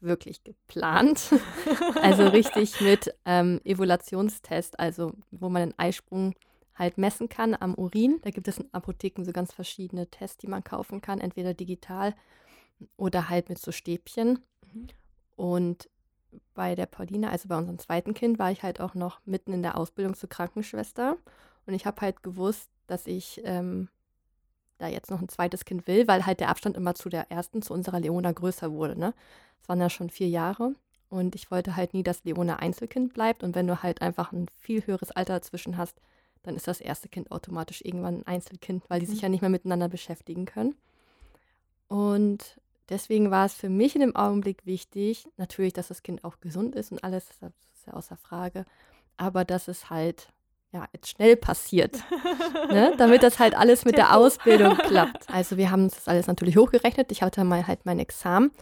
wirklich 0.00 0.44
geplant. 0.44 1.34
also 2.02 2.26
richtig 2.28 2.80
mit 2.80 3.14
ähm, 3.24 3.60
Evaluationstest, 3.64 4.78
also 4.78 5.12
wo 5.30 5.48
man 5.48 5.70
den 5.70 5.78
Eisprung 5.78 6.34
halt 6.74 6.98
messen 6.98 7.28
kann 7.28 7.54
am 7.58 7.74
Urin. 7.74 8.20
Da 8.22 8.30
gibt 8.30 8.48
es 8.48 8.58
in 8.58 8.72
Apotheken 8.72 9.24
so 9.24 9.32
ganz 9.32 9.52
verschiedene 9.52 10.08
Tests, 10.08 10.38
die 10.38 10.48
man 10.48 10.64
kaufen 10.64 11.00
kann, 11.00 11.20
entweder 11.20 11.54
digital 11.54 12.14
oder 12.96 13.28
halt 13.28 13.48
mit 13.48 13.58
so 13.58 13.72
Stäbchen. 13.72 14.40
Mhm. 14.72 14.88
Und 15.36 15.90
bei 16.54 16.74
der 16.74 16.86
Pauline, 16.86 17.30
also 17.30 17.48
bei 17.48 17.56
unserem 17.56 17.78
zweiten 17.78 18.14
Kind, 18.14 18.38
war 18.38 18.50
ich 18.50 18.62
halt 18.62 18.80
auch 18.80 18.94
noch 18.94 19.20
mitten 19.24 19.52
in 19.52 19.62
der 19.62 19.76
Ausbildung 19.76 20.14
zur 20.14 20.28
Krankenschwester. 20.28 21.16
Und 21.66 21.74
ich 21.74 21.86
habe 21.86 22.00
halt 22.00 22.22
gewusst, 22.22 22.70
dass 22.86 23.06
ich 23.06 23.40
ähm, 23.44 23.88
da 24.80 24.88
jetzt 24.88 25.10
noch 25.10 25.20
ein 25.20 25.28
zweites 25.28 25.64
Kind 25.64 25.86
will, 25.86 26.08
weil 26.08 26.26
halt 26.26 26.40
der 26.40 26.48
Abstand 26.48 26.76
immer 26.76 26.94
zu 26.94 27.08
der 27.08 27.30
ersten, 27.30 27.62
zu 27.62 27.72
unserer 27.72 28.00
Leona 28.00 28.32
größer 28.32 28.72
wurde. 28.72 28.98
Ne? 28.98 29.14
Es 29.62 29.68
waren 29.68 29.80
ja 29.80 29.90
schon 29.90 30.10
vier 30.10 30.28
Jahre 30.28 30.74
und 31.08 31.34
ich 31.34 31.50
wollte 31.50 31.76
halt 31.76 31.92
nie, 31.92 32.02
dass 32.02 32.24
Leona 32.24 32.56
Einzelkind 32.56 33.12
bleibt. 33.12 33.42
Und 33.42 33.54
wenn 33.54 33.66
du 33.66 33.82
halt 33.82 34.00
einfach 34.00 34.32
ein 34.32 34.46
viel 34.58 34.86
höheres 34.86 35.10
Alter 35.10 35.34
dazwischen 35.34 35.76
hast, 35.76 36.00
dann 36.42 36.56
ist 36.56 36.66
das 36.66 36.80
erste 36.80 37.08
Kind 37.08 37.30
automatisch 37.30 37.82
irgendwann 37.84 38.20
ein 38.20 38.26
Einzelkind, 38.26 38.82
weil 38.88 39.00
die 39.00 39.06
mhm. 39.06 39.10
sich 39.10 39.20
ja 39.20 39.28
nicht 39.28 39.42
mehr 39.42 39.50
miteinander 39.50 39.88
beschäftigen 39.88 40.46
können. 40.46 40.74
Und 41.88 42.60
deswegen 42.88 43.30
war 43.30 43.44
es 43.44 43.54
für 43.54 43.68
mich 43.68 43.94
in 43.94 44.00
dem 44.00 44.16
Augenblick 44.16 44.64
wichtig, 44.64 45.28
natürlich, 45.36 45.72
dass 45.72 45.88
das 45.88 46.02
Kind 46.02 46.24
auch 46.24 46.40
gesund 46.40 46.74
ist 46.76 46.92
und 46.92 47.04
alles, 47.04 47.26
das 47.40 47.52
ist 47.74 47.86
ja 47.86 47.94
außer 47.94 48.16
Frage, 48.16 48.64
aber 49.16 49.44
dass 49.44 49.68
es 49.68 49.90
halt 49.90 50.32
ja, 50.72 50.86
jetzt 50.92 51.08
schnell 51.08 51.36
passiert, 51.36 51.98
ne? 52.70 52.94
damit 52.98 53.22
das 53.22 53.38
halt 53.38 53.56
alles 53.56 53.84
mit 53.84 53.96
der 53.96 54.16
Ausbildung 54.16 54.74
klappt. 54.78 55.28
Also 55.28 55.56
wir 55.56 55.70
haben 55.70 55.88
das 55.88 56.06
alles 56.06 56.26
natürlich 56.26 56.56
hochgerechnet. 56.56 57.10
Ich 57.10 57.22
hatte 57.22 57.42
mal 57.44 57.66
halt 57.66 57.84
mein 57.84 57.98
Examen 57.98 58.52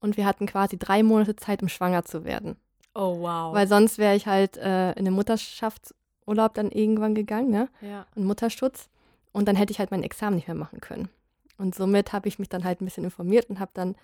und 0.00 0.16
wir 0.16 0.24
hatten 0.24 0.46
quasi 0.46 0.78
drei 0.78 1.02
Monate 1.02 1.36
Zeit, 1.36 1.62
um 1.62 1.68
schwanger 1.68 2.04
zu 2.04 2.24
werden. 2.24 2.56
Oh, 2.94 3.20
wow. 3.20 3.54
Weil 3.54 3.68
sonst 3.68 3.98
wäre 3.98 4.16
ich 4.16 4.26
halt 4.26 4.56
äh, 4.56 4.92
in 4.92 5.04
den 5.04 5.14
Mutterschaftsurlaub 5.14 6.54
dann 6.54 6.70
irgendwann 6.70 7.14
gegangen, 7.14 7.50
ne? 7.50 7.68
Ja. 7.80 8.06
Und 8.14 8.24
Mutterschutz. 8.24 8.88
Und 9.32 9.46
dann 9.46 9.56
hätte 9.56 9.70
ich 9.70 9.78
halt 9.78 9.90
mein 9.90 10.02
Examen 10.02 10.36
nicht 10.36 10.48
mehr 10.48 10.56
machen 10.56 10.80
können. 10.80 11.10
Und 11.58 11.74
somit 11.74 12.12
habe 12.12 12.28
ich 12.28 12.38
mich 12.38 12.48
dann 12.48 12.64
halt 12.64 12.80
ein 12.80 12.86
bisschen 12.86 13.04
informiert 13.04 13.50
und 13.50 13.60
habe 13.60 13.70
dann 13.74 13.94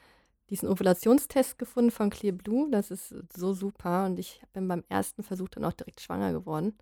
diesen 0.51 0.69
Ovulationstest 0.69 1.59
gefunden 1.59 1.91
von 1.91 2.11
Clear 2.11 2.35
Blue. 2.35 2.71
Das 2.71 2.91
ist 2.91 3.15
so 3.35 3.55
super. 3.55 4.05
Und 4.05 4.19
ich 4.19 4.43
bin 4.53 4.69
beim 4.69 4.85
ersten 4.89 5.23
Versuch 5.23 5.49
dann 5.49 5.65
auch 5.65 5.73
direkt 5.73 6.01
schwanger 6.01 6.33
geworden. 6.33 6.77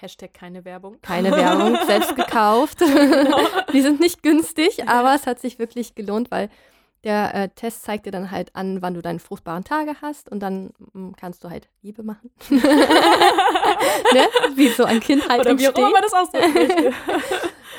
Hashtag 0.00 0.32
keine 0.32 0.64
Werbung. 0.64 1.00
Keine 1.02 1.30
Werbung, 1.36 1.76
selbst 1.86 2.14
gekauft. 2.14 2.78
Genau. 2.78 3.38
Die 3.72 3.80
sind 3.80 4.00
nicht 4.00 4.22
günstig, 4.22 4.88
aber 4.88 5.14
es 5.14 5.26
hat 5.26 5.40
sich 5.40 5.58
wirklich 5.58 5.94
gelohnt, 5.94 6.30
weil 6.30 6.48
der 7.04 7.34
äh, 7.34 7.48
Test 7.48 7.82
zeigt 7.82 8.06
dir 8.06 8.10
dann 8.10 8.30
halt 8.30 8.54
an, 8.54 8.82
wann 8.82 8.94
du 8.94 9.02
deine 9.02 9.18
fruchtbaren 9.18 9.64
Tage 9.64 9.94
hast 10.02 10.30
und 10.30 10.40
dann 10.40 10.70
m, 10.94 11.08
mm, 11.08 11.16
kannst 11.16 11.44
du 11.44 11.50
halt 11.50 11.68
Liebe 11.82 12.02
machen. 12.02 12.30
ne? 12.50 12.60
Wie 14.54 14.68
so 14.68 14.84
ein 14.84 15.00
Kind 15.00 15.28
halt 15.28 15.40
Oder 15.40 15.58
wie 15.58 15.68
auch 15.68 15.76
immer 15.76 16.00
das 16.00 16.12
ausdrückt. 16.12 16.94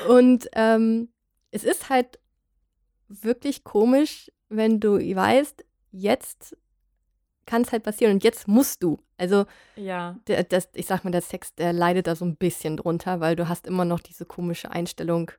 und 0.08 0.48
ähm, 0.54 1.08
es 1.50 1.64
ist 1.64 1.90
halt 1.90 2.18
wirklich 3.08 3.64
komisch, 3.64 4.30
wenn 4.48 4.80
du 4.80 4.98
weißt, 4.98 5.64
jetzt 5.90 6.56
kann 7.46 7.62
es 7.62 7.72
halt 7.72 7.82
passieren 7.82 8.14
und 8.14 8.24
jetzt 8.24 8.46
musst 8.46 8.82
du. 8.82 8.98
Also, 9.20 9.44
ja. 9.76 10.16
Der, 10.26 10.42
das, 10.44 10.68
ich 10.72 10.86
sag 10.86 11.04
mal, 11.04 11.10
der 11.10 11.20
Sex, 11.20 11.54
der 11.54 11.74
leidet 11.74 12.06
da 12.06 12.16
so 12.16 12.24
ein 12.24 12.36
bisschen 12.36 12.78
drunter, 12.78 13.20
weil 13.20 13.36
du 13.36 13.48
hast 13.48 13.66
immer 13.66 13.84
noch 13.84 14.00
diese 14.00 14.24
komische 14.24 14.70
Einstellung, 14.70 15.30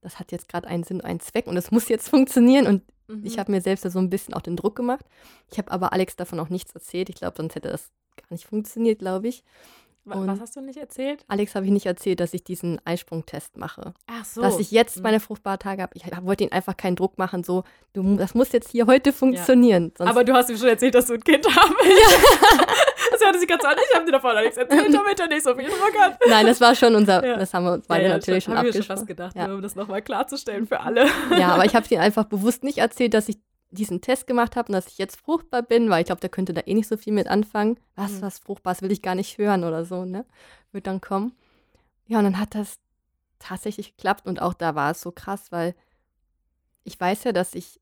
das 0.00 0.18
hat 0.18 0.32
jetzt 0.32 0.48
gerade 0.48 0.66
einen 0.66 0.84
Sinn, 0.84 1.02
einen 1.02 1.20
Zweck 1.20 1.46
und 1.46 1.56
es 1.56 1.70
muss 1.70 1.88
jetzt 1.88 2.08
funktionieren 2.08 2.66
und 2.66 2.82
mhm. 3.08 3.26
ich 3.26 3.38
habe 3.38 3.52
mir 3.52 3.60
selbst 3.60 3.84
da 3.84 3.90
so 3.90 3.98
ein 3.98 4.08
bisschen 4.08 4.32
auch 4.32 4.40
den 4.40 4.56
Druck 4.56 4.74
gemacht. 4.74 5.04
Ich 5.50 5.58
habe 5.58 5.70
aber 5.70 5.92
Alex 5.92 6.16
davon 6.16 6.40
auch 6.40 6.48
nichts 6.48 6.72
erzählt. 6.72 7.10
Ich 7.10 7.16
glaube, 7.16 7.36
sonst 7.36 7.54
hätte 7.56 7.68
das 7.68 7.90
gar 8.16 8.26
nicht 8.30 8.46
funktioniert, 8.46 9.00
glaube 9.00 9.28
ich. 9.28 9.44
Und 10.14 10.28
Was 10.28 10.40
hast 10.40 10.54
du 10.54 10.60
nicht 10.60 10.78
erzählt? 10.78 11.24
Alex 11.26 11.54
habe 11.54 11.66
ich 11.66 11.72
nicht 11.72 11.86
erzählt, 11.86 12.20
dass 12.20 12.32
ich 12.32 12.44
diesen 12.44 12.80
Eisprungtest 12.84 13.56
mache. 13.56 13.92
Ach 14.06 14.24
so. 14.24 14.40
Dass 14.40 14.60
ich 14.60 14.70
jetzt 14.70 14.98
mhm. 14.98 15.02
meine 15.02 15.20
fruchtbare 15.20 15.58
Tage 15.58 15.82
habe. 15.82 15.92
Ich 15.94 16.04
wollte 16.22 16.44
ihn 16.44 16.52
einfach 16.52 16.76
keinen 16.76 16.94
Druck 16.94 17.18
machen, 17.18 17.42
so, 17.42 17.64
du, 17.92 18.16
das 18.16 18.34
muss 18.34 18.52
jetzt 18.52 18.70
hier 18.70 18.86
heute 18.86 19.12
funktionieren. 19.12 19.92
Ja. 19.98 20.06
Aber 20.06 20.22
du 20.22 20.32
hast 20.32 20.48
ihm 20.48 20.56
schon 20.56 20.68
erzählt, 20.68 20.94
dass 20.94 21.06
du 21.06 21.14
ein 21.14 21.24
Kind 21.24 21.44
haben 21.44 21.74
willst. 21.82 22.58
Ja. 22.58 22.66
das 23.10 23.20
hörte 23.24 23.38
sich 23.40 23.48
ganz 23.48 23.64
an. 23.64 23.76
Ich 23.90 23.96
habe 23.96 24.06
dir 24.06 24.12
davon 24.12 24.36
nichts 24.36 24.56
erzählt, 24.56 24.94
damit 24.94 25.18
er 25.18 25.26
nicht 25.26 25.42
so 25.42 25.54
viel 25.56 25.66
Druck 25.66 25.98
hat. 25.98 26.18
Nein, 26.28 26.46
das 26.46 26.60
war 26.60 26.74
schon 26.76 26.94
unser, 26.94 27.24
ja. 27.26 27.36
das 27.36 27.52
haben 27.52 27.64
wir 27.64 27.72
uns 27.72 27.86
beide 27.88 28.04
ja, 28.04 28.10
natürlich 28.10 28.44
schon 28.44 28.56
abgesprochen. 28.56 28.80
Ich 28.80 28.86
schon 28.86 28.96
fast 28.96 29.06
gedacht, 29.08 29.36
um 29.36 29.62
das 29.62 29.74
nochmal 29.74 30.02
klarzustellen 30.02 30.66
für 30.66 30.80
alle. 30.80 31.06
Ja, 31.36 31.48
aber 31.48 31.64
ich 31.64 31.74
habe 31.74 31.86
dir 31.88 32.00
einfach 32.00 32.24
bewusst 32.24 32.62
nicht 32.62 32.78
erzählt, 32.78 33.14
dass 33.14 33.28
ich 33.28 33.38
diesen 33.70 34.00
Test 34.00 34.26
gemacht 34.26 34.56
habe 34.56 34.68
und 34.68 34.72
dass 34.74 34.88
ich 34.88 34.98
jetzt 34.98 35.16
fruchtbar 35.20 35.62
bin, 35.62 35.90
weil 35.90 36.00
ich 36.00 36.06
glaube, 36.06 36.20
der 36.20 36.30
könnte 36.30 36.54
da 36.54 36.62
eh 36.64 36.74
nicht 36.74 36.88
so 36.88 36.96
viel 36.96 37.12
mit 37.12 37.26
anfangen. 37.26 37.78
Was, 37.94 38.12
mhm. 38.12 38.22
was 38.22 38.38
fruchtbar 38.38 38.80
will 38.80 38.92
ich 38.92 39.02
gar 39.02 39.14
nicht 39.14 39.38
hören 39.38 39.64
oder 39.64 39.84
so, 39.84 40.04
ne? 40.04 40.24
Wird 40.72 40.86
dann 40.86 41.00
kommen. 41.00 41.32
Ja, 42.06 42.18
und 42.18 42.24
dann 42.24 42.38
hat 42.38 42.54
das 42.54 42.78
tatsächlich 43.38 43.96
geklappt 43.96 44.26
und 44.26 44.40
auch 44.40 44.54
da 44.54 44.74
war 44.74 44.92
es 44.92 45.00
so 45.00 45.10
krass, 45.10 45.50
weil 45.50 45.74
ich 46.84 46.98
weiß 46.98 47.24
ja, 47.24 47.32
dass 47.32 47.54
ich 47.54 47.80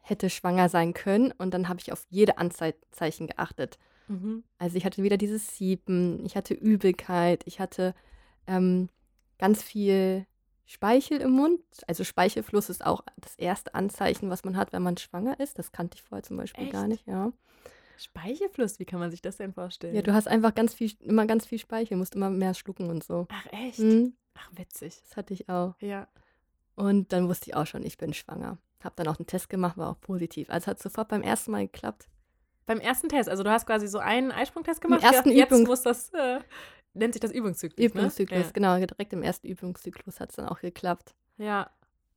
hätte 0.00 0.30
schwanger 0.30 0.68
sein 0.68 0.94
können 0.94 1.32
und 1.32 1.52
dann 1.52 1.68
habe 1.68 1.80
ich 1.80 1.92
auf 1.92 2.06
jede 2.10 2.38
Anzeichen 2.38 3.26
geachtet. 3.26 3.78
Mhm. 4.08 4.44
Also 4.58 4.76
ich 4.76 4.84
hatte 4.84 5.02
wieder 5.02 5.16
dieses 5.16 5.56
Sieben, 5.56 6.24
ich 6.24 6.36
hatte 6.36 6.54
Übelkeit, 6.54 7.42
ich 7.46 7.58
hatte 7.58 7.94
ähm, 8.46 8.88
ganz 9.38 9.62
viel 9.62 10.26
Speichel 10.66 11.20
im 11.20 11.30
Mund. 11.30 11.60
Also 11.86 12.04
Speichelfluss 12.04 12.68
ist 12.68 12.84
auch 12.84 13.02
das 13.16 13.36
erste 13.36 13.74
Anzeichen, 13.74 14.30
was 14.30 14.44
man 14.44 14.56
hat, 14.56 14.72
wenn 14.72 14.82
man 14.82 14.96
schwanger 14.96 15.38
ist. 15.40 15.58
Das 15.58 15.72
kannte 15.72 15.96
ich 15.96 16.02
vorher 16.02 16.24
zum 16.24 16.36
Beispiel 16.36 16.64
Echt? 16.64 16.72
gar 16.72 16.88
nicht, 16.88 17.06
ja. 17.06 17.32
Speichelfluss, 17.98 18.78
wie 18.78 18.84
kann 18.84 19.00
man 19.00 19.10
sich 19.10 19.22
das 19.22 19.38
denn 19.38 19.54
vorstellen? 19.54 19.94
Ja, 19.94 20.02
du 20.02 20.12
hast 20.12 20.28
einfach 20.28 20.54
ganz 20.54 20.74
viel, 20.74 20.92
immer 21.00 21.26
ganz 21.26 21.46
viel 21.46 21.58
Speichel, 21.58 21.96
musst 21.96 22.14
immer 22.14 22.28
mehr 22.28 22.52
schlucken 22.52 22.90
und 22.90 23.02
so. 23.02 23.26
Ach 23.30 23.46
echt? 23.52 23.78
Mhm. 23.78 24.14
Ach 24.34 24.50
witzig. 24.52 25.00
Das 25.08 25.16
hatte 25.16 25.32
ich 25.32 25.48
auch. 25.48 25.74
Ja. 25.80 26.08
Und 26.74 27.12
dann 27.12 27.28
wusste 27.28 27.50
ich 27.50 27.56
auch 27.56 27.66
schon, 27.66 27.84
ich 27.84 27.96
bin 27.96 28.12
schwanger. 28.12 28.58
Hab 28.84 28.96
dann 28.96 29.08
auch 29.08 29.18
einen 29.18 29.26
Test 29.26 29.48
gemacht, 29.48 29.78
war 29.78 29.90
auch 29.90 30.00
positiv. 30.00 30.50
Also 30.50 30.66
hat 30.66 30.82
sofort 30.82 31.08
beim 31.08 31.22
ersten 31.22 31.52
Mal 31.52 31.66
geklappt. 31.66 32.08
Beim 32.66 32.80
ersten 32.80 33.08
Test, 33.08 33.28
also 33.28 33.42
du 33.42 33.50
hast 33.50 33.66
quasi 33.66 33.86
so 33.86 33.98
einen 33.98 34.32
Eisprungtest 34.32 34.80
gemacht. 34.80 35.02
Im 35.02 35.08
ersten 35.08 35.30
jetzt 35.30 35.52
Übung 35.52 35.64
muss 35.64 35.82
das 35.82 36.12
äh, 36.12 36.40
nennt 36.96 37.14
sich 37.14 37.20
das 37.20 37.32
Übungszyklus. 37.32 37.78
Ne? 37.78 37.86
Übungszyklus, 37.86 38.46
ne? 38.46 38.52
genau. 38.52 38.76
Direkt 38.76 39.12
im 39.12 39.22
ersten 39.22 39.46
Übungszyklus 39.46 40.20
hat 40.20 40.30
es 40.30 40.36
dann 40.36 40.48
auch 40.48 40.60
geklappt. 40.60 41.14
Ja. 41.38 41.70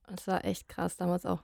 Das 0.08 0.28
war 0.28 0.44
echt 0.44 0.68
krass, 0.68 0.98
damals 0.98 1.26
auch 1.26 1.44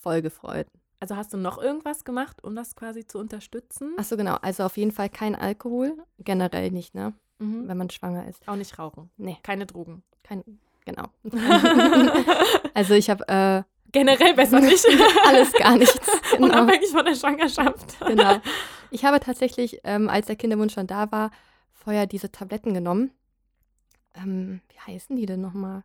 voll 0.00 0.22
gefreut. 0.22 0.66
Also 1.00 1.16
hast 1.16 1.34
du 1.34 1.36
noch 1.36 1.58
irgendwas 1.58 2.04
gemacht, 2.04 2.42
um 2.42 2.56
das 2.56 2.74
quasi 2.74 3.06
zu 3.06 3.18
unterstützen? 3.18 3.94
Achso, 3.98 4.16
genau. 4.16 4.36
Also 4.40 4.64
auf 4.64 4.76
jeden 4.78 4.92
Fall 4.92 5.10
kein 5.10 5.34
Alkohol. 5.34 5.96
Generell 6.18 6.70
nicht, 6.70 6.94
ne? 6.94 7.12
Mhm. 7.38 7.68
Wenn 7.68 7.76
man 7.76 7.90
schwanger 7.90 8.26
ist. 8.26 8.48
Auch 8.48 8.56
nicht 8.56 8.78
rauchen. 8.78 9.10
Nee. 9.18 9.36
Keine 9.42 9.66
Drogen. 9.66 10.02
Kein, 10.22 10.42
genau. 10.86 11.08
also 12.74 12.94
ich 12.94 13.10
habe 13.10 13.28
äh, 13.28 13.62
Generell 13.92 14.34
besser 14.34 14.60
nicht. 14.60 14.84
Alles 15.24 15.52
gar 15.52 15.76
nichts. 15.76 16.00
Genau. 16.36 16.46
Unabhängig 16.46 16.90
von 16.90 17.04
der 17.04 17.14
Schwangerschaft. 17.14 17.98
genau. 18.06 18.40
Ich 18.90 19.04
habe 19.06 19.20
tatsächlich, 19.20 19.80
ähm, 19.84 20.10
als 20.10 20.26
der 20.26 20.36
Kinderwunsch 20.36 20.74
schon 20.74 20.86
da 20.86 21.10
war, 21.10 21.30
vorher 21.86 22.08
diese 22.08 22.32
Tabletten 22.32 22.74
genommen. 22.74 23.12
Ähm, 24.16 24.60
wie 24.70 24.92
heißen 24.92 25.14
die 25.14 25.24
denn 25.24 25.40
nochmal? 25.40 25.84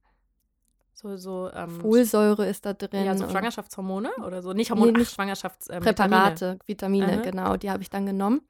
So, 0.96 1.16
so 1.16 1.52
ähm, 1.54 1.80
Folsäure 1.80 2.48
ist 2.48 2.66
da 2.66 2.74
drin. 2.74 3.06
Ja, 3.06 3.16
so 3.16 3.30
Schwangerschaftshormone 3.30 4.10
oder 4.26 4.42
so. 4.42 4.52
Nicht 4.54 4.72
Hormone, 4.72 4.94
nee, 4.94 5.00
nicht 5.00 5.14
Schwangerschaftspräparate, 5.14 6.46
ähm, 6.46 6.60
Vitamine, 6.66 7.06
Vitamine 7.06 7.22
genau. 7.22 7.56
Die 7.56 7.70
habe 7.70 7.84
ich 7.84 7.92
dann 7.92 8.08
genommen. 8.08 8.42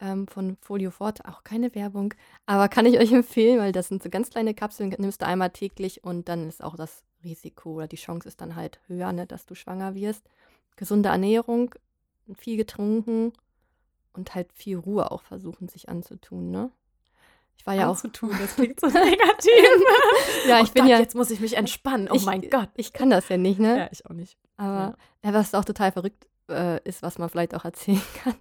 Ähm, 0.00 0.26
von 0.26 0.56
Folio 0.62 0.90
Forte, 0.90 1.28
auch 1.28 1.44
keine 1.44 1.74
Werbung. 1.74 2.14
Aber 2.46 2.70
kann 2.70 2.86
ich 2.86 2.98
euch 2.98 3.12
empfehlen, 3.12 3.58
weil 3.58 3.72
das 3.72 3.88
sind 3.88 4.02
so 4.02 4.08
ganz 4.08 4.30
kleine 4.30 4.54
Kapseln, 4.54 4.94
nimmst 4.96 5.20
du 5.20 5.26
einmal 5.26 5.50
täglich 5.50 6.02
und 6.02 6.30
dann 6.30 6.48
ist 6.48 6.64
auch 6.64 6.76
das 6.76 7.02
Risiko 7.22 7.74
oder 7.74 7.86
die 7.86 7.96
Chance 7.96 8.26
ist 8.28 8.40
dann 8.40 8.56
halt 8.56 8.80
höher, 8.86 9.12
ne, 9.12 9.26
dass 9.26 9.44
du 9.44 9.54
schwanger 9.54 9.94
wirst. 9.94 10.24
Gesunde 10.76 11.10
Ernährung, 11.10 11.74
viel 12.34 12.56
getrunken 12.56 13.34
und 14.14 14.34
halt 14.34 14.52
viel 14.52 14.76
Ruhe 14.76 15.10
auch 15.10 15.22
versuchen, 15.22 15.68
sich 15.68 15.88
anzutun, 15.88 16.50
ne? 16.50 16.70
Ich 17.56 17.66
war 17.66 17.74
ja 17.74 17.86
auch. 17.86 17.90
Anzutun, 17.90 18.30
das 18.40 18.54
klingt 18.56 18.80
so 18.80 18.88
negativ. 18.88 19.52
ja, 20.48 20.60
ich 20.60 20.70
oh 20.70 20.72
bin 20.72 20.82
Gott, 20.82 20.90
ja. 20.90 20.98
Jetzt 20.98 21.14
muss 21.14 21.30
ich 21.30 21.40
mich 21.40 21.56
entspannen. 21.56 22.08
Oh 22.10 22.14
ich, 22.14 22.24
mein 22.24 22.48
Gott. 22.50 22.70
Ich 22.74 22.92
kann 22.92 23.10
das 23.10 23.28
ja 23.28 23.36
nicht, 23.36 23.60
ne? 23.60 23.78
Ja, 23.78 23.88
ich 23.92 24.06
auch 24.06 24.14
nicht. 24.14 24.36
Aber 24.56 24.96
ja. 25.24 25.32
was 25.32 25.54
auch 25.54 25.64
total 25.64 25.92
verrückt 25.92 26.26
äh, 26.50 26.82
ist, 26.82 27.02
was 27.02 27.18
man 27.18 27.28
vielleicht 27.28 27.54
auch 27.54 27.64
erzählen 27.64 28.02
kann 28.24 28.34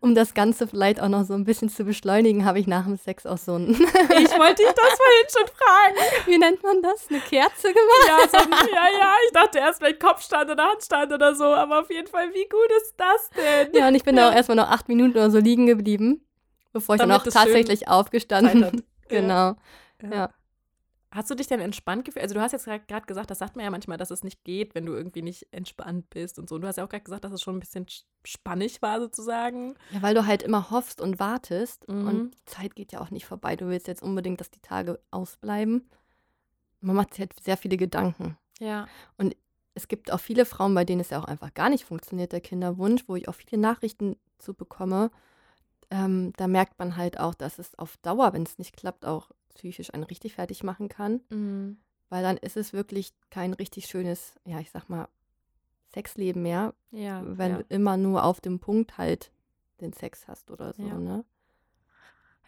um 0.00 0.14
das 0.14 0.34
Ganze 0.34 0.66
vielleicht 0.66 1.00
auch 1.00 1.08
noch 1.08 1.24
so 1.24 1.34
ein 1.34 1.44
bisschen 1.44 1.68
zu 1.68 1.84
beschleunigen, 1.84 2.44
habe 2.44 2.58
ich 2.58 2.66
nach 2.66 2.84
dem 2.84 2.96
Sex 2.96 3.26
auch 3.26 3.38
so 3.38 3.54
ein. 3.54 3.70
ich 3.70 4.38
wollte 4.38 4.62
dich 4.62 4.72
das 4.72 4.98
vorhin 4.98 5.28
schon 5.36 5.46
fragen. 5.46 6.26
Wie 6.26 6.38
nennt 6.38 6.62
man 6.62 6.82
das? 6.82 7.08
Eine 7.08 7.20
Kerze 7.20 7.68
gemacht? 7.68 8.06
Ja, 8.06 8.28
so 8.28 8.48
ja, 8.48 8.98
ja, 8.98 9.14
ich 9.26 9.32
dachte 9.32 9.58
erst 9.58 9.80
vielleicht 9.80 10.00
Kopfstand 10.00 10.50
oder 10.50 10.64
Handstand 10.64 11.12
oder 11.12 11.34
so, 11.34 11.44
aber 11.44 11.80
auf 11.80 11.90
jeden 11.90 12.08
Fall, 12.08 12.28
wie 12.34 12.48
gut 12.48 12.70
ist 12.82 12.94
das 12.96 13.30
denn? 13.30 13.74
Ja, 13.74 13.88
und 13.88 13.94
ich 13.94 14.04
bin 14.04 14.16
ja. 14.16 14.22
da 14.22 14.30
auch 14.30 14.34
erstmal 14.34 14.56
noch 14.56 14.68
acht 14.70 14.88
Minuten 14.88 15.12
oder 15.12 15.30
so 15.30 15.38
liegen 15.38 15.66
geblieben, 15.66 16.24
bevor 16.72 16.94
ich 16.94 17.00
Damit 17.00 17.16
dann 17.16 17.28
auch 17.28 17.32
tatsächlich 17.32 17.88
aufgestanden 17.88 18.70
bin. 18.70 18.82
Genau. 19.08 19.56
Ja. 20.02 20.10
ja. 20.12 20.30
Hast 21.10 21.30
du 21.30 21.34
dich 21.34 21.46
denn 21.46 21.60
entspannt 21.60 22.04
gefühlt? 22.04 22.22
Also 22.22 22.34
du 22.34 22.42
hast 22.42 22.52
jetzt 22.52 22.66
gerade 22.66 23.06
gesagt, 23.06 23.30
das 23.30 23.38
sagt 23.38 23.56
man 23.56 23.64
ja 23.64 23.70
manchmal, 23.70 23.96
dass 23.96 24.10
es 24.10 24.24
nicht 24.24 24.44
geht, 24.44 24.74
wenn 24.74 24.84
du 24.84 24.92
irgendwie 24.92 25.22
nicht 25.22 25.46
entspannt 25.52 26.10
bist 26.10 26.38
und 26.38 26.48
so. 26.48 26.56
Und 26.56 26.60
du 26.60 26.68
hast 26.68 26.76
ja 26.76 26.84
auch 26.84 26.88
gerade 26.88 27.04
gesagt, 27.04 27.24
dass 27.24 27.32
es 27.32 27.40
schon 27.40 27.56
ein 27.56 27.60
bisschen 27.60 27.86
spannig 28.24 28.82
war 28.82 29.00
sozusagen. 29.00 29.74
Ja, 29.90 30.02
weil 30.02 30.14
du 30.14 30.26
halt 30.26 30.42
immer 30.42 30.70
hoffst 30.70 31.00
und 31.00 31.18
wartest 31.18 31.88
mhm. 31.88 32.06
und 32.06 32.48
Zeit 32.48 32.76
geht 32.76 32.92
ja 32.92 33.00
auch 33.00 33.10
nicht 33.10 33.24
vorbei. 33.24 33.56
Du 33.56 33.68
willst 33.68 33.88
jetzt 33.88 34.02
unbedingt, 34.02 34.40
dass 34.40 34.50
die 34.50 34.60
Tage 34.60 35.00
ausbleiben. 35.10 35.88
Man 36.80 36.96
macht 36.96 37.14
sich 37.14 37.20
halt 37.20 37.32
sehr 37.42 37.56
viele 37.56 37.78
Gedanken. 37.78 38.36
Ja. 38.60 38.86
Und 39.16 39.34
es 39.74 39.88
gibt 39.88 40.12
auch 40.12 40.20
viele 40.20 40.44
Frauen, 40.44 40.74
bei 40.74 40.84
denen 40.84 41.00
es 41.00 41.10
ja 41.10 41.20
auch 41.20 41.24
einfach 41.24 41.54
gar 41.54 41.70
nicht 41.70 41.84
funktioniert, 41.84 42.32
der 42.32 42.40
Kinderwunsch, 42.42 43.04
wo 43.06 43.16
ich 43.16 43.28
auch 43.28 43.34
viele 43.34 43.60
Nachrichten 43.60 44.16
zu 44.38 44.52
bekomme. 44.52 45.10
Ähm, 45.90 46.34
da 46.36 46.48
merkt 46.48 46.78
man 46.78 46.96
halt 46.96 47.18
auch, 47.18 47.34
dass 47.34 47.58
es 47.58 47.78
auf 47.78 47.96
Dauer, 47.98 48.34
wenn 48.34 48.42
es 48.42 48.58
nicht 48.58 48.76
klappt, 48.76 49.06
auch 49.06 49.30
psychisch 49.54 49.92
einen 49.92 50.04
richtig 50.04 50.34
fertig 50.34 50.62
machen 50.62 50.88
kann. 50.88 51.20
Mhm. 51.30 51.78
Weil 52.08 52.22
dann 52.22 52.36
ist 52.38 52.56
es 52.56 52.72
wirklich 52.72 53.12
kein 53.30 53.52
richtig 53.52 53.86
schönes, 53.86 54.34
ja, 54.44 54.60
ich 54.60 54.70
sag 54.70 54.88
mal, 54.88 55.08
Sexleben 55.92 56.42
mehr, 56.42 56.74
ja, 56.90 57.22
wenn 57.24 57.52
ja. 57.52 57.58
du 57.58 57.64
immer 57.68 57.96
nur 57.96 58.24
auf 58.24 58.40
dem 58.40 58.60
Punkt 58.60 58.98
halt 58.98 59.30
den 59.80 59.92
Sex 59.92 60.28
hast 60.28 60.50
oder 60.50 60.72
so, 60.72 60.82
ja. 60.82 60.98
ne? 60.98 61.24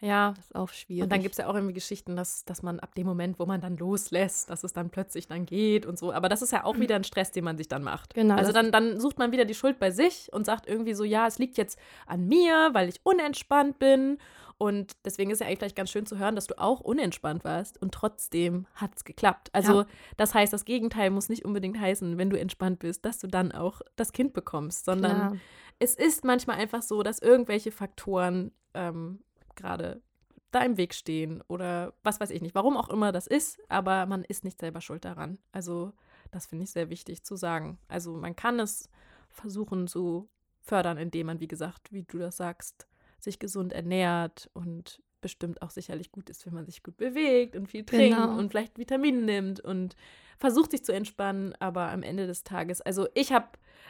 Ja. 0.01 0.33
Das 0.35 0.45
ist 0.45 0.55
auch 0.55 0.69
schwierig. 0.69 1.03
Und 1.03 1.11
dann 1.11 1.21
gibt 1.21 1.33
es 1.33 1.37
ja 1.37 1.47
auch 1.47 1.53
irgendwie 1.53 1.73
Geschichten, 1.73 2.15
dass, 2.15 2.43
dass 2.43 2.63
man 2.63 2.79
ab 2.79 2.95
dem 2.95 3.05
Moment, 3.05 3.39
wo 3.39 3.45
man 3.45 3.61
dann 3.61 3.77
loslässt, 3.77 4.49
dass 4.49 4.63
es 4.63 4.73
dann 4.73 4.89
plötzlich 4.89 5.27
dann 5.27 5.45
geht 5.45 5.85
und 5.85 5.97
so. 5.97 6.11
Aber 6.11 6.27
das 6.27 6.41
ist 6.41 6.51
ja 6.51 6.65
auch 6.65 6.79
wieder 6.79 6.95
ein 6.95 7.03
Stress, 7.03 7.31
den 7.31 7.43
man 7.43 7.57
sich 7.57 7.67
dann 7.67 7.83
macht. 7.83 8.15
Genau. 8.15 8.35
Also 8.35 8.51
dann, 8.51 8.71
dann 8.71 8.99
sucht 8.99 9.19
man 9.19 9.31
wieder 9.31 9.45
die 9.45 9.53
Schuld 9.53 9.79
bei 9.79 9.91
sich 9.91 10.33
und 10.33 10.45
sagt 10.45 10.67
irgendwie 10.67 10.95
so, 10.95 11.03
ja, 11.03 11.27
es 11.27 11.37
liegt 11.37 11.57
jetzt 11.57 11.79
an 12.07 12.27
mir, 12.27 12.69
weil 12.73 12.89
ich 12.89 12.99
unentspannt 13.03 13.77
bin 13.77 14.17
und 14.61 14.91
deswegen 15.05 15.31
ist 15.31 15.39
ja 15.39 15.47
eigentlich 15.47 15.57
vielleicht 15.57 15.75
ganz 15.75 15.89
schön 15.89 16.05
zu 16.05 16.19
hören, 16.19 16.35
dass 16.35 16.45
du 16.45 16.59
auch 16.59 16.81
unentspannt 16.81 17.43
warst 17.43 17.81
und 17.81 17.95
trotzdem 17.95 18.67
hat 18.75 18.91
es 18.95 19.05
geklappt. 19.05 19.49
Also 19.53 19.81
ja. 19.81 19.87
das 20.17 20.35
heißt, 20.35 20.53
das 20.53 20.65
Gegenteil 20.65 21.09
muss 21.09 21.29
nicht 21.29 21.45
unbedingt 21.45 21.79
heißen, 21.79 22.19
wenn 22.19 22.29
du 22.29 22.37
entspannt 22.37 22.77
bist, 22.77 23.03
dass 23.03 23.17
du 23.17 23.25
dann 23.25 23.51
auch 23.51 23.81
das 23.95 24.11
Kind 24.11 24.33
bekommst, 24.33 24.85
sondern 24.85 25.15
Klar. 25.15 25.37
es 25.79 25.95
ist 25.95 26.23
manchmal 26.23 26.57
einfach 26.57 26.83
so, 26.83 27.01
dass 27.01 27.17
irgendwelche 27.17 27.71
Faktoren 27.71 28.51
ähm, 28.75 29.23
gerade 29.55 30.03
da 30.51 30.59
im 30.59 30.77
Weg 30.77 30.93
stehen 30.93 31.41
oder 31.47 31.95
was 32.03 32.19
weiß 32.19 32.29
ich 32.29 32.43
nicht, 32.43 32.53
warum 32.53 32.77
auch 32.77 32.89
immer 32.89 33.11
das 33.11 33.25
ist, 33.25 33.59
aber 33.67 34.05
man 34.05 34.23
ist 34.23 34.43
nicht 34.43 34.59
selber 34.59 34.79
schuld 34.81 35.05
daran. 35.05 35.39
Also 35.51 35.91
Das 36.29 36.45
finde 36.45 36.65
ich 36.65 36.71
sehr 36.71 36.91
wichtig 36.91 37.23
zu 37.23 37.35
sagen. 37.35 37.79
Also 37.87 38.15
man 38.15 38.35
kann 38.35 38.59
es 38.59 38.89
versuchen 39.27 39.87
zu 39.87 40.29
fördern, 40.59 40.99
indem 40.99 41.25
man, 41.25 41.39
wie 41.39 41.47
gesagt, 41.47 41.91
wie 41.91 42.03
du 42.03 42.19
das 42.19 42.37
sagst, 42.37 42.85
sich 43.23 43.39
gesund 43.39 43.73
ernährt 43.73 44.49
und 44.53 45.01
bestimmt 45.21 45.61
auch 45.61 45.69
sicherlich 45.69 46.11
gut 46.11 46.29
ist, 46.29 46.45
wenn 46.45 46.53
man 46.53 46.65
sich 46.65 46.83
gut 46.83 46.97
bewegt 46.97 47.55
und 47.55 47.67
viel 47.67 47.85
trinkt 47.85 48.17
genau. 48.17 48.37
und 48.37 48.49
vielleicht 48.49 48.77
Vitamine 48.77 49.21
nimmt 49.21 49.59
und 49.59 49.95
versucht 50.39 50.71
sich 50.71 50.83
zu 50.83 50.91
entspannen, 50.91 51.53
aber 51.59 51.91
am 51.91 52.01
Ende 52.01 52.25
des 52.25 52.43
Tages, 52.43 52.81
also 52.81 53.07
ich 53.13 53.31
habe 53.31 53.47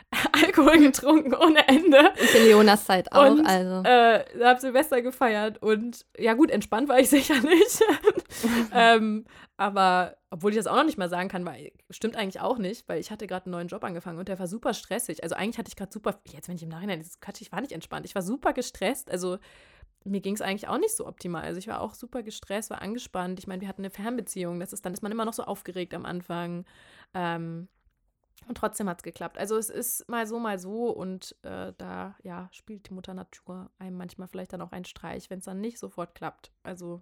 Alkohol 0.46 0.80
getrunken 0.80 1.34
ohne 1.34 1.68
Ende. 1.68 2.14
Ich 2.22 2.36
in 2.36 2.52
Jonas 2.52 2.86
Zeit 2.86 3.12
auch, 3.12 3.30
und, 3.30 3.46
also. 3.46 3.88
Äh, 3.88 4.26
habe 4.44 4.60
Silvester 4.60 5.02
gefeiert 5.02 5.62
und 5.62 6.06
ja 6.18 6.34
gut, 6.34 6.52
entspannt 6.52 6.90
war 6.90 7.00
ich 7.00 7.10
sicher 7.10 7.40
nicht. 7.42 7.82
ähm, 8.74 9.26
aber 9.58 10.18
obwohl 10.30 10.52
ich 10.52 10.58
das 10.58 10.68
auch 10.68 10.76
noch 10.76 10.86
nicht 10.86 10.98
mal 10.98 11.10
sagen 11.10 11.30
kann, 11.30 11.46
weil 11.46 11.72
stimmt 11.90 12.16
eigentlich 12.16 12.42
auch 12.42 12.58
nicht, 12.58 12.88
weil 12.90 13.00
ich 13.00 13.12
hatte 13.12 13.28
gerade 13.28 13.46
einen 13.46 13.52
neuen 13.52 13.68
Job 13.68 13.84
angefangen 13.84 14.18
und 14.18 14.28
der 14.28 14.40
war 14.40 14.48
super 14.48 14.74
stressig. 14.74 15.24
Also 15.24 15.36
eigentlich 15.36 15.58
hatte 15.58 15.70
ich 15.70 15.76
gerade 15.76 15.92
super, 15.92 16.20
jetzt 16.32 16.48
wenn 16.48 16.56
ich 16.56 16.64
im 16.64 16.70
Nachhinein, 16.70 17.06
Quatsch, 17.20 17.42
ich 17.42 17.52
war 17.52 17.62
nicht 17.62 17.74
entspannt, 17.74 18.06
ich 18.06 18.16
war 18.16 18.22
super 18.22 18.54
gestresst. 18.54 19.12
Also 19.12 19.38
mir 20.04 20.22
ging 20.22 20.34
es 20.34 20.42
eigentlich 20.42 20.68
auch 20.68 20.78
nicht 20.78 20.96
so 20.96 21.06
optimal. 21.06 21.44
Also 21.44 21.60
ich 21.60 21.68
war 21.68 21.82
auch 21.82 21.94
super 21.94 22.24
gestresst, 22.24 22.70
war 22.70 22.82
angespannt. 22.82 23.40
Ich 23.40 23.48
meine, 23.48 23.62
wir 23.62 23.68
hatten 23.68 23.82
eine 23.82 23.92
Fernbeziehung. 23.92 24.60
Das 24.60 24.74
ist 24.74 24.86
dann 24.86 24.94
ist 24.94 25.04
man 25.04 25.12
immer 25.12 25.26
noch 25.26 25.34
so 25.34 25.44
aufgeregt 25.44 25.94
am 25.94 26.06
Anfang. 26.06 26.66
Ähm, 27.14 27.68
und 28.48 28.58
trotzdem 28.58 28.90
hat 28.90 29.00
es 29.00 29.04
geklappt. 29.04 29.38
Also 29.38 29.58
es 29.58 29.70
ist 29.70 30.08
mal 30.10 30.28
so, 30.28 30.40
mal 30.40 30.60
so. 30.60 30.90
Und 30.90 31.36
äh, 31.44 31.74
da 31.78 32.16
ja, 32.24 32.50
spielt 32.52 32.90
die 32.90 32.94
Mutter 32.94 33.14
Natur 33.14 33.70
einem 33.80 33.98
manchmal 33.98 34.28
vielleicht 34.28 34.54
dann 34.54 34.62
auch 34.62 34.72
einen 34.72 34.86
Streich, 34.86 35.30
wenn 35.30 35.40
es 35.40 35.46
dann 35.46 35.62
nicht 35.62 35.80
sofort 35.80 36.16
klappt. 36.16 36.52
Also. 36.64 37.02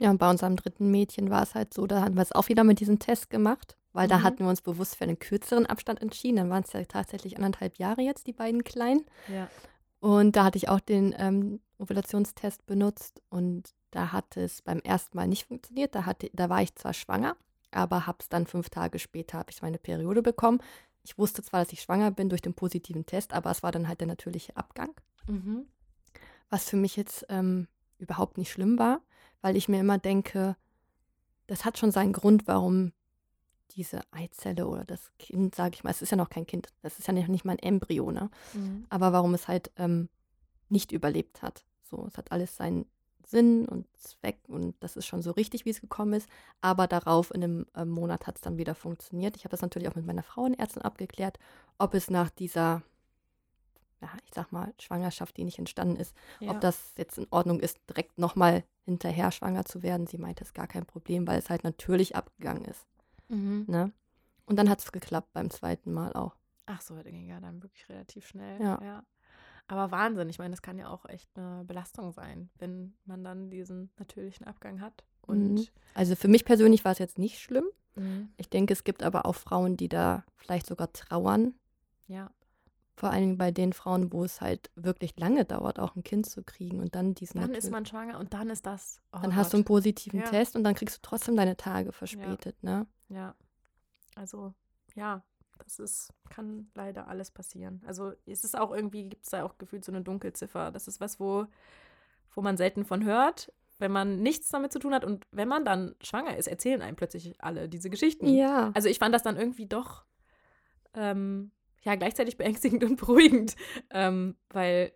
Ja, 0.00 0.10
und 0.10 0.18
bei 0.18 0.28
unserem 0.28 0.56
dritten 0.56 0.90
Mädchen 0.90 1.30
war 1.30 1.42
es 1.42 1.54
halt 1.54 1.72
so, 1.72 1.86
da 1.86 2.02
hatten 2.02 2.16
wir 2.16 2.22
es 2.22 2.32
auch 2.32 2.48
wieder 2.48 2.64
mit 2.64 2.80
diesem 2.80 2.98
Test 2.98 3.30
gemacht, 3.30 3.76
weil 3.92 4.06
mhm. 4.06 4.10
da 4.10 4.22
hatten 4.22 4.40
wir 4.40 4.48
uns 4.48 4.60
bewusst 4.60 4.96
für 4.96 5.04
einen 5.04 5.18
kürzeren 5.18 5.66
Abstand 5.66 6.02
entschieden. 6.02 6.36
Dann 6.36 6.50
waren 6.50 6.64
es 6.64 6.72
ja 6.72 6.84
tatsächlich 6.84 7.36
anderthalb 7.36 7.76
Jahre 7.78 8.02
jetzt, 8.02 8.26
die 8.26 8.32
beiden 8.32 8.64
Kleinen. 8.64 9.04
Ja. 9.28 9.48
Und 10.00 10.36
da 10.36 10.44
hatte 10.44 10.58
ich 10.58 10.68
auch 10.68 10.80
den 10.80 11.14
ähm, 11.16 11.60
Ovulationstest 11.78 12.66
benutzt 12.66 13.22
und 13.30 13.74
da 13.90 14.12
hat 14.12 14.36
es 14.36 14.60
beim 14.60 14.80
ersten 14.80 15.16
Mal 15.16 15.28
nicht 15.28 15.46
funktioniert. 15.46 15.94
Da, 15.94 16.04
hatte, 16.04 16.28
da 16.34 16.50
war 16.50 16.60
ich 16.60 16.74
zwar 16.74 16.92
schwanger, 16.92 17.36
aber 17.74 18.06
habe 18.06 18.18
es 18.20 18.28
dann 18.28 18.46
fünf 18.46 18.70
Tage 18.70 18.98
später, 18.98 19.38
habe 19.38 19.50
ich 19.50 19.62
meine 19.62 19.78
Periode 19.78 20.22
bekommen. 20.22 20.60
Ich 21.02 21.18
wusste 21.18 21.42
zwar, 21.42 21.62
dass 21.62 21.72
ich 21.72 21.82
schwanger 21.82 22.10
bin 22.10 22.28
durch 22.28 22.42
den 22.42 22.54
positiven 22.54 23.06
Test, 23.06 23.32
aber 23.32 23.50
es 23.50 23.62
war 23.62 23.72
dann 23.72 23.88
halt 23.88 24.00
der 24.00 24.06
natürliche 24.06 24.56
Abgang. 24.56 24.94
Mhm. 25.26 25.66
Was 26.50 26.68
für 26.68 26.76
mich 26.76 26.96
jetzt 26.96 27.26
ähm, 27.28 27.68
überhaupt 27.98 28.38
nicht 28.38 28.50
schlimm 28.50 28.78
war, 28.78 29.00
weil 29.42 29.56
ich 29.56 29.68
mir 29.68 29.80
immer 29.80 29.98
denke, 29.98 30.56
das 31.46 31.64
hat 31.64 31.78
schon 31.78 31.90
seinen 31.90 32.12
Grund, 32.12 32.46
warum 32.46 32.92
diese 33.72 34.00
Eizelle 34.12 34.66
oder 34.66 34.84
das 34.84 35.10
Kind, 35.18 35.54
sage 35.54 35.74
ich 35.74 35.84
mal, 35.84 35.90
es 35.90 36.02
ist 36.02 36.10
ja 36.10 36.16
noch 36.16 36.30
kein 36.30 36.46
Kind, 36.46 36.68
das 36.82 36.98
ist 36.98 37.06
ja 37.06 37.12
nicht, 37.12 37.28
nicht 37.28 37.44
mal 37.44 37.52
ein 37.52 37.58
Embryo, 37.58 38.10
ne? 38.10 38.30
Mhm. 38.52 38.86
Aber 38.88 39.12
warum 39.12 39.34
es 39.34 39.48
halt 39.48 39.72
ähm, 39.76 40.08
nicht 40.68 40.92
überlebt 40.92 41.42
hat. 41.42 41.64
So, 41.82 42.06
es 42.06 42.16
hat 42.16 42.32
alles 42.32 42.56
seinen 42.56 42.86
Sinn 43.34 43.66
und 43.66 43.84
Zweck 43.96 44.38
und 44.46 44.76
das 44.78 44.96
ist 44.96 45.06
schon 45.06 45.20
so 45.20 45.32
richtig, 45.32 45.64
wie 45.64 45.70
es 45.70 45.80
gekommen 45.80 46.12
ist. 46.12 46.28
Aber 46.60 46.86
darauf 46.86 47.34
in 47.34 47.42
einem 47.42 47.66
äh, 47.74 47.84
Monat 47.84 48.28
hat 48.28 48.36
es 48.36 48.42
dann 48.42 48.58
wieder 48.58 48.76
funktioniert. 48.76 49.36
Ich 49.36 49.42
habe 49.42 49.50
das 49.50 49.60
natürlich 49.60 49.88
auch 49.88 49.96
mit 49.96 50.06
meiner 50.06 50.22
Frauenärztin 50.22 50.82
abgeklärt, 50.82 51.40
ob 51.76 51.94
es 51.94 52.10
nach 52.10 52.30
dieser, 52.30 52.82
ja, 54.00 54.08
ich 54.24 54.32
sag 54.32 54.52
mal, 54.52 54.72
Schwangerschaft, 54.78 55.36
die 55.36 55.42
nicht 55.42 55.58
entstanden 55.58 55.96
ist, 55.96 56.14
ja. 56.38 56.52
ob 56.52 56.60
das 56.60 56.92
jetzt 56.96 57.18
in 57.18 57.26
Ordnung 57.30 57.58
ist, 57.58 57.80
direkt 57.90 58.18
nochmal 58.18 58.62
hinterher 58.84 59.32
schwanger 59.32 59.64
zu 59.64 59.82
werden. 59.82 60.06
Sie 60.06 60.18
meinte, 60.18 60.44
es 60.44 60.50
ist 60.50 60.54
gar 60.54 60.68
kein 60.68 60.86
Problem, 60.86 61.26
weil 61.26 61.40
es 61.40 61.50
halt 61.50 61.64
natürlich 61.64 62.14
abgegangen 62.14 62.64
ist. 62.66 62.86
Mhm. 63.28 63.64
Ne? 63.66 63.92
Und 64.46 64.56
dann 64.60 64.70
hat 64.70 64.78
es 64.78 64.92
geklappt 64.92 65.32
beim 65.32 65.50
zweiten 65.50 65.92
Mal 65.92 66.12
auch. 66.12 66.36
Ach 66.66 66.80
so, 66.80 66.94
das 66.94 67.04
ging 67.04 67.26
ja 67.26 67.40
dann 67.40 67.62
wirklich 67.62 67.88
relativ 67.88 68.28
schnell. 68.28 68.60
Ja. 68.62 68.80
ja. 68.80 69.02
Aber 69.66 69.90
Wahnsinn, 69.90 70.28
ich 70.28 70.38
meine, 70.38 70.50
das 70.50 70.62
kann 70.62 70.78
ja 70.78 70.88
auch 70.88 71.06
echt 71.06 71.30
eine 71.38 71.64
Belastung 71.64 72.12
sein, 72.12 72.50
wenn 72.58 72.94
man 73.06 73.24
dann 73.24 73.50
diesen 73.50 73.90
natürlichen 73.98 74.46
Abgang 74.46 74.80
hat. 74.80 75.04
Und 75.22 75.54
mhm. 75.54 75.66
Also 75.94 76.16
für 76.16 76.28
mich 76.28 76.44
persönlich 76.44 76.84
war 76.84 76.92
es 76.92 76.98
jetzt 76.98 77.18
nicht 77.18 77.38
schlimm. 77.38 77.64
Mhm. 77.94 78.28
Ich 78.36 78.50
denke, 78.50 78.72
es 78.72 78.84
gibt 78.84 79.02
aber 79.02 79.24
auch 79.26 79.34
Frauen, 79.34 79.76
die 79.76 79.88
da 79.88 80.24
vielleicht 80.36 80.66
sogar 80.66 80.92
trauern. 80.92 81.54
Ja. 82.08 82.30
Vor 82.96 83.10
allem 83.10 83.38
bei 83.38 83.50
den 83.50 83.72
Frauen, 83.72 84.12
wo 84.12 84.22
es 84.22 84.40
halt 84.40 84.70
wirklich 84.76 85.18
lange 85.18 85.44
dauert, 85.44 85.80
auch 85.80 85.96
ein 85.96 86.04
Kind 86.04 86.26
zu 86.26 86.44
kriegen 86.44 86.80
und 86.80 86.94
dann 86.94 87.14
diesen. 87.14 87.40
Dann 87.40 87.54
ist 87.54 87.70
man 87.70 87.86
schwanger 87.86 88.18
und 88.18 88.34
dann 88.34 88.50
ist 88.50 88.66
das. 88.66 89.00
Oh 89.12 89.18
dann 89.20 89.30
Gott. 89.30 89.34
hast 89.34 89.52
du 89.52 89.56
einen 89.56 89.64
positiven 89.64 90.20
ja. 90.20 90.26
Test 90.26 90.54
und 90.54 90.62
dann 90.62 90.74
kriegst 90.74 90.98
du 90.98 91.00
trotzdem 91.02 91.36
deine 91.36 91.56
Tage 91.56 91.92
verspätet, 91.92 92.56
ja. 92.62 92.80
ne? 92.80 92.86
Ja. 93.08 93.34
Also, 94.14 94.54
ja, 94.94 95.24
das 95.58 95.78
ist, 95.78 96.12
kann 96.30 96.70
leider 96.74 97.08
alles 97.08 97.30
passieren. 97.30 97.82
Also 97.86 98.12
es 98.26 98.44
ist 98.44 98.58
auch 98.58 98.72
irgendwie, 98.72 99.08
gibt 99.08 99.24
es 99.24 99.30
da 99.30 99.44
auch 99.44 99.58
gefühlt 99.58 99.84
so 99.84 99.92
eine 99.92 100.02
Dunkelziffer. 100.02 100.70
Das 100.70 100.88
ist 100.88 101.00
was, 101.00 101.20
wo, 101.20 101.46
wo 102.34 102.42
man 102.42 102.56
selten 102.56 102.84
von 102.84 103.04
hört, 103.04 103.52
wenn 103.78 103.92
man 103.92 104.20
nichts 104.20 104.48
damit 104.48 104.72
zu 104.72 104.78
tun 104.78 104.94
hat. 104.94 105.04
Und 105.04 105.26
wenn 105.30 105.48
man 105.48 105.64
dann 105.64 105.94
schwanger 106.02 106.36
ist, 106.36 106.46
erzählen 106.46 106.82
einem 106.82 106.96
plötzlich 106.96 107.34
alle 107.42 107.68
diese 107.68 107.90
Geschichten. 107.90 108.26
Ja. 108.28 108.70
Also 108.74 108.88
ich 108.88 108.98
fand 108.98 109.14
das 109.14 109.22
dann 109.22 109.36
irgendwie 109.36 109.66
doch 109.66 110.04
ähm, 110.94 111.50
ja 111.82 111.94
gleichzeitig 111.94 112.36
beängstigend 112.36 112.84
und 112.84 112.96
beruhigend, 112.96 113.56
ähm, 113.90 114.36
weil 114.50 114.92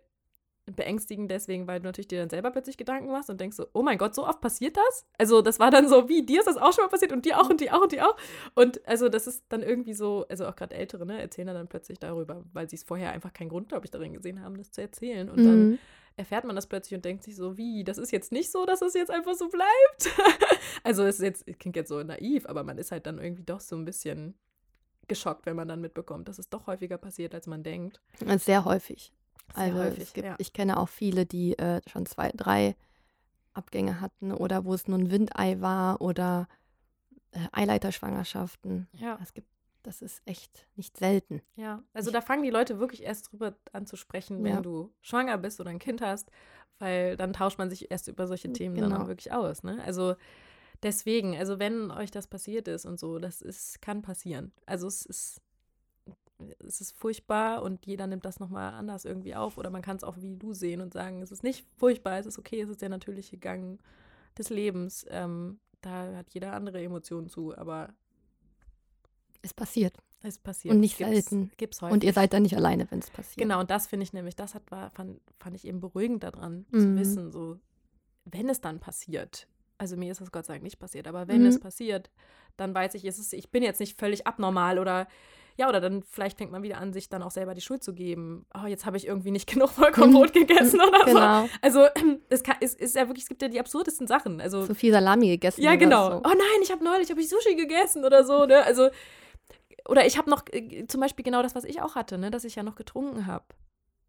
beängstigend 0.75 1.31
deswegen, 1.31 1.67
weil 1.67 1.79
du 1.79 1.85
natürlich 1.85 2.07
dir 2.07 2.19
dann 2.19 2.29
selber 2.29 2.51
plötzlich 2.51 2.77
Gedanken 2.77 3.11
machst 3.11 3.29
und 3.29 3.39
denkst 3.39 3.57
so, 3.57 3.67
oh 3.73 3.81
mein 3.81 3.97
Gott, 3.97 4.15
so 4.15 4.27
oft 4.27 4.41
passiert 4.41 4.77
das? 4.77 5.05
Also 5.17 5.41
das 5.41 5.59
war 5.59 5.71
dann 5.71 5.87
so, 5.87 6.09
wie, 6.09 6.25
dir 6.25 6.39
ist 6.39 6.47
das 6.47 6.57
auch 6.57 6.73
schon 6.73 6.85
mal 6.85 6.89
passiert 6.89 7.11
und 7.11 7.25
dir 7.25 7.39
auch 7.39 7.49
und 7.49 7.61
dir 7.61 7.75
auch 7.75 7.81
und 7.81 7.91
dir 7.91 8.07
auch. 8.07 8.15
Und 8.55 8.85
also 8.87 9.09
das 9.09 9.27
ist 9.27 9.43
dann 9.49 9.61
irgendwie 9.61 9.93
so, 9.93 10.25
also 10.29 10.47
auch 10.47 10.55
gerade 10.55 10.75
Ältere, 10.75 11.05
ne, 11.05 11.21
erzählen 11.21 11.47
dann 11.47 11.67
plötzlich 11.67 11.99
darüber, 11.99 12.43
weil 12.53 12.69
sie 12.69 12.75
es 12.75 12.83
vorher 12.83 13.11
einfach 13.11 13.33
keinen 13.33 13.49
Grund, 13.49 13.69
glaube 13.69 13.85
ich, 13.85 13.91
darin 13.91 14.13
gesehen 14.13 14.41
haben, 14.41 14.57
das 14.57 14.71
zu 14.71 14.81
erzählen. 14.81 15.29
Und 15.29 15.39
mhm. 15.39 15.45
dann 15.45 15.79
erfährt 16.15 16.43
man 16.43 16.55
das 16.55 16.67
plötzlich 16.67 16.95
und 16.95 17.05
denkt 17.05 17.23
sich 17.23 17.35
so, 17.35 17.57
wie, 17.57 17.83
das 17.83 17.97
ist 17.97 18.11
jetzt 18.11 18.31
nicht 18.31 18.51
so, 18.51 18.65
dass 18.65 18.81
es 18.81 18.93
jetzt 18.93 19.09
einfach 19.09 19.35
so 19.35 19.47
bleibt. 19.47 20.09
also 20.83 21.03
es 21.03 21.19
ist 21.19 21.23
jetzt, 21.23 21.59
klingt 21.59 21.75
jetzt 21.75 21.89
so 21.89 22.03
naiv, 22.03 22.45
aber 22.45 22.63
man 22.63 22.77
ist 22.77 22.91
halt 22.91 23.05
dann 23.05 23.19
irgendwie 23.19 23.43
doch 23.43 23.61
so 23.61 23.75
ein 23.75 23.85
bisschen 23.85 24.35
geschockt, 25.07 25.45
wenn 25.45 25.55
man 25.55 25.67
dann 25.67 25.81
mitbekommt, 25.81 26.27
dass 26.27 26.37
es 26.37 26.49
doch 26.49 26.67
häufiger 26.67 26.97
passiert, 26.97 27.33
als 27.33 27.47
man 27.47 27.63
denkt. 27.63 27.99
Sehr 28.37 28.63
häufig. 28.65 29.11
Also 29.55 29.77
häufig, 29.77 30.03
es 30.03 30.13
gibt, 30.13 30.27
ja. 30.27 30.35
ich 30.37 30.53
kenne 30.53 30.77
auch 30.77 30.89
viele, 30.89 31.25
die 31.25 31.57
äh, 31.57 31.81
schon 31.87 32.05
zwei, 32.05 32.31
drei 32.35 32.75
Abgänge 33.53 34.01
hatten 34.01 34.31
oder 34.31 34.65
wo 34.65 34.73
es 34.73 34.87
nur 34.87 34.97
ein 34.97 35.11
Windei 35.11 35.59
war 35.61 36.01
oder 36.01 36.47
äh, 37.31 37.39
Eileiterschwangerschaften. 37.51 38.87
Ja. 38.93 39.19
Es 39.21 39.33
gibt, 39.33 39.47
das 39.83 40.01
ist 40.01 40.21
echt 40.25 40.67
nicht 40.75 40.97
selten. 40.97 41.41
Ja, 41.55 41.83
also 41.93 42.09
ich, 42.09 42.13
da 42.13 42.21
fangen 42.21 42.43
die 42.43 42.49
Leute 42.49 42.79
wirklich 42.79 43.03
erst 43.03 43.31
drüber 43.31 43.55
an 43.71 43.85
zu 43.85 43.95
sprechen, 43.95 44.43
wenn 44.43 44.55
ja. 44.55 44.61
du 44.61 44.91
schwanger 45.01 45.37
bist 45.37 45.59
oder 45.59 45.69
ein 45.69 45.79
Kind 45.79 46.01
hast, 46.01 46.31
weil 46.79 47.17
dann 47.17 47.33
tauscht 47.33 47.57
man 47.57 47.69
sich 47.69 47.91
erst 47.91 48.07
über 48.07 48.27
solche 48.27 48.51
Themen 48.51 48.75
genau. 48.75 48.89
dann 48.89 49.01
auch 49.01 49.07
wirklich 49.07 49.31
aus. 49.31 49.63
Ne? 49.63 49.81
Also 49.83 50.15
deswegen, 50.83 51.35
also 51.35 51.59
wenn 51.59 51.91
euch 51.91 52.11
das 52.11 52.27
passiert 52.27 52.67
ist 52.67 52.85
und 52.85 52.99
so, 52.99 53.19
das 53.19 53.41
ist, 53.41 53.81
kann 53.81 54.01
passieren. 54.01 54.51
Also 54.65 54.87
es 54.87 55.05
ist, 55.05 55.41
es 56.65 56.81
ist 56.81 56.97
furchtbar 56.97 57.61
und 57.61 57.85
jeder 57.85 58.07
nimmt 58.07 58.25
das 58.25 58.39
nochmal 58.39 58.73
anders 58.73 59.05
irgendwie 59.05 59.35
auf. 59.35 59.57
Oder 59.57 59.69
man 59.69 59.81
kann 59.81 59.97
es 59.97 60.03
auch 60.03 60.17
wie 60.21 60.35
du 60.35 60.53
sehen 60.53 60.81
und 60.81 60.93
sagen, 60.93 61.21
es 61.21 61.31
ist 61.31 61.43
nicht 61.43 61.65
furchtbar, 61.77 62.19
es 62.19 62.25
ist 62.25 62.39
okay, 62.39 62.61
es 62.61 62.69
ist 62.69 62.81
der 62.81 62.89
natürliche 62.89 63.37
Gang 63.37 63.79
des 64.37 64.49
Lebens. 64.49 65.05
Ähm, 65.09 65.59
da 65.81 66.15
hat 66.15 66.33
jeder 66.33 66.53
andere 66.53 66.81
Emotionen 66.81 67.29
zu, 67.29 67.57
aber 67.57 67.93
es 69.41 69.53
passiert. 69.53 69.97
Es 70.21 70.37
passiert. 70.37 70.73
Und 70.73 70.81
nicht 70.81 70.97
gibt's, 70.97 71.13
selten. 71.13 71.51
Gibt's 71.55 71.81
häufig. 71.81 71.93
Und 71.93 72.03
ihr 72.03 72.11
seid 72.11 72.33
da 72.33 72.39
nicht 72.39 72.55
alleine, 72.55 72.89
wenn 72.91 72.99
es 72.99 73.09
passiert. 73.09 73.37
Genau, 73.37 73.61
und 73.61 73.69
das 73.69 73.87
finde 73.87 74.03
ich 74.03 74.11
nämlich, 74.11 74.35
das 74.35 74.53
hat, 74.53 74.69
war, 74.69 74.89
fand, 74.89 75.21
fand 75.39 75.55
ich 75.55 75.65
eben 75.65 75.79
beruhigend 75.79 76.23
daran, 76.23 76.65
mhm. 76.71 76.79
zu 76.79 76.95
wissen, 76.97 77.31
so, 77.31 77.57
wenn 78.25 78.49
es 78.49 78.59
dann 78.59 78.79
passiert, 78.79 79.47
also 79.77 79.95
mir 79.95 80.11
ist 80.11 80.19
das 80.19 80.31
Gott 80.31 80.45
sei 80.45 80.53
Dank 80.55 80.63
nicht 80.63 80.77
passiert, 80.77 81.07
aber 81.07 81.29
wenn 81.29 81.41
mhm. 81.41 81.47
es 81.47 81.59
passiert, 81.59 82.09
dann 82.57 82.75
weiß 82.75 82.95
ich, 82.95 83.05
ist 83.05 83.33
ich 83.33 83.49
bin 83.49 83.63
jetzt 83.63 83.79
nicht 83.79 83.97
völlig 83.97 84.27
abnormal 84.27 84.77
oder 84.77 85.07
ja, 85.59 85.67
oder 85.67 85.81
dann 85.81 86.03
vielleicht 86.03 86.37
fängt 86.37 86.51
man 86.51 86.63
wieder 86.63 86.77
an, 86.77 86.93
sich 86.93 87.09
dann 87.09 87.21
auch 87.21 87.31
selber 87.31 87.53
die 87.53 87.59
Schuld 87.59 87.83
zu 87.83 87.93
geben. 87.93 88.45
Oh, 88.55 88.65
jetzt 88.65 88.85
habe 88.85 88.95
ich 88.95 89.05
irgendwie 89.05 89.31
nicht 89.31 89.45
genug 89.53 89.71
Vollkornbrot 89.71 90.31
gegessen 90.31 90.79
oder 90.79 91.03
genau. 91.03 91.43
so. 91.43 91.49
Also 91.61 91.85
es, 92.29 92.43
kann, 92.43 92.55
es 92.61 92.73
ist 92.73 92.95
ja 92.95 93.07
wirklich, 93.07 93.23
es 93.23 93.29
gibt 93.29 93.41
ja 93.41 93.49
die 93.49 93.59
absurdesten 93.59 94.07
Sachen. 94.07 94.39
Also, 94.39 94.65
zu 94.65 94.73
viel 94.73 94.93
Salami 94.93 95.27
gegessen. 95.27 95.61
Ja, 95.61 95.75
genau. 95.75 96.11
So. 96.11 96.17
Oh 96.17 96.29
nein, 96.29 96.61
ich 96.63 96.71
habe 96.71 96.81
neulich 96.81 97.09
habe 97.09 97.19
ich 97.19 97.27
Sushi 97.27 97.55
gegessen 97.55 98.05
oder 98.05 98.23
so. 98.23 98.45
Ne? 98.45 98.63
Also 98.63 98.89
oder 99.89 100.05
ich 100.05 100.17
habe 100.17 100.29
noch 100.29 100.43
äh, 100.51 100.85
zum 100.87 101.01
Beispiel 101.01 101.25
genau 101.25 101.43
das, 101.43 101.55
was 101.55 101.65
ich 101.65 101.81
auch 101.81 101.95
hatte, 101.95 102.17
ne? 102.17 102.31
dass 102.31 102.45
ich 102.45 102.55
ja 102.55 102.63
noch 102.63 102.75
getrunken 102.75 103.27
habe. 103.27 103.45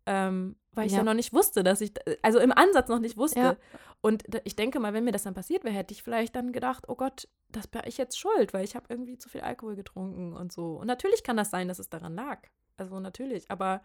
Ähm, 0.06 0.54
weil 0.72 0.86
ich 0.86 0.92
ja. 0.92 0.98
ja. 0.98 1.04
noch 1.04 1.14
nicht 1.14 1.32
wusste, 1.32 1.64
dass 1.64 1.80
ich, 1.80 1.92
also 2.22 2.38
im 2.38 2.52
Ansatz 2.52 2.88
noch 2.88 3.00
nicht 3.00 3.16
wusste. 3.16 3.40
Ja. 3.40 3.56
Und 4.02 4.24
ich 4.44 4.56
denke 4.56 4.80
mal, 4.80 4.94
wenn 4.94 5.04
mir 5.04 5.12
das 5.12 5.24
dann 5.24 5.34
passiert 5.34 5.62
wäre, 5.64 5.74
hätte 5.74 5.92
ich 5.92 6.02
vielleicht 6.02 6.34
dann 6.34 6.52
gedacht, 6.52 6.84
oh 6.88 6.94
Gott, 6.94 7.28
das 7.50 7.66
bin 7.66 7.82
ich 7.84 7.98
jetzt 7.98 8.18
schuld, 8.18 8.54
weil 8.54 8.64
ich 8.64 8.74
habe 8.74 8.86
irgendwie 8.88 9.18
zu 9.18 9.28
viel 9.28 9.42
Alkohol 9.42 9.76
getrunken 9.76 10.32
und 10.32 10.52
so. 10.52 10.76
Und 10.76 10.86
natürlich 10.86 11.22
kann 11.22 11.36
das 11.36 11.50
sein, 11.50 11.68
dass 11.68 11.78
es 11.78 11.90
daran 11.90 12.14
lag. 12.14 12.48
Also 12.78 12.98
natürlich, 12.98 13.50
aber 13.50 13.82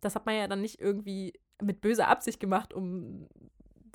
das 0.00 0.14
hat 0.14 0.24
man 0.24 0.36
ja 0.36 0.48
dann 0.48 0.62
nicht 0.62 0.80
irgendwie 0.80 1.34
mit 1.60 1.80
böser 1.80 2.08
Absicht 2.08 2.40
gemacht, 2.40 2.72
um 2.72 3.28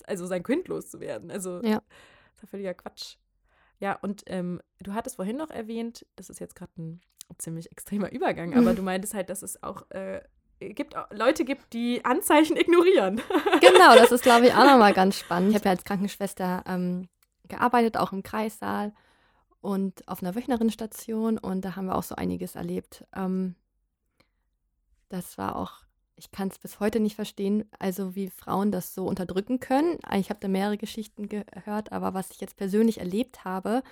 also 0.05 0.27
sein 0.27 0.43
Kind 0.43 0.67
loszuwerden. 0.67 1.31
Also 1.31 1.61
ja. 1.63 1.81
das 1.81 2.35
ist 2.35 2.41
ja 2.43 2.47
völliger 2.47 2.73
Quatsch. 2.75 3.17
Ja, 3.79 3.97
und 4.01 4.23
ähm, 4.27 4.61
du 4.79 4.93
hattest 4.93 5.15
vorhin 5.15 5.37
noch 5.37 5.49
erwähnt, 5.49 6.05
das 6.15 6.29
ist 6.29 6.39
jetzt 6.39 6.55
gerade 6.55 6.71
ein 6.77 7.01
ziemlich 7.37 7.71
extremer 7.71 8.11
Übergang, 8.11 8.53
aber 8.53 8.73
du 8.75 8.83
meintest 8.83 9.13
halt, 9.13 9.29
dass 9.29 9.41
es 9.41 9.61
auch 9.63 9.89
äh, 9.91 10.21
gibt, 10.69 10.95
Leute 11.11 11.45
gibt, 11.45 11.73
die 11.73 12.03
Anzeichen 12.05 12.57
ignorieren. 12.57 13.21
genau, 13.61 13.95
das 13.95 14.11
ist, 14.11 14.23
glaube 14.23 14.47
ich, 14.47 14.53
auch 14.53 14.65
nochmal 14.65 14.93
ganz 14.93 15.17
spannend. 15.17 15.49
Ich 15.49 15.55
habe 15.55 15.65
ja 15.65 15.71
als 15.71 15.83
Krankenschwester 15.83 16.63
ähm, 16.67 17.07
gearbeitet, 17.47 17.97
auch 17.97 18.11
im 18.11 18.23
Kreissaal 18.23 18.93
und 19.61 20.07
auf 20.07 20.21
einer 20.21 20.35
Wöchnerinnenstation 20.35 21.37
und 21.37 21.63
da 21.63 21.75
haben 21.75 21.85
wir 21.85 21.95
auch 21.95 22.03
so 22.03 22.15
einiges 22.15 22.55
erlebt. 22.55 23.05
Ähm, 23.15 23.55
das 25.09 25.37
war 25.37 25.55
auch, 25.55 25.73
ich 26.15 26.31
kann 26.31 26.49
es 26.49 26.59
bis 26.59 26.79
heute 26.79 26.99
nicht 26.99 27.15
verstehen, 27.15 27.69
also 27.79 28.15
wie 28.15 28.29
Frauen 28.29 28.71
das 28.71 28.93
so 28.93 29.05
unterdrücken 29.05 29.59
können. 29.59 29.99
Ich 30.17 30.29
habe 30.29 30.39
da 30.41 30.47
mehrere 30.47 30.77
Geschichten 30.77 31.29
gehört, 31.29 31.91
aber 31.91 32.13
was 32.13 32.31
ich 32.31 32.41
jetzt 32.41 32.57
persönlich 32.57 32.99
erlebt 32.99 33.45
habe, 33.45 33.83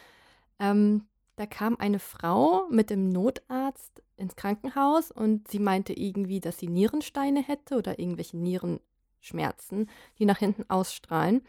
ähm, 0.59 1.07
da 1.35 1.45
kam 1.45 1.77
eine 1.77 1.99
Frau 1.99 2.67
mit 2.69 2.89
dem 2.89 3.09
Notarzt 3.09 4.01
ins 4.17 4.35
Krankenhaus 4.35 5.11
und 5.11 5.47
sie 5.47 5.59
meinte 5.59 5.93
irgendwie, 5.93 6.39
dass 6.39 6.59
sie 6.59 6.67
Nierensteine 6.67 7.41
hätte 7.41 7.75
oder 7.75 7.99
irgendwelche 7.99 8.37
Nierenschmerzen, 8.37 9.89
die 10.19 10.25
nach 10.25 10.37
hinten 10.37 10.65
ausstrahlen. 10.69 11.41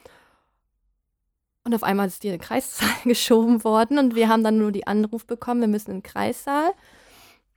Und 1.65 1.75
auf 1.75 1.83
einmal 1.83 2.09
ist 2.09 2.23
die 2.23 2.29
in 2.29 2.35
den 2.35 2.41
Kreissaal 2.41 2.89
geschoben 3.05 3.63
worden 3.65 3.99
und 3.99 4.15
wir 4.15 4.29
haben 4.29 4.43
dann 4.43 4.59
nur 4.59 4.73
die 4.73 4.87
Anruf 4.87 5.27
bekommen, 5.27 5.61
wir 5.61 5.69
müssen 5.69 5.91
in 5.91 5.97
den 5.99 6.03
Kreissaal. 6.03 6.73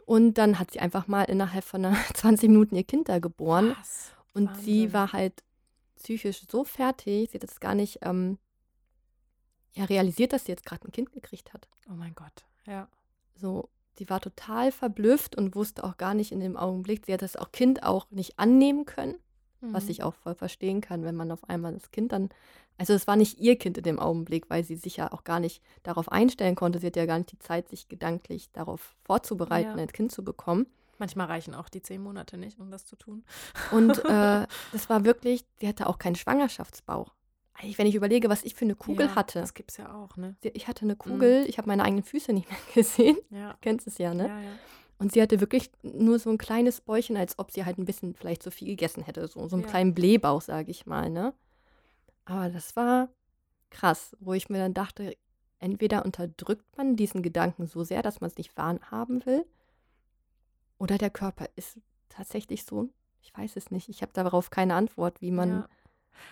Und 0.05 0.35
dann 0.35 0.59
hat 0.59 0.71
sie 0.71 0.79
einfach 0.79 1.07
mal 1.07 1.23
innerhalb 1.23 1.63
von 1.63 1.95
20 2.13 2.49
Minuten 2.49 2.75
ihr 2.75 2.83
Kind 2.83 3.09
da 3.09 3.17
geboren. 3.17 3.75
Was? 3.79 4.11
Und 4.33 4.49
Wahnsinn. 4.49 4.63
sie 4.63 4.93
war 4.93 5.13
halt 5.13 5.43
psychisch 5.95 6.43
so 6.47 6.63
fertig, 6.63 7.31
sie 7.31 7.37
hat 7.37 7.43
das 7.43 7.59
gar 7.59 7.73
nicht 7.73 7.99
ähm, 8.03 8.37
ja, 9.75 9.85
realisiert, 9.85 10.33
dass 10.33 10.45
sie 10.45 10.51
jetzt 10.51 10.65
gerade 10.65 10.87
ein 10.87 10.91
Kind 10.91 11.11
gekriegt 11.11 11.53
hat. 11.53 11.67
Oh 11.89 11.95
mein 11.95 12.15
Gott, 12.15 12.45
ja. 12.65 12.87
So, 13.35 13.69
sie 13.97 14.09
war 14.09 14.21
total 14.21 14.71
verblüfft 14.71 15.35
und 15.35 15.55
wusste 15.55 15.83
auch 15.83 15.97
gar 15.97 16.13
nicht 16.13 16.31
in 16.31 16.39
dem 16.39 16.57
Augenblick, 16.57 17.05
sie 17.05 17.13
hat 17.13 17.21
das 17.21 17.35
auch 17.35 17.51
Kind 17.51 17.83
auch 17.83 18.09
nicht 18.09 18.39
annehmen 18.39 18.85
können, 18.85 19.15
mhm. 19.61 19.73
was 19.73 19.89
ich 19.89 20.01
auch 20.03 20.13
voll 20.13 20.35
verstehen 20.35 20.81
kann, 20.81 21.03
wenn 21.03 21.15
man 21.15 21.31
auf 21.31 21.49
einmal 21.49 21.73
das 21.73 21.91
Kind 21.91 22.13
dann, 22.13 22.29
also 22.77 22.93
es 22.93 23.05
war 23.05 23.17
nicht 23.17 23.39
ihr 23.39 23.57
Kind 23.57 23.77
in 23.77 23.83
dem 23.83 23.99
Augenblick, 23.99 24.49
weil 24.49 24.63
sie 24.63 24.75
sich 24.75 24.97
ja 24.97 25.11
auch 25.11 25.25
gar 25.25 25.41
nicht 25.41 25.61
darauf 25.83 26.09
einstellen 26.09 26.55
konnte. 26.55 26.79
Sie 26.79 26.87
hat 26.87 26.95
ja 26.95 27.05
gar 27.05 27.17
nicht 27.17 27.31
die 27.31 27.39
Zeit, 27.39 27.69
sich 27.69 27.87
gedanklich 27.89 28.51
darauf 28.51 28.95
vorzubereiten, 29.03 29.77
ja. 29.77 29.83
ein 29.83 29.91
Kind 29.91 30.11
zu 30.11 30.23
bekommen. 30.23 30.67
Manchmal 30.97 31.27
reichen 31.27 31.53
auch 31.53 31.67
die 31.67 31.81
zehn 31.81 32.01
Monate 32.01 32.37
nicht, 32.37 32.57
um 32.59 32.71
das 32.71 32.85
zu 32.85 32.95
tun. 32.95 33.25
Und 33.71 33.97
äh, 34.05 34.47
das 34.71 34.89
war 34.89 35.03
wirklich, 35.03 35.45
sie 35.59 35.67
hatte 35.67 35.87
auch 35.87 35.99
keinen 35.99 36.15
Schwangerschaftsbauch 36.15 37.13
wenn 37.61 37.87
ich 37.87 37.95
überlege, 37.95 38.29
was 38.29 38.43
ich 38.43 38.55
für 38.55 38.65
eine 38.65 38.75
Kugel 38.75 39.07
ja, 39.07 39.15
hatte. 39.15 39.39
Das 39.39 39.53
gibt 39.53 39.71
es 39.71 39.77
ja 39.77 39.93
auch, 39.93 40.17
ne? 40.17 40.35
Ich 40.41 40.67
hatte 40.67 40.83
eine 40.83 40.95
Kugel, 40.95 41.41
mhm. 41.41 41.49
ich 41.49 41.57
habe 41.57 41.67
meine 41.67 41.83
eigenen 41.83 42.03
Füße 42.03 42.33
nicht 42.33 42.49
mehr 42.49 42.59
gesehen. 42.73 43.17
Ja. 43.29 43.53
Du 43.53 43.57
kennst 43.61 43.87
es 43.87 43.97
ja, 43.97 44.13
ne? 44.13 44.27
Ja, 44.27 44.39
ja. 44.39 44.49
Und 44.97 45.11
sie 45.11 45.21
hatte 45.21 45.41
wirklich 45.41 45.71
nur 45.83 46.19
so 46.19 46.29
ein 46.29 46.37
kleines 46.37 46.79
Bäuchchen, 46.81 47.17
als 47.17 47.37
ob 47.37 47.51
sie 47.51 47.65
halt 47.65 47.77
ein 47.77 47.85
bisschen 47.85 48.15
vielleicht 48.15 48.43
zu 48.43 48.51
viel 48.51 48.67
gegessen 48.67 49.03
hätte. 49.03 49.27
So, 49.27 49.47
so 49.47 49.55
einen 49.55 49.63
ja. 49.63 49.69
kleinen 49.69 49.93
Blähbauch, 49.93 50.41
sage 50.41 50.71
ich 50.71 50.85
mal, 50.85 51.09
ne? 51.09 51.33
Aber 52.23 52.49
das 52.49 52.75
war 52.75 53.09
krass, 53.69 54.15
wo 54.19 54.33
ich 54.33 54.49
mir 54.49 54.57
dann 54.57 54.73
dachte, 54.73 55.17
entweder 55.59 56.05
unterdrückt 56.05 56.65
man 56.77 56.95
diesen 56.95 57.23
Gedanken 57.23 57.67
so 57.67 57.83
sehr, 57.83 58.01
dass 58.01 58.21
man 58.21 58.29
es 58.29 58.37
nicht 58.37 58.55
wahrhaben 58.55 59.25
will, 59.25 59.45
oder 60.77 60.97
der 60.97 61.09
Körper 61.09 61.47
ist 61.55 61.79
tatsächlich 62.09 62.65
so, 62.65 62.89
ich 63.21 63.35
weiß 63.35 63.55
es 63.55 63.71
nicht. 63.71 63.89
Ich 63.89 64.01
habe 64.01 64.11
darauf 64.13 64.49
keine 64.49 64.75
Antwort, 64.75 65.21
wie 65.21 65.31
man. 65.31 65.65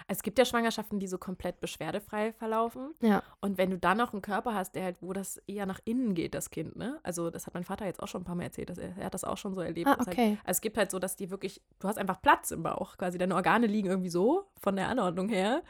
Es 0.08 0.24
gibt 0.24 0.38
ja 0.38 0.46
Schwangerschaften, 0.46 1.00
die 1.00 1.08
so 1.08 1.18
komplett 1.18 1.60
beschwerdefrei 1.60 2.34
verlaufen. 2.34 2.94
Ja. 3.02 3.24
Und 3.42 3.58
wenn 3.58 3.70
du 3.70 3.78
dann 3.78 3.98
noch 3.98 4.14
einen 4.14 4.22
Körper 4.22 4.54
hast, 4.54 4.76
der 4.76 4.84
halt, 4.84 4.98
wo 5.02 5.14
das 5.14 5.38
eher 5.48 5.66
nach 5.66 5.80
innen 5.86 6.14
geht, 6.14 6.34
das 6.36 6.50
Kind, 6.50 6.76
ne? 6.76 7.00
Also, 7.04 7.30
das 7.30 7.46
hat 7.48 7.54
mein 7.54 7.64
Vater 7.64 7.86
jetzt 7.86 8.02
auch 8.02 8.08
schon 8.08 8.22
ein 8.22 8.26
paar 8.26 8.36
Mal 8.36 8.44
erzählt, 8.44 8.70
dass 8.70 8.78
er, 8.78 8.98
er 8.98 9.06
hat 9.06 9.14
das 9.14 9.24
auch 9.24 9.38
schon 9.38 9.54
so 9.54 9.62
erlebt. 9.62 9.88
Ah, 9.88 9.98
halt 9.98 10.08
okay. 10.08 10.30
Halt, 10.30 10.40
also 10.40 10.58
es 10.58 10.62
gibt 10.62 10.78
halt 10.78 10.92
so, 10.92 11.00
dass 11.00 11.16
die 11.16 11.30
wirklich, 11.30 11.62
du 11.80 11.88
hast 11.88 11.98
einfach 11.98 12.22
Platz 12.22 12.52
im 12.52 12.64
Bauch, 12.64 12.98
quasi 12.98 13.18
deine 13.18 13.36
Organe 13.36 13.68
liegen 13.68 13.90
irgendwie 13.90 14.10
so 14.10 14.46
von 14.62 14.76
der 14.76 14.90
Anordnung 14.90 15.30
her, 15.30 15.64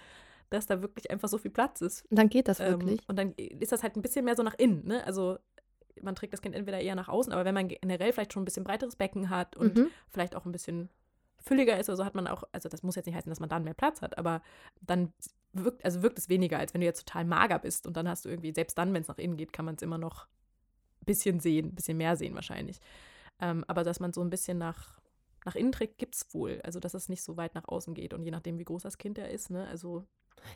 dass 0.49 0.67
da 0.67 0.81
wirklich 0.81 1.09
einfach 1.11 1.27
so 1.27 1.37
viel 1.37 1.51
Platz 1.51 1.81
ist. 1.81 2.05
Und 2.09 2.19
dann 2.19 2.29
geht 2.29 2.47
das 2.47 2.59
ähm, 2.59 2.71
wirklich. 2.71 3.01
Und 3.07 3.17
dann 3.17 3.33
ist 3.33 3.71
das 3.71 3.83
halt 3.83 3.95
ein 3.95 4.01
bisschen 4.01 4.25
mehr 4.25 4.35
so 4.35 4.43
nach 4.43 4.55
innen, 4.55 4.85
ne? 4.85 5.05
Also 5.05 5.37
man 6.01 6.15
trägt 6.15 6.33
das 6.33 6.41
Kind 6.41 6.55
entweder 6.55 6.79
eher 6.79 6.95
nach 6.95 7.07
außen, 7.07 7.31
aber 7.31 7.45
wenn 7.45 7.53
man 7.53 7.67
generell 7.67 8.11
vielleicht 8.13 8.33
schon 8.33 8.43
ein 8.43 8.45
bisschen 8.45 8.63
breiteres 8.63 8.95
Becken 8.95 9.29
hat 9.29 9.55
und 9.55 9.75
mhm. 9.77 9.87
vielleicht 10.09 10.35
auch 10.35 10.45
ein 10.45 10.51
bisschen 10.51 10.89
fülliger 11.43 11.79
ist, 11.79 11.89
also 11.89 12.05
hat 12.05 12.15
man 12.15 12.27
auch, 12.27 12.43
also 12.51 12.69
das 12.69 12.83
muss 12.83 12.95
jetzt 12.95 13.05
nicht 13.05 13.15
heißen, 13.15 13.29
dass 13.29 13.39
man 13.39 13.49
dann 13.49 13.63
mehr 13.63 13.73
Platz 13.73 14.01
hat, 14.01 14.17
aber 14.17 14.41
dann 14.81 15.13
wirkt, 15.51 15.83
also 15.85 16.01
wirkt 16.01 16.17
es 16.17 16.29
weniger, 16.29 16.57
als 16.57 16.73
wenn 16.73 16.81
du 16.81 16.87
jetzt 16.87 17.05
total 17.05 17.25
mager 17.25 17.59
bist 17.59 17.85
und 17.85 17.97
dann 17.97 18.07
hast 18.07 18.25
du 18.25 18.29
irgendwie, 18.29 18.53
selbst 18.53 18.77
dann, 18.77 18.93
wenn 18.93 19.01
es 19.01 19.07
nach 19.07 19.17
innen 19.17 19.37
geht, 19.37 19.53
kann 19.53 19.65
man 19.65 19.75
es 19.75 19.81
immer 19.81 19.97
noch 19.97 20.25
ein 21.01 21.05
bisschen 21.05 21.39
sehen, 21.39 21.67
ein 21.67 21.75
bisschen 21.75 21.97
mehr 21.97 22.15
sehen 22.15 22.33
wahrscheinlich. 22.33 22.79
Ähm, 23.39 23.65
aber 23.67 23.83
dass 23.83 23.99
man 23.99 24.13
so 24.13 24.21
ein 24.21 24.29
bisschen 24.29 24.57
nach, 24.57 25.01
nach 25.45 25.55
innen 25.55 25.71
trägt, 25.71 25.97
gibt 25.97 26.15
es 26.15 26.33
wohl. 26.33 26.61
Also 26.63 26.79
dass 26.79 26.93
es 26.93 27.09
nicht 27.09 27.23
so 27.23 27.35
weit 27.35 27.55
nach 27.55 27.67
außen 27.67 27.93
geht 27.93 28.13
und 28.13 28.23
je 28.23 28.31
nachdem, 28.31 28.57
wie 28.57 28.65
groß 28.65 28.83
das 28.83 28.97
Kind 28.97 29.17
ja 29.17 29.25
ist, 29.25 29.49
ne, 29.49 29.67
also 29.67 30.05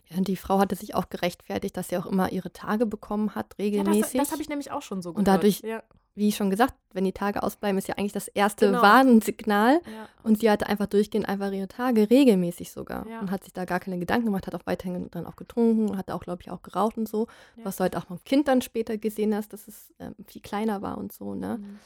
ja, 0.09 0.17
und 0.17 0.28
die 0.28 0.36
Frau 0.36 0.59
hatte 0.59 0.75
sich 0.75 0.95
auch 0.95 1.09
gerechtfertigt, 1.09 1.75
dass 1.78 1.89
sie 1.89 1.97
auch 1.97 2.05
immer 2.05 2.32
ihre 2.32 2.51
Tage 2.51 2.86
bekommen 2.86 3.36
hat, 3.36 3.57
regelmäßig. 3.57 4.13
Ja, 4.13 4.19
das, 4.19 4.28
das 4.28 4.32
habe 4.32 4.41
ich 4.41 4.49
nämlich 4.49 4.71
auch 4.71 4.82
schon 4.82 5.01
so 5.01 5.13
gehört. 5.13 5.19
Und 5.19 5.28
dadurch, 5.28 5.61
ja 5.61 5.82
wie 6.17 6.32
schon 6.32 6.49
gesagt, 6.49 6.73
wenn 6.93 7.03
die 7.03 7.11
Tage 7.11 7.43
ausbleiben, 7.43 7.78
ist 7.78 7.88
ja 7.88 7.95
eigentlich 7.95 8.11
das 8.11 8.28
erste 8.28 8.65
genau. 8.65 8.82
Warnsignal. 8.82 9.82
Ja. 9.86 10.09
Und 10.23 10.39
sie 10.39 10.49
hatte 10.49 10.65
einfach 10.65 10.88
durchgehend 10.88 11.30
einfach 11.30 11.51
ihre 11.51 11.67
Tage, 11.67 12.09
regelmäßig 12.09 12.71
sogar. 12.71 13.05
Und 13.21 13.30
hat 13.30 13.43
sich 13.43 13.53
da 13.53 13.65
gar 13.65 13.80
keine 13.80 13.99
Gedanken 13.99 14.25
gemacht, 14.25 14.47
hat 14.47 14.55
auch 14.55 14.65
weiterhin 14.65 15.11
dann 15.11 15.28
auch 15.28 15.36
getrunken, 15.36 15.95
hat 15.95 16.09
auch, 16.09 16.21
glaube 16.21 16.41
ich, 16.41 16.49
auch 16.49 16.63
geraucht 16.63 16.97
und 16.97 17.07
so. 17.07 17.28
Was 17.63 17.78
du 17.78 17.84
halt 17.84 17.95
auch 17.95 18.05
beim 18.05 18.23
Kind 18.23 18.47
dann 18.47 18.63
später 18.63 18.97
gesehen 18.97 19.36
hast, 19.36 19.53
dass 19.53 19.67
es 19.67 19.93
ähm, 19.99 20.15
viel 20.25 20.41
kleiner 20.41 20.82
war 20.82 20.97
und 20.97 21.13
so, 21.13 21.36
ne? 21.36 21.59
Mhm. 21.59 21.80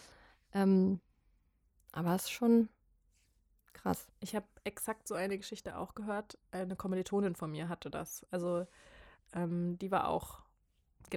Ähm, 0.53 0.99
aber 1.91 2.15
es 2.15 2.23
ist 2.23 2.31
schon 2.31 2.69
krass. 3.81 4.07
Ich 4.19 4.35
habe 4.35 4.45
exakt 4.63 5.07
so 5.07 5.15
eine 5.15 5.37
Geschichte 5.37 5.77
auch 5.77 5.95
gehört. 5.95 6.37
Eine 6.51 6.75
Kommilitonin 6.75 7.35
von 7.35 7.51
mir 7.51 7.69
hatte 7.69 7.89
das. 7.89 8.25
Also 8.31 8.65
ähm, 9.33 9.77
die 9.79 9.91
war 9.91 10.07
auch 10.07 10.41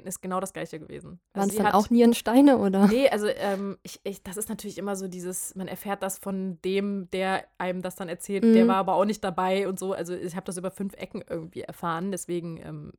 ist 0.03 0.23
genau 0.23 0.41
das 0.41 0.53
gleiche 0.53 0.81
gewesen. 0.81 1.21
Also 1.33 1.41
Waren 1.41 1.51
es 1.51 1.57
dann 1.57 1.67
hat, 1.67 1.75
auch 1.75 1.91
Nierensteine 1.91 2.59
oder? 2.59 2.89
Nee, 2.89 3.09
also 3.09 3.29
ähm, 3.29 3.79
ich, 3.83 4.01
ich, 4.03 4.23
das 4.23 4.37
ist 4.37 4.49
natürlich 4.49 4.79
immer 4.79 4.97
so 4.97 5.07
dieses, 5.07 5.55
man 5.55 5.69
erfährt 5.69 6.03
das 6.03 6.19
von 6.19 6.59
dem, 6.63 7.09
der 7.13 7.45
einem 7.59 7.83
das 7.83 7.95
dann 7.95 8.09
erzählt, 8.09 8.45
mhm. 8.45 8.55
der 8.55 8.67
war 8.67 8.77
aber 8.77 8.95
auch 8.95 9.05
nicht 9.05 9.23
dabei 9.23 9.69
und 9.69 9.79
so. 9.79 9.93
Also 9.93 10.15
ich 10.15 10.35
habe 10.35 10.47
das 10.47 10.57
über 10.57 10.73
fünf 10.73 10.95
Ecken 10.95 11.23
irgendwie 11.29 11.61
erfahren, 11.61 12.11
deswegen, 12.11 12.57
ähm, 12.57 12.93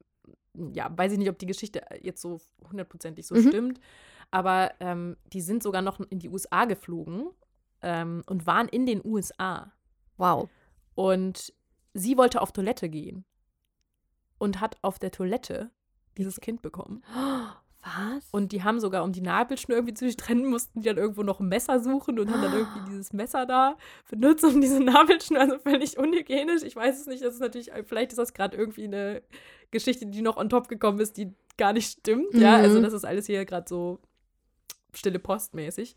ja, 0.73 0.89
weiß 0.95 1.11
ich 1.11 1.17
nicht, 1.17 1.29
ob 1.29 1.37
die 1.37 1.47
Geschichte 1.47 1.83
jetzt 2.01 2.21
so 2.21 2.39
hundertprozentig 2.69 3.27
so 3.27 3.35
mhm. 3.35 3.47
stimmt. 3.49 3.81
Aber 4.31 4.71
ähm, 4.79 5.17
die 5.33 5.41
sind 5.41 5.63
sogar 5.63 5.81
noch 5.81 5.99
in 5.99 6.19
die 6.19 6.29
USA 6.29 6.65
geflogen 6.65 7.27
ähm, 7.85 8.23
und 8.25 8.45
waren 8.47 8.67
in 8.67 8.85
den 8.85 9.01
USA. 9.05 9.71
Wow. 10.17 10.49
Und 10.95 11.53
sie 11.93 12.17
wollte 12.17 12.41
auf 12.41 12.51
Toilette 12.51 12.89
gehen 12.89 13.23
und 14.39 14.59
hat 14.59 14.77
auf 14.81 14.99
der 14.99 15.11
Toilette 15.11 15.69
dieses 16.17 16.41
Kind 16.41 16.61
bekommen. 16.61 17.03
Was? 17.83 18.27
Und 18.31 18.51
die 18.51 18.63
haben 18.63 18.79
sogar, 18.79 19.03
um 19.03 19.11
die 19.11 19.21
Nabelschnur 19.21 19.77
irgendwie 19.77 19.93
zu 19.93 20.13
trennen, 20.15 20.47
mussten 20.47 20.81
die 20.81 20.87
dann 20.87 20.97
irgendwo 20.97 21.21
noch 21.21 21.39
ein 21.39 21.47
Messer 21.47 21.79
suchen 21.79 22.17
und 22.17 22.31
haben 22.31 22.41
dann 22.41 22.53
irgendwie 22.53 22.79
dieses 22.89 23.13
Messer 23.13 23.45
da 23.45 23.77
benutzt, 24.09 24.43
um 24.43 24.59
diese 24.59 24.79
Nabelschnur, 24.79 25.39
also 25.39 25.59
völlig 25.59 25.97
unhygienisch. 25.99 26.63
Ich 26.63 26.75
weiß 26.75 26.99
es 26.99 27.05
nicht, 27.05 27.23
das 27.23 27.35
ist 27.35 27.41
natürlich, 27.41 27.71
vielleicht 27.85 28.11
ist 28.11 28.17
das 28.17 28.33
gerade 28.33 28.57
irgendwie 28.57 28.85
eine 28.85 29.21
Geschichte, 29.69 30.07
die 30.07 30.23
noch 30.23 30.37
on 30.37 30.49
top 30.49 30.67
gekommen 30.67 30.99
ist, 30.99 31.17
die 31.17 31.35
gar 31.57 31.73
nicht 31.73 31.99
stimmt. 31.99 32.33
Mhm. 32.33 32.41
Ja, 32.41 32.55
also 32.55 32.81
das 32.81 32.93
ist 32.93 33.05
alles 33.05 33.27
hier 33.27 33.45
gerade 33.45 33.67
so 33.69 33.99
stille 34.93 35.19
Postmäßig. 35.19 35.95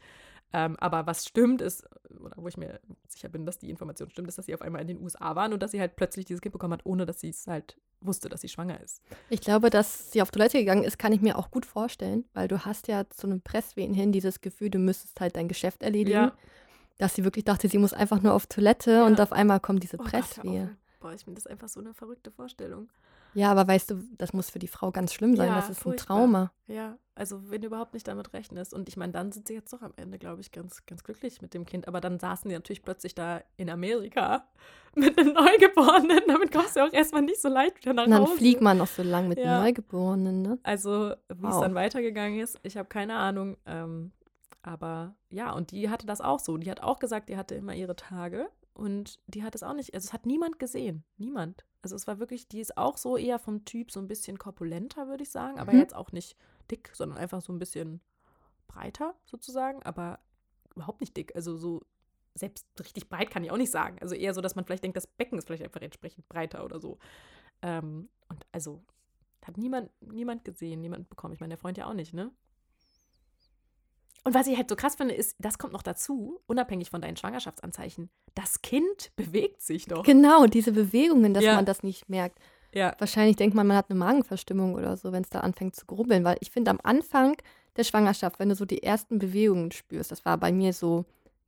Ähm, 0.52 0.76
aber 0.80 1.06
was 1.06 1.26
stimmt 1.26 1.60
ist, 1.60 1.84
oder 2.08 2.36
wo 2.36 2.48
ich 2.48 2.56
mir 2.56 2.80
sicher 3.06 3.28
bin, 3.28 3.44
dass 3.44 3.58
die 3.58 3.68
Information 3.68 4.10
stimmt, 4.10 4.28
ist, 4.28 4.38
dass 4.38 4.46
sie 4.46 4.54
auf 4.54 4.62
einmal 4.62 4.80
in 4.80 4.88
den 4.88 5.02
USA 5.02 5.36
waren 5.36 5.52
und 5.52 5.62
dass 5.62 5.72
sie 5.72 5.80
halt 5.80 5.96
plötzlich 5.96 6.24
dieses 6.24 6.40
Kind 6.40 6.52
bekommen 6.52 6.72
hat, 6.72 6.86
ohne 6.86 7.04
dass 7.04 7.20
sie 7.20 7.28
es 7.28 7.46
halt 7.46 7.76
wusste, 8.00 8.28
dass 8.28 8.40
sie 8.40 8.48
schwanger 8.48 8.80
ist. 8.80 9.02
Ich 9.28 9.40
glaube, 9.40 9.70
dass 9.70 10.10
sie 10.12 10.22
auf 10.22 10.30
Toilette 10.30 10.58
gegangen 10.58 10.84
ist, 10.84 10.98
kann 10.98 11.12
ich 11.12 11.20
mir 11.20 11.36
auch 11.36 11.50
gut 11.50 11.66
vorstellen, 11.66 12.24
weil 12.32 12.48
du 12.48 12.64
hast 12.64 12.88
ja 12.88 13.08
zu 13.10 13.26
einem 13.26 13.40
Presswehen 13.42 13.92
hin 13.92 14.12
dieses 14.12 14.40
Gefühl, 14.40 14.70
du 14.70 14.78
müsstest 14.78 15.20
halt 15.20 15.36
dein 15.36 15.48
Geschäft 15.48 15.82
erledigen. 15.82 16.12
Ja. 16.12 16.32
Dass 16.96 17.14
sie 17.14 17.24
wirklich 17.24 17.44
dachte, 17.44 17.68
sie 17.68 17.78
muss 17.78 17.92
einfach 17.92 18.22
nur 18.22 18.32
auf 18.32 18.46
Toilette 18.46 18.90
ja. 18.90 19.06
und 19.06 19.20
auf 19.20 19.32
einmal 19.32 19.60
kommt 19.60 19.84
diese 19.84 19.98
oh 19.98 20.02
Presswehe. 20.02 20.76
Boah, 20.98 21.12
ich 21.12 21.24
finde 21.24 21.40
das 21.40 21.46
einfach 21.46 21.68
so 21.68 21.78
eine 21.78 21.94
verrückte 21.94 22.32
Vorstellung. 22.32 22.88
Ja, 23.38 23.52
aber 23.52 23.68
weißt 23.68 23.92
du, 23.92 24.02
das 24.16 24.32
muss 24.32 24.50
für 24.50 24.58
die 24.58 24.66
Frau 24.66 24.90
ganz 24.90 25.14
schlimm 25.14 25.36
sein. 25.36 25.48
Ja, 25.48 25.54
das 25.54 25.70
ist 25.70 25.80
furchtbar. 25.80 26.16
ein 26.16 26.20
Trauma. 26.20 26.52
Ja, 26.66 26.98
also 27.14 27.50
wenn 27.50 27.60
du 27.60 27.68
überhaupt 27.68 27.94
nicht 27.94 28.08
damit 28.08 28.32
rechnest. 28.32 28.74
Und 28.74 28.88
ich 28.88 28.96
meine, 28.96 29.12
dann 29.12 29.30
sind 29.30 29.46
sie 29.46 29.54
jetzt 29.54 29.72
doch 29.72 29.82
am 29.82 29.92
Ende, 29.96 30.18
glaube 30.18 30.40
ich, 30.40 30.50
ganz, 30.50 30.84
ganz 30.86 31.04
glücklich 31.04 31.40
mit 31.40 31.54
dem 31.54 31.64
Kind. 31.64 31.86
Aber 31.86 32.00
dann 32.00 32.18
saßen 32.18 32.48
die 32.48 32.54
natürlich 32.56 32.82
plötzlich 32.82 33.14
da 33.14 33.40
in 33.56 33.70
Amerika 33.70 34.48
mit 34.96 35.16
einem 35.16 35.34
Neugeborenen. 35.34 36.20
Damit 36.26 36.50
kommst 36.50 36.74
du 36.74 36.80
auch 36.84 36.92
erstmal 36.92 37.22
nicht 37.22 37.40
so 37.40 37.48
leicht 37.48 37.76
wieder 37.78 37.92
nach 37.92 38.02
Hause. 38.06 38.20
Und 38.20 38.28
dann 38.28 38.36
fliegt 38.38 38.60
man 38.60 38.78
noch 38.78 38.88
so 38.88 39.04
lang 39.04 39.28
mit 39.28 39.38
ja. 39.38 39.44
einem 39.44 39.62
Neugeborenen, 39.62 40.42
ne? 40.42 40.58
Also, 40.64 41.10
wie 41.28 41.42
wow. 41.42 41.54
es 41.54 41.60
dann 41.60 41.76
weitergegangen 41.76 42.40
ist, 42.40 42.58
ich 42.64 42.76
habe 42.76 42.88
keine 42.88 43.14
Ahnung. 43.14 43.56
Ähm, 43.66 44.10
aber 44.62 45.14
ja, 45.30 45.52
und 45.52 45.70
die 45.70 45.90
hatte 45.90 46.06
das 46.06 46.20
auch 46.20 46.40
so. 46.40 46.56
Die 46.56 46.70
hat 46.70 46.82
auch 46.82 46.98
gesagt, 46.98 47.28
die 47.28 47.36
hatte 47.36 47.54
immer 47.54 47.74
ihre 47.74 47.94
Tage. 47.94 48.48
Und 48.78 49.18
die 49.26 49.42
hat 49.42 49.56
es 49.56 49.64
auch 49.64 49.74
nicht, 49.74 49.92
also 49.92 50.06
es 50.06 50.12
hat 50.12 50.24
niemand 50.24 50.60
gesehen. 50.60 51.02
Niemand. 51.16 51.64
Also 51.82 51.96
es 51.96 52.06
war 52.06 52.20
wirklich, 52.20 52.46
die 52.46 52.60
ist 52.60 52.78
auch 52.78 52.96
so 52.96 53.16
eher 53.16 53.40
vom 53.40 53.64
Typ 53.64 53.90
so 53.90 53.98
ein 53.98 54.06
bisschen 54.06 54.38
korpulenter, 54.38 55.08
würde 55.08 55.24
ich 55.24 55.30
sagen, 55.30 55.58
aber 55.58 55.72
mhm. 55.72 55.80
jetzt 55.80 55.96
auch 55.96 56.12
nicht 56.12 56.36
dick, 56.70 56.90
sondern 56.92 57.18
einfach 57.18 57.42
so 57.42 57.52
ein 57.52 57.58
bisschen 57.58 58.00
breiter 58.68 59.16
sozusagen, 59.24 59.82
aber 59.82 60.20
überhaupt 60.76 61.00
nicht 61.00 61.16
dick. 61.16 61.34
Also 61.34 61.56
so 61.56 61.82
selbst 62.36 62.68
richtig 62.78 63.08
breit 63.08 63.30
kann 63.30 63.42
ich 63.42 63.50
auch 63.50 63.56
nicht 63.56 63.72
sagen. 63.72 63.98
Also 64.00 64.14
eher 64.14 64.32
so, 64.32 64.40
dass 64.40 64.54
man 64.54 64.64
vielleicht 64.64 64.84
denkt, 64.84 64.96
das 64.96 65.08
Becken 65.08 65.38
ist 65.38 65.48
vielleicht 65.48 65.64
einfach 65.64 65.82
entsprechend 65.82 66.28
breiter 66.28 66.64
oder 66.64 66.78
so. 66.78 66.98
Ähm, 67.62 68.08
und 68.28 68.46
also 68.52 68.80
hat 69.44 69.58
niemand, 69.58 69.90
niemand 70.00 70.44
gesehen, 70.44 70.80
niemand 70.80 71.10
bekommen. 71.10 71.34
Ich 71.34 71.40
meine, 71.40 71.50
der 71.50 71.58
Freund 71.58 71.78
ja 71.78 71.86
auch 71.86 71.94
nicht, 71.94 72.14
ne? 72.14 72.30
Und 74.24 74.34
was 74.34 74.46
ich 74.46 74.56
halt 74.56 74.68
so 74.68 74.76
krass 74.76 74.96
finde, 74.96 75.14
ist, 75.14 75.36
das 75.38 75.58
kommt 75.58 75.72
noch 75.72 75.82
dazu, 75.82 76.40
unabhängig 76.46 76.90
von 76.90 77.00
deinen 77.00 77.16
Schwangerschaftsanzeichen. 77.16 78.10
Das 78.34 78.62
Kind 78.62 79.12
bewegt 79.16 79.62
sich 79.62 79.86
doch. 79.86 80.04
Genau, 80.04 80.46
diese 80.46 80.72
Bewegungen, 80.72 81.34
dass 81.34 81.44
ja. 81.44 81.54
man 81.54 81.64
das 81.64 81.82
nicht 81.82 82.08
merkt. 82.08 82.38
Ja. 82.74 82.94
Wahrscheinlich 82.98 83.36
denkt 83.36 83.54
man, 83.54 83.66
man 83.66 83.76
hat 83.76 83.90
eine 83.90 83.98
Magenverstimmung 83.98 84.74
oder 84.74 84.96
so, 84.96 85.12
wenn 85.12 85.22
es 85.22 85.30
da 85.30 85.40
anfängt 85.40 85.76
zu 85.76 85.86
grubbeln. 85.86 86.24
Weil 86.24 86.36
ich 86.40 86.50
finde, 86.50 86.70
am 86.70 86.80
Anfang 86.82 87.36
der 87.76 87.84
Schwangerschaft, 87.84 88.38
wenn 88.38 88.48
du 88.48 88.54
so 88.54 88.64
die 88.64 88.82
ersten 88.82 89.18
Bewegungen 89.18 89.70
spürst, 89.70 90.10
das 90.10 90.24
war 90.24 90.36
bei 90.36 90.52
mir 90.52 90.72
so 90.72 91.04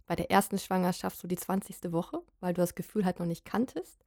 bei 0.07 0.17
der 0.17 0.31
ersten 0.31 0.59
Schwangerschaft 0.59 1.19
so 1.19 1.29
die 1.29 1.37
20. 1.37 1.93
Woche, 1.93 2.21
weil 2.41 2.55
du 2.55 2.61
das 2.61 2.75
Gefühl 2.75 3.05
halt 3.05 3.19
noch 3.21 3.27
nicht 3.27 3.45
kanntest. 3.45 4.01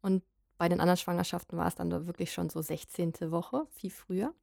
Und 0.00 0.24
bei 0.58 0.68
den 0.68 0.80
anderen 0.80 0.96
Schwangerschaften 0.96 1.58
war 1.58 1.66
es 1.66 1.74
dann 1.74 1.90
wirklich 2.06 2.32
schon 2.32 2.48
so 2.48 2.62
16. 2.62 3.30
Woche, 3.30 3.66
viel 3.70 3.90
früher. 3.90 4.34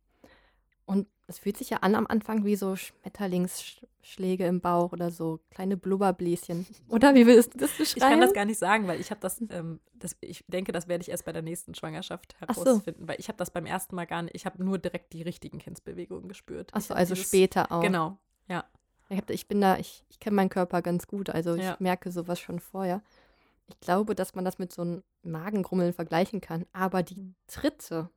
Und 0.86 1.08
es 1.28 1.40
fühlt 1.40 1.58
sich 1.58 1.70
ja 1.70 1.78
an 1.78 1.96
am 1.96 2.08
Anfang 2.08 2.44
wie 2.44 2.56
so 2.56 2.76
Schmetterlingsschläge 2.76 4.46
im 4.46 4.60
Bauch 4.60 4.92
oder 4.92 5.12
so 5.12 5.40
kleine 5.50 5.78
Blubberbläschen. 5.78 6.66
Oder 6.90 7.16
wie 7.16 7.26
willst 7.26 7.54
du 7.54 7.58
das 7.58 7.72
beschreiben? 7.72 7.96
Ich 7.96 8.10
kann 8.10 8.22
das 8.22 8.34
gar 8.34 8.46
nicht 8.46 8.60
sagen, 8.60 8.88
weil 8.88 9.00
ich 9.00 9.12
habe 9.12 9.22
das, 9.22 9.42
ähm, 9.50 9.80
das, 9.94 10.18
ich 10.20 10.44
denke, 10.48 10.72
das 10.72 10.88
werde 10.88 11.02
ich 11.04 11.10
erst 11.10 11.26
bei 11.26 11.32
der 11.32 11.42
nächsten 11.42 11.74
Schwangerschaft 11.74 12.36
herausfinden, 12.40 13.02
so. 13.02 13.08
weil 13.08 13.20
ich 13.20 13.30
habe 13.30 13.38
das 13.38 13.52
beim 13.52 13.66
ersten 13.66 13.96
Mal 13.96 14.06
gar 14.06 14.24
nicht, 14.24 14.36
ich 14.36 14.46
habe 14.46 14.62
nur 14.64 14.78
direkt 14.78 15.14
die 15.14 15.22
richtigen 15.22 15.60
Kindsbewegungen 15.60 16.28
gespürt. 16.28 16.74
Achso, 16.74 16.94
also 16.94 17.14
dieses, 17.14 17.30
später 17.30 17.72
auch. 17.72 17.82
Genau, 17.82 18.18
ja. 18.48 18.66
Ich, 19.10 19.18
hab, 19.18 19.30
ich 19.30 19.48
bin 19.48 19.62
da, 19.62 19.78
ich, 19.78 20.04
ich 20.10 20.20
kenne 20.20 20.36
meinen 20.36 20.50
Körper 20.50 20.82
ganz 20.82 21.08
gut, 21.08 21.30
also 21.30 21.56
ich 21.56 21.64
ja. 21.64 21.78
merke 21.80 22.12
sowas 22.12 22.40
schon 22.40 22.60
vorher. 22.60 23.02
Ich 23.68 23.80
glaube, 23.80 24.16
dass 24.16 24.36
man 24.36 24.44
das 24.44 24.58
mit 24.58 24.74
so 24.74 24.82
einem 24.82 25.04
Magengrummeln 25.24 25.94
vergleichen 25.94 26.42
kann, 26.42 26.66
aber 26.74 27.04
die 27.04 27.34
Tritte, 27.48 28.10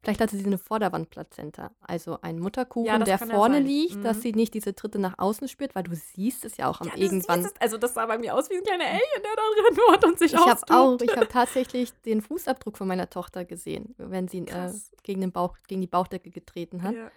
Vielleicht 0.00 0.20
hatte 0.20 0.36
sie 0.36 0.46
eine 0.46 0.58
Vorderwandplazenta, 0.58 1.72
also 1.80 2.20
ein 2.22 2.38
Mutterkuchen, 2.38 2.86
ja, 2.86 2.98
der 2.98 3.18
vorne 3.18 3.58
liegt, 3.58 3.96
mhm. 3.96 4.02
dass 4.04 4.22
sie 4.22 4.32
nicht 4.32 4.54
diese 4.54 4.74
Tritte 4.74 5.00
nach 5.00 5.18
außen 5.18 5.48
spürt, 5.48 5.74
weil 5.74 5.82
du 5.82 5.94
siehst 5.94 6.44
es 6.44 6.56
ja 6.56 6.68
auch 6.68 6.80
am 6.80 6.86
ja, 6.88 6.96
irgendwann. 6.96 7.40
Es. 7.40 7.52
Also 7.58 7.78
das 7.78 7.94
sah 7.94 8.06
bei 8.06 8.16
mir 8.16 8.34
aus 8.34 8.48
wie 8.48 8.54
ein 8.54 8.62
kleiner 8.62 8.84
Alien, 8.84 9.00
der 9.16 9.34
da 9.34 9.42
drin 9.54 9.76
wohnt 9.76 10.04
und 10.04 10.18
sich 10.18 10.32
Ich 10.32 10.38
habe 10.38 10.60
auch, 10.68 11.00
ich 11.00 11.16
habe 11.16 11.26
tatsächlich 11.26 11.92
den 12.02 12.22
Fußabdruck 12.22 12.78
von 12.78 12.86
meiner 12.86 13.10
Tochter 13.10 13.44
gesehen, 13.44 13.96
wenn 13.98 14.28
sie 14.28 14.38
äh, 14.38 14.72
gegen 15.02 15.20
den 15.20 15.32
Bauch, 15.32 15.56
gegen 15.66 15.80
die 15.80 15.88
Bauchdecke 15.88 16.30
getreten 16.30 16.84
hat. 16.84 16.94
Ja. 16.94 17.10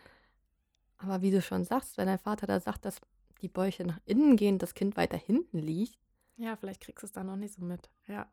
Aber 0.98 1.22
wie 1.22 1.32
du 1.32 1.42
schon 1.42 1.64
sagst, 1.64 1.98
wenn 1.98 2.08
dein 2.08 2.20
Vater 2.20 2.48
da 2.48 2.60
sagt, 2.60 2.86
dass 2.86 3.00
die 3.42 3.48
Bäuche 3.48 3.86
nach 3.86 4.00
innen 4.06 4.38
gehen, 4.38 4.58
das 4.58 4.74
Kind 4.74 4.98
weiter 4.98 5.18
hinten 5.18 5.60
liegt. 5.60 5.98
Ja, 6.38 6.56
vielleicht 6.56 6.82
kriegst 6.82 7.04
du 7.04 7.08
es 7.08 7.14
da 7.14 7.24
noch 7.24 7.36
nicht 7.36 7.54
so 7.54 7.62
mit. 7.64 7.90
Ja. 8.08 8.28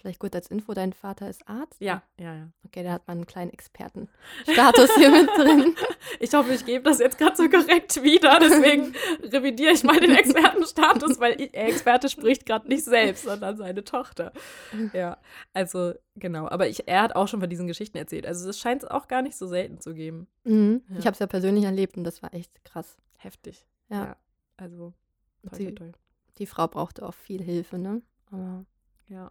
Vielleicht 0.00 0.18
gut 0.18 0.34
als 0.34 0.48
Info, 0.48 0.72
dein 0.72 0.94
Vater 0.94 1.28
ist 1.28 1.46
Arzt? 1.46 1.78
Ja, 1.78 2.02
ja, 2.18 2.34
ja. 2.34 2.48
Okay, 2.64 2.82
da 2.82 2.92
hat 2.92 3.06
man 3.06 3.18
einen 3.18 3.26
kleinen 3.26 3.50
Expertenstatus 3.50 4.94
hier 4.96 5.10
mit 5.10 5.28
drin. 5.36 5.74
Ich 6.18 6.34
hoffe, 6.34 6.52
ich 6.52 6.66
gebe 6.66 6.84
das 6.84 6.98
jetzt 6.98 7.18
gerade 7.18 7.36
so 7.36 7.48
korrekt 7.48 8.02
wieder. 8.02 8.38
Deswegen 8.40 8.94
revidiere 9.22 9.72
ich 9.72 9.84
mal 9.84 9.98
den 9.98 10.14
Expertenstatus, 10.14 11.18
weil 11.18 11.36
der 11.36 11.68
Experte 11.68 12.10
spricht 12.10 12.44
gerade 12.44 12.68
nicht 12.68 12.84
selbst, 12.84 13.24
sondern 13.24 13.56
seine 13.56 13.84
Tochter. 13.84 14.32
Ja, 14.92 15.18
also 15.54 15.94
genau. 16.16 16.48
Aber 16.48 16.68
ich, 16.68 16.86
er 16.88 17.02
hat 17.02 17.16
auch 17.16 17.28
schon 17.28 17.40
von 17.40 17.48
diesen 17.48 17.66
Geschichten 17.66 17.96
erzählt. 17.96 18.26
Also 18.26 18.50
es 18.50 18.58
scheint 18.58 18.82
es 18.82 18.90
auch 18.90 19.08
gar 19.08 19.22
nicht 19.22 19.36
so 19.36 19.46
selten 19.46 19.80
zu 19.80 19.94
geben. 19.94 20.26
Mhm. 20.44 20.82
Ja. 20.88 20.98
Ich 20.98 21.06
habe 21.06 21.14
es 21.14 21.20
ja 21.20 21.26
persönlich 21.26 21.64
erlebt 21.64 21.96
und 21.96 22.04
das 22.04 22.22
war 22.22 22.34
echt 22.34 22.64
krass. 22.64 22.98
Heftig. 23.16 23.66
Ja. 23.88 24.04
ja. 24.04 24.16
Also 24.56 24.92
toll, 25.48 25.58
die, 25.58 25.74
toll. 25.74 25.92
die 26.38 26.46
Frau 26.46 26.68
brauchte 26.68 27.06
auch 27.06 27.14
viel 27.14 27.42
Hilfe, 27.42 27.78
ne? 27.78 28.02
Aber 28.30 28.66
ja. 29.08 29.30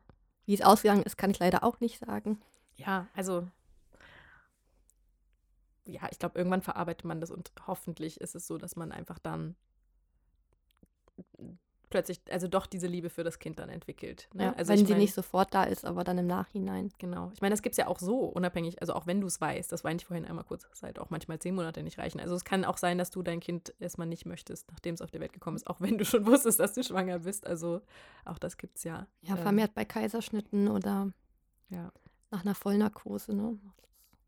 Wie 0.49 0.55
es 0.55 0.63
ausgegangen 0.63 1.03
ist, 1.03 1.15
kann 1.15 1.29
ich 1.29 1.37
leider 1.37 1.63
auch 1.63 1.79
nicht 1.79 1.99
sagen. 1.99 2.41
Ja, 2.75 3.05
also 3.13 3.47
ja, 5.85 6.07
ich 6.09 6.17
glaube, 6.17 6.39
irgendwann 6.39 6.63
verarbeitet 6.63 7.05
man 7.05 7.21
das 7.21 7.29
und 7.29 7.51
hoffentlich 7.67 8.19
ist 8.19 8.33
es 8.33 8.47
so, 8.47 8.57
dass 8.57 8.75
man 8.75 8.91
einfach 8.91 9.19
dann 9.19 9.55
plötzlich, 11.89 12.21
also 12.29 12.47
doch 12.47 12.65
diese 12.65 12.87
Liebe 12.87 13.09
für 13.09 13.23
das 13.23 13.39
Kind 13.39 13.59
dann 13.59 13.69
entwickelt. 13.69 14.29
Ne? 14.33 14.45
Ja, 14.45 14.53
also 14.53 14.71
wenn 14.71 14.85
sie 14.85 14.93
mein, 14.93 15.01
nicht 15.01 15.13
sofort 15.13 15.53
da 15.53 15.63
ist, 15.63 15.85
aber 15.85 16.03
dann 16.03 16.17
im 16.17 16.27
Nachhinein. 16.27 16.91
Genau. 16.97 17.31
Ich 17.33 17.41
meine, 17.41 17.53
das 17.53 17.61
gibt 17.61 17.73
es 17.73 17.77
ja 17.77 17.87
auch 17.87 17.99
so, 17.99 18.19
unabhängig, 18.19 18.81
also 18.81 18.93
auch 18.93 19.07
wenn 19.07 19.21
du 19.21 19.27
es 19.27 19.41
weißt, 19.41 19.71
das 19.71 19.83
war 19.83 19.91
ich 19.91 20.05
vorhin 20.05 20.25
einmal 20.25 20.45
kurz, 20.45 20.67
halt 20.81 20.99
auch 20.99 21.09
manchmal 21.09 21.39
zehn 21.39 21.55
Monate 21.55 21.83
nicht 21.83 21.97
reichen. 21.97 22.19
Also 22.19 22.35
es 22.35 22.45
kann 22.45 22.65
auch 22.65 22.77
sein, 22.77 22.97
dass 22.97 23.11
du 23.11 23.23
dein 23.23 23.39
Kind 23.39 23.73
erstmal 23.79 24.07
nicht 24.07 24.25
möchtest, 24.25 24.69
nachdem 24.71 24.95
es 24.95 25.01
auf 25.01 25.11
die 25.11 25.19
Welt 25.19 25.33
gekommen 25.33 25.57
ist, 25.57 25.67
auch 25.67 25.81
wenn 25.81 25.97
du 25.97 26.05
schon 26.05 26.25
wusstest, 26.25 26.59
dass 26.59 26.73
du 26.73 26.83
schwanger 26.83 27.19
bist. 27.19 27.47
Also 27.47 27.81
auch 28.25 28.37
das 28.37 28.57
gibt 28.57 28.77
es 28.77 28.83
ja. 28.83 29.07
Ja, 29.21 29.35
ähm, 29.35 29.41
vermehrt 29.41 29.73
bei 29.73 29.85
Kaiserschnitten 29.85 30.67
oder 30.67 31.11
ja. 31.69 31.91
nach 32.31 32.41
einer 32.41 32.55
Vollnarkose, 32.55 33.33
ne? 33.33 33.57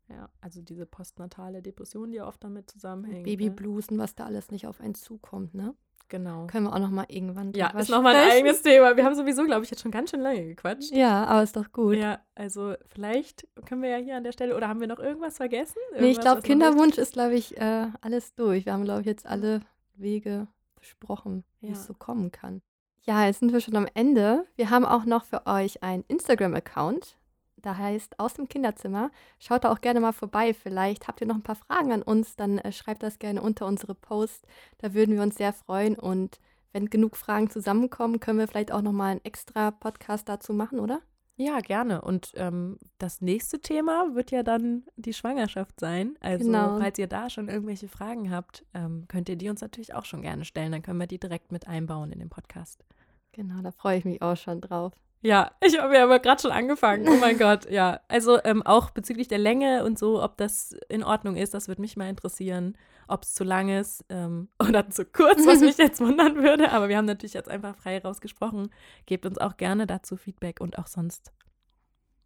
Ja, 0.08 0.28
also 0.40 0.60
diese 0.60 0.84
postnatale 0.84 1.62
Depression, 1.62 2.10
die 2.10 2.20
oft 2.20 2.42
damit 2.44 2.70
zusammenhängt. 2.70 3.24
Babybluesen, 3.24 3.96
ne? 3.96 4.02
was 4.02 4.14
da 4.14 4.26
alles 4.26 4.50
nicht 4.50 4.66
auf 4.66 4.80
einen 4.80 4.94
zukommt, 4.94 5.54
ne? 5.54 5.74
Genau. 6.12 6.46
Können 6.46 6.66
wir 6.66 6.74
auch 6.74 6.78
noch 6.78 6.90
mal 6.90 7.06
irgendwann 7.08 7.54
Ja, 7.54 7.68
ist 7.70 7.88
nochmal 7.88 8.14
ein 8.14 8.30
eigenes 8.30 8.60
Thema. 8.60 8.94
Wir 8.98 9.02
haben 9.02 9.14
sowieso, 9.14 9.46
glaube 9.46 9.64
ich, 9.64 9.70
jetzt 9.70 9.80
schon 9.80 9.90
ganz 9.90 10.10
schön 10.10 10.20
lange 10.20 10.44
gequatscht. 10.44 10.92
Ja, 10.92 11.24
aber 11.24 11.42
ist 11.42 11.56
doch 11.56 11.72
gut. 11.72 11.96
Ja, 11.96 12.20
also 12.34 12.74
vielleicht 12.92 13.48
können 13.64 13.80
wir 13.80 13.88
ja 13.88 13.96
hier 13.96 14.16
an 14.18 14.22
der 14.22 14.32
Stelle, 14.32 14.54
oder 14.54 14.68
haben 14.68 14.80
wir 14.80 14.88
noch 14.88 14.98
irgendwas 14.98 15.38
vergessen? 15.38 15.78
Irgendwas, 15.92 16.02
nee, 16.02 16.10
ich 16.10 16.20
glaube, 16.20 16.42
Kinderwunsch 16.42 16.98
ist, 16.98 17.14
glaube 17.14 17.32
ich, 17.32 17.56
äh, 17.56 17.86
alles 18.02 18.34
durch. 18.34 18.66
Wir 18.66 18.74
haben, 18.74 18.84
glaube 18.84 19.00
ich, 19.00 19.06
jetzt 19.06 19.24
alle 19.24 19.62
Wege 19.94 20.48
besprochen, 20.78 21.44
wie 21.60 21.68
ja. 21.68 21.72
es 21.72 21.86
so 21.86 21.94
kommen 21.94 22.30
kann. 22.30 22.60
Ja, 23.04 23.24
jetzt 23.24 23.40
sind 23.40 23.54
wir 23.54 23.62
schon 23.62 23.76
am 23.76 23.88
Ende. 23.94 24.44
Wir 24.54 24.68
haben 24.68 24.84
auch 24.84 25.06
noch 25.06 25.24
für 25.24 25.46
euch 25.46 25.82
einen 25.82 26.04
Instagram-Account 26.08 27.16
da 27.62 27.76
heißt 27.76 28.18
aus 28.18 28.34
dem 28.34 28.48
Kinderzimmer. 28.48 29.10
Schaut 29.38 29.64
da 29.64 29.72
auch 29.72 29.80
gerne 29.80 30.00
mal 30.00 30.12
vorbei. 30.12 30.54
Vielleicht 30.54 31.08
habt 31.08 31.20
ihr 31.20 31.26
noch 31.26 31.36
ein 31.36 31.42
paar 31.42 31.56
Fragen 31.56 31.92
an 31.92 32.02
uns, 32.02 32.36
dann 32.36 32.58
äh, 32.58 32.72
schreibt 32.72 33.02
das 33.02 33.18
gerne 33.18 33.42
unter 33.42 33.66
unsere 33.66 33.94
Post. 33.94 34.46
Da 34.78 34.94
würden 34.94 35.14
wir 35.14 35.22
uns 35.22 35.36
sehr 35.36 35.52
freuen. 35.52 35.98
Und 35.98 36.40
wenn 36.72 36.90
genug 36.90 37.16
Fragen 37.16 37.50
zusammenkommen, 37.50 38.20
können 38.20 38.38
wir 38.38 38.48
vielleicht 38.48 38.72
auch 38.72 38.82
noch 38.82 38.92
mal 38.92 39.12
einen 39.12 39.24
extra 39.24 39.70
Podcast 39.70 40.28
dazu 40.28 40.52
machen, 40.52 40.80
oder? 40.80 41.00
Ja, 41.36 41.60
gerne. 41.60 42.02
Und 42.02 42.32
ähm, 42.36 42.78
das 42.98 43.20
nächste 43.20 43.60
Thema 43.60 44.14
wird 44.14 44.30
ja 44.30 44.42
dann 44.42 44.84
die 44.96 45.14
Schwangerschaft 45.14 45.80
sein. 45.80 46.16
Also, 46.20 46.44
genau. 46.44 46.78
falls 46.78 46.98
ihr 46.98 47.06
da 47.06 47.30
schon 47.30 47.48
irgendwelche 47.48 47.88
Fragen 47.88 48.30
habt, 48.30 48.64
ähm, 48.74 49.06
könnt 49.08 49.28
ihr 49.28 49.36
die 49.36 49.48
uns 49.48 49.60
natürlich 49.60 49.94
auch 49.94 50.04
schon 50.04 50.22
gerne 50.22 50.44
stellen. 50.44 50.72
Dann 50.72 50.82
können 50.82 51.00
wir 51.00 51.06
die 51.06 51.18
direkt 51.18 51.50
mit 51.50 51.66
einbauen 51.66 52.12
in 52.12 52.18
den 52.18 52.28
Podcast. 52.28 52.84
Genau, 53.32 53.62
da 53.62 53.72
freue 53.72 53.98
ich 53.98 54.04
mich 54.04 54.20
auch 54.20 54.36
schon 54.36 54.60
drauf. 54.60 54.92
Ja, 55.22 55.52
ich 55.60 55.78
habe 55.78 55.94
ja 55.94 56.02
aber 56.02 56.18
gerade 56.18 56.42
schon 56.42 56.50
angefangen. 56.50 57.08
Oh 57.08 57.16
mein 57.16 57.38
Gott, 57.38 57.70
ja. 57.70 58.00
Also 58.08 58.42
ähm, 58.42 58.62
auch 58.62 58.90
bezüglich 58.90 59.28
der 59.28 59.38
Länge 59.38 59.84
und 59.84 59.98
so, 59.98 60.22
ob 60.22 60.36
das 60.36 60.76
in 60.88 61.04
Ordnung 61.04 61.36
ist, 61.36 61.54
das 61.54 61.68
würde 61.68 61.80
mich 61.80 61.96
mal 61.96 62.08
interessieren. 62.08 62.76
Ob 63.08 63.22
es 63.22 63.34
zu 63.34 63.44
lang 63.44 63.68
ist 63.68 64.04
ähm, 64.08 64.48
oder 64.58 64.90
zu 64.90 65.04
kurz, 65.04 65.46
was 65.46 65.60
mich 65.60 65.76
jetzt 65.78 66.00
wundern 66.00 66.42
würde. 66.42 66.72
Aber 66.72 66.88
wir 66.88 66.96
haben 66.96 67.04
natürlich 67.04 67.34
jetzt 67.34 67.48
einfach 67.48 67.76
frei 67.76 67.98
rausgesprochen. 67.98 68.70
Gebt 69.06 69.24
uns 69.24 69.38
auch 69.38 69.56
gerne 69.56 69.86
dazu 69.86 70.16
Feedback 70.16 70.60
und 70.60 70.78
auch 70.78 70.88
sonst. 70.88 71.32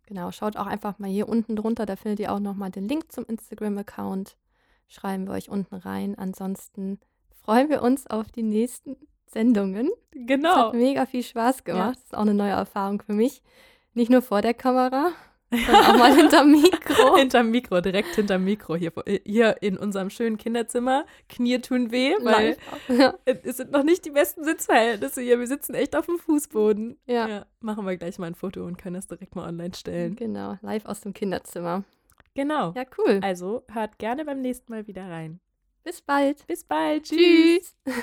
Genau, 0.07 0.31
schaut 0.31 0.57
auch 0.57 0.67
einfach 0.67 0.99
mal 0.99 1.11
hier 1.11 1.29
unten 1.29 1.57
drunter, 1.57 1.85
da 1.85 1.97
findet 1.97 2.21
ihr 2.21 2.33
auch 2.33 2.39
nochmal 2.39 2.71
den 2.71 2.89
Link 2.89 3.11
zum 3.11 3.25
Instagram-Account. 3.27 4.37
Schreiben 4.87 5.27
wir 5.27 5.35
euch 5.35 5.51
unten 5.51 5.75
rein. 5.75 6.17
Ansonsten 6.17 7.01
freuen 7.43 7.69
wir 7.69 7.83
uns 7.83 8.07
auf 8.07 8.31
die 8.31 8.45
nächsten 8.45 8.97
Sendungen. 9.27 9.91
Genau. 10.13 10.49
Es 10.49 10.57
hat 10.57 10.75
mega 10.75 11.07
viel 11.07 11.23
Spaß 11.23 11.65
gemacht. 11.65 11.87
Ja. 11.87 11.93
Das 11.93 12.03
ist 12.05 12.15
auch 12.15 12.23
eine 12.23 12.35
neue 12.35 12.53
Erfahrung 12.53 13.03
für 13.03 13.13
mich. 13.13 13.43
Nicht 13.95 14.11
nur 14.11 14.23
vor 14.23 14.43
der 14.43 14.55
Kamera, 14.55 15.13
sondern 15.51 15.85
auch 15.87 15.99
mal 15.99 16.15
hinterm 16.17 16.51
Mikro. 16.51 17.17
hinterm 17.17 17.51
Mikro, 17.51 17.81
direkt 17.81 18.15
hinterm 18.15 18.45
Mikro 18.45 18.77
hier, 18.77 18.93
hier 19.25 19.57
in 19.63 19.77
unserem 19.77 20.11
schönen 20.11 20.37
Kinderzimmer. 20.37 21.07
Knie 21.29 21.59
tun 21.61 21.91
weh, 21.93 22.15
weil 22.23 22.57
ja. 22.89 23.15
es 23.25 23.57
sind 23.57 23.71
noch 23.71 23.83
nicht 23.83 24.05
die 24.05 24.11
besten 24.11 24.45
Sitzverhältnisse 24.45 25.23
hier. 25.23 25.39
Wir 25.39 25.47
sitzen 25.47 25.75
echt 25.75 25.97
auf 25.97 26.07
dem 26.07 26.19
Fußboden. 26.19 26.99
Ja. 27.07 27.29
ja. 27.29 27.47
Machen 27.61 27.87
wir 27.87 27.97
gleich 27.97 28.19
mal 28.19 28.27
ein 28.27 28.35
Foto 28.35 28.65
und 28.65 28.77
können 28.77 28.95
das 28.95 29.07
direkt 29.07 29.35
mal 29.35 29.49
online 29.49 29.75
stellen. 29.75 30.17
Genau, 30.17 30.59
live 30.63 30.87
aus 30.87 31.01
dem 31.01 31.15
Kinderzimmer. 31.15 31.85
Genau. 32.35 32.73
Ja, 32.77 32.85
cool. 32.99 33.21
Also 33.23 33.65
hört 33.73 33.99
gerne 33.99 34.25
beim 34.25 34.43
nächsten 34.43 34.71
Mal 34.71 34.87
wieder 34.87 35.09
rein. 35.09 35.41
Bis 35.85 36.03
bald. 36.03 36.47
Bis 36.47 36.65
bald. 36.65 37.05
Tschüss. 37.05 37.75
Tschüss. 37.85 37.95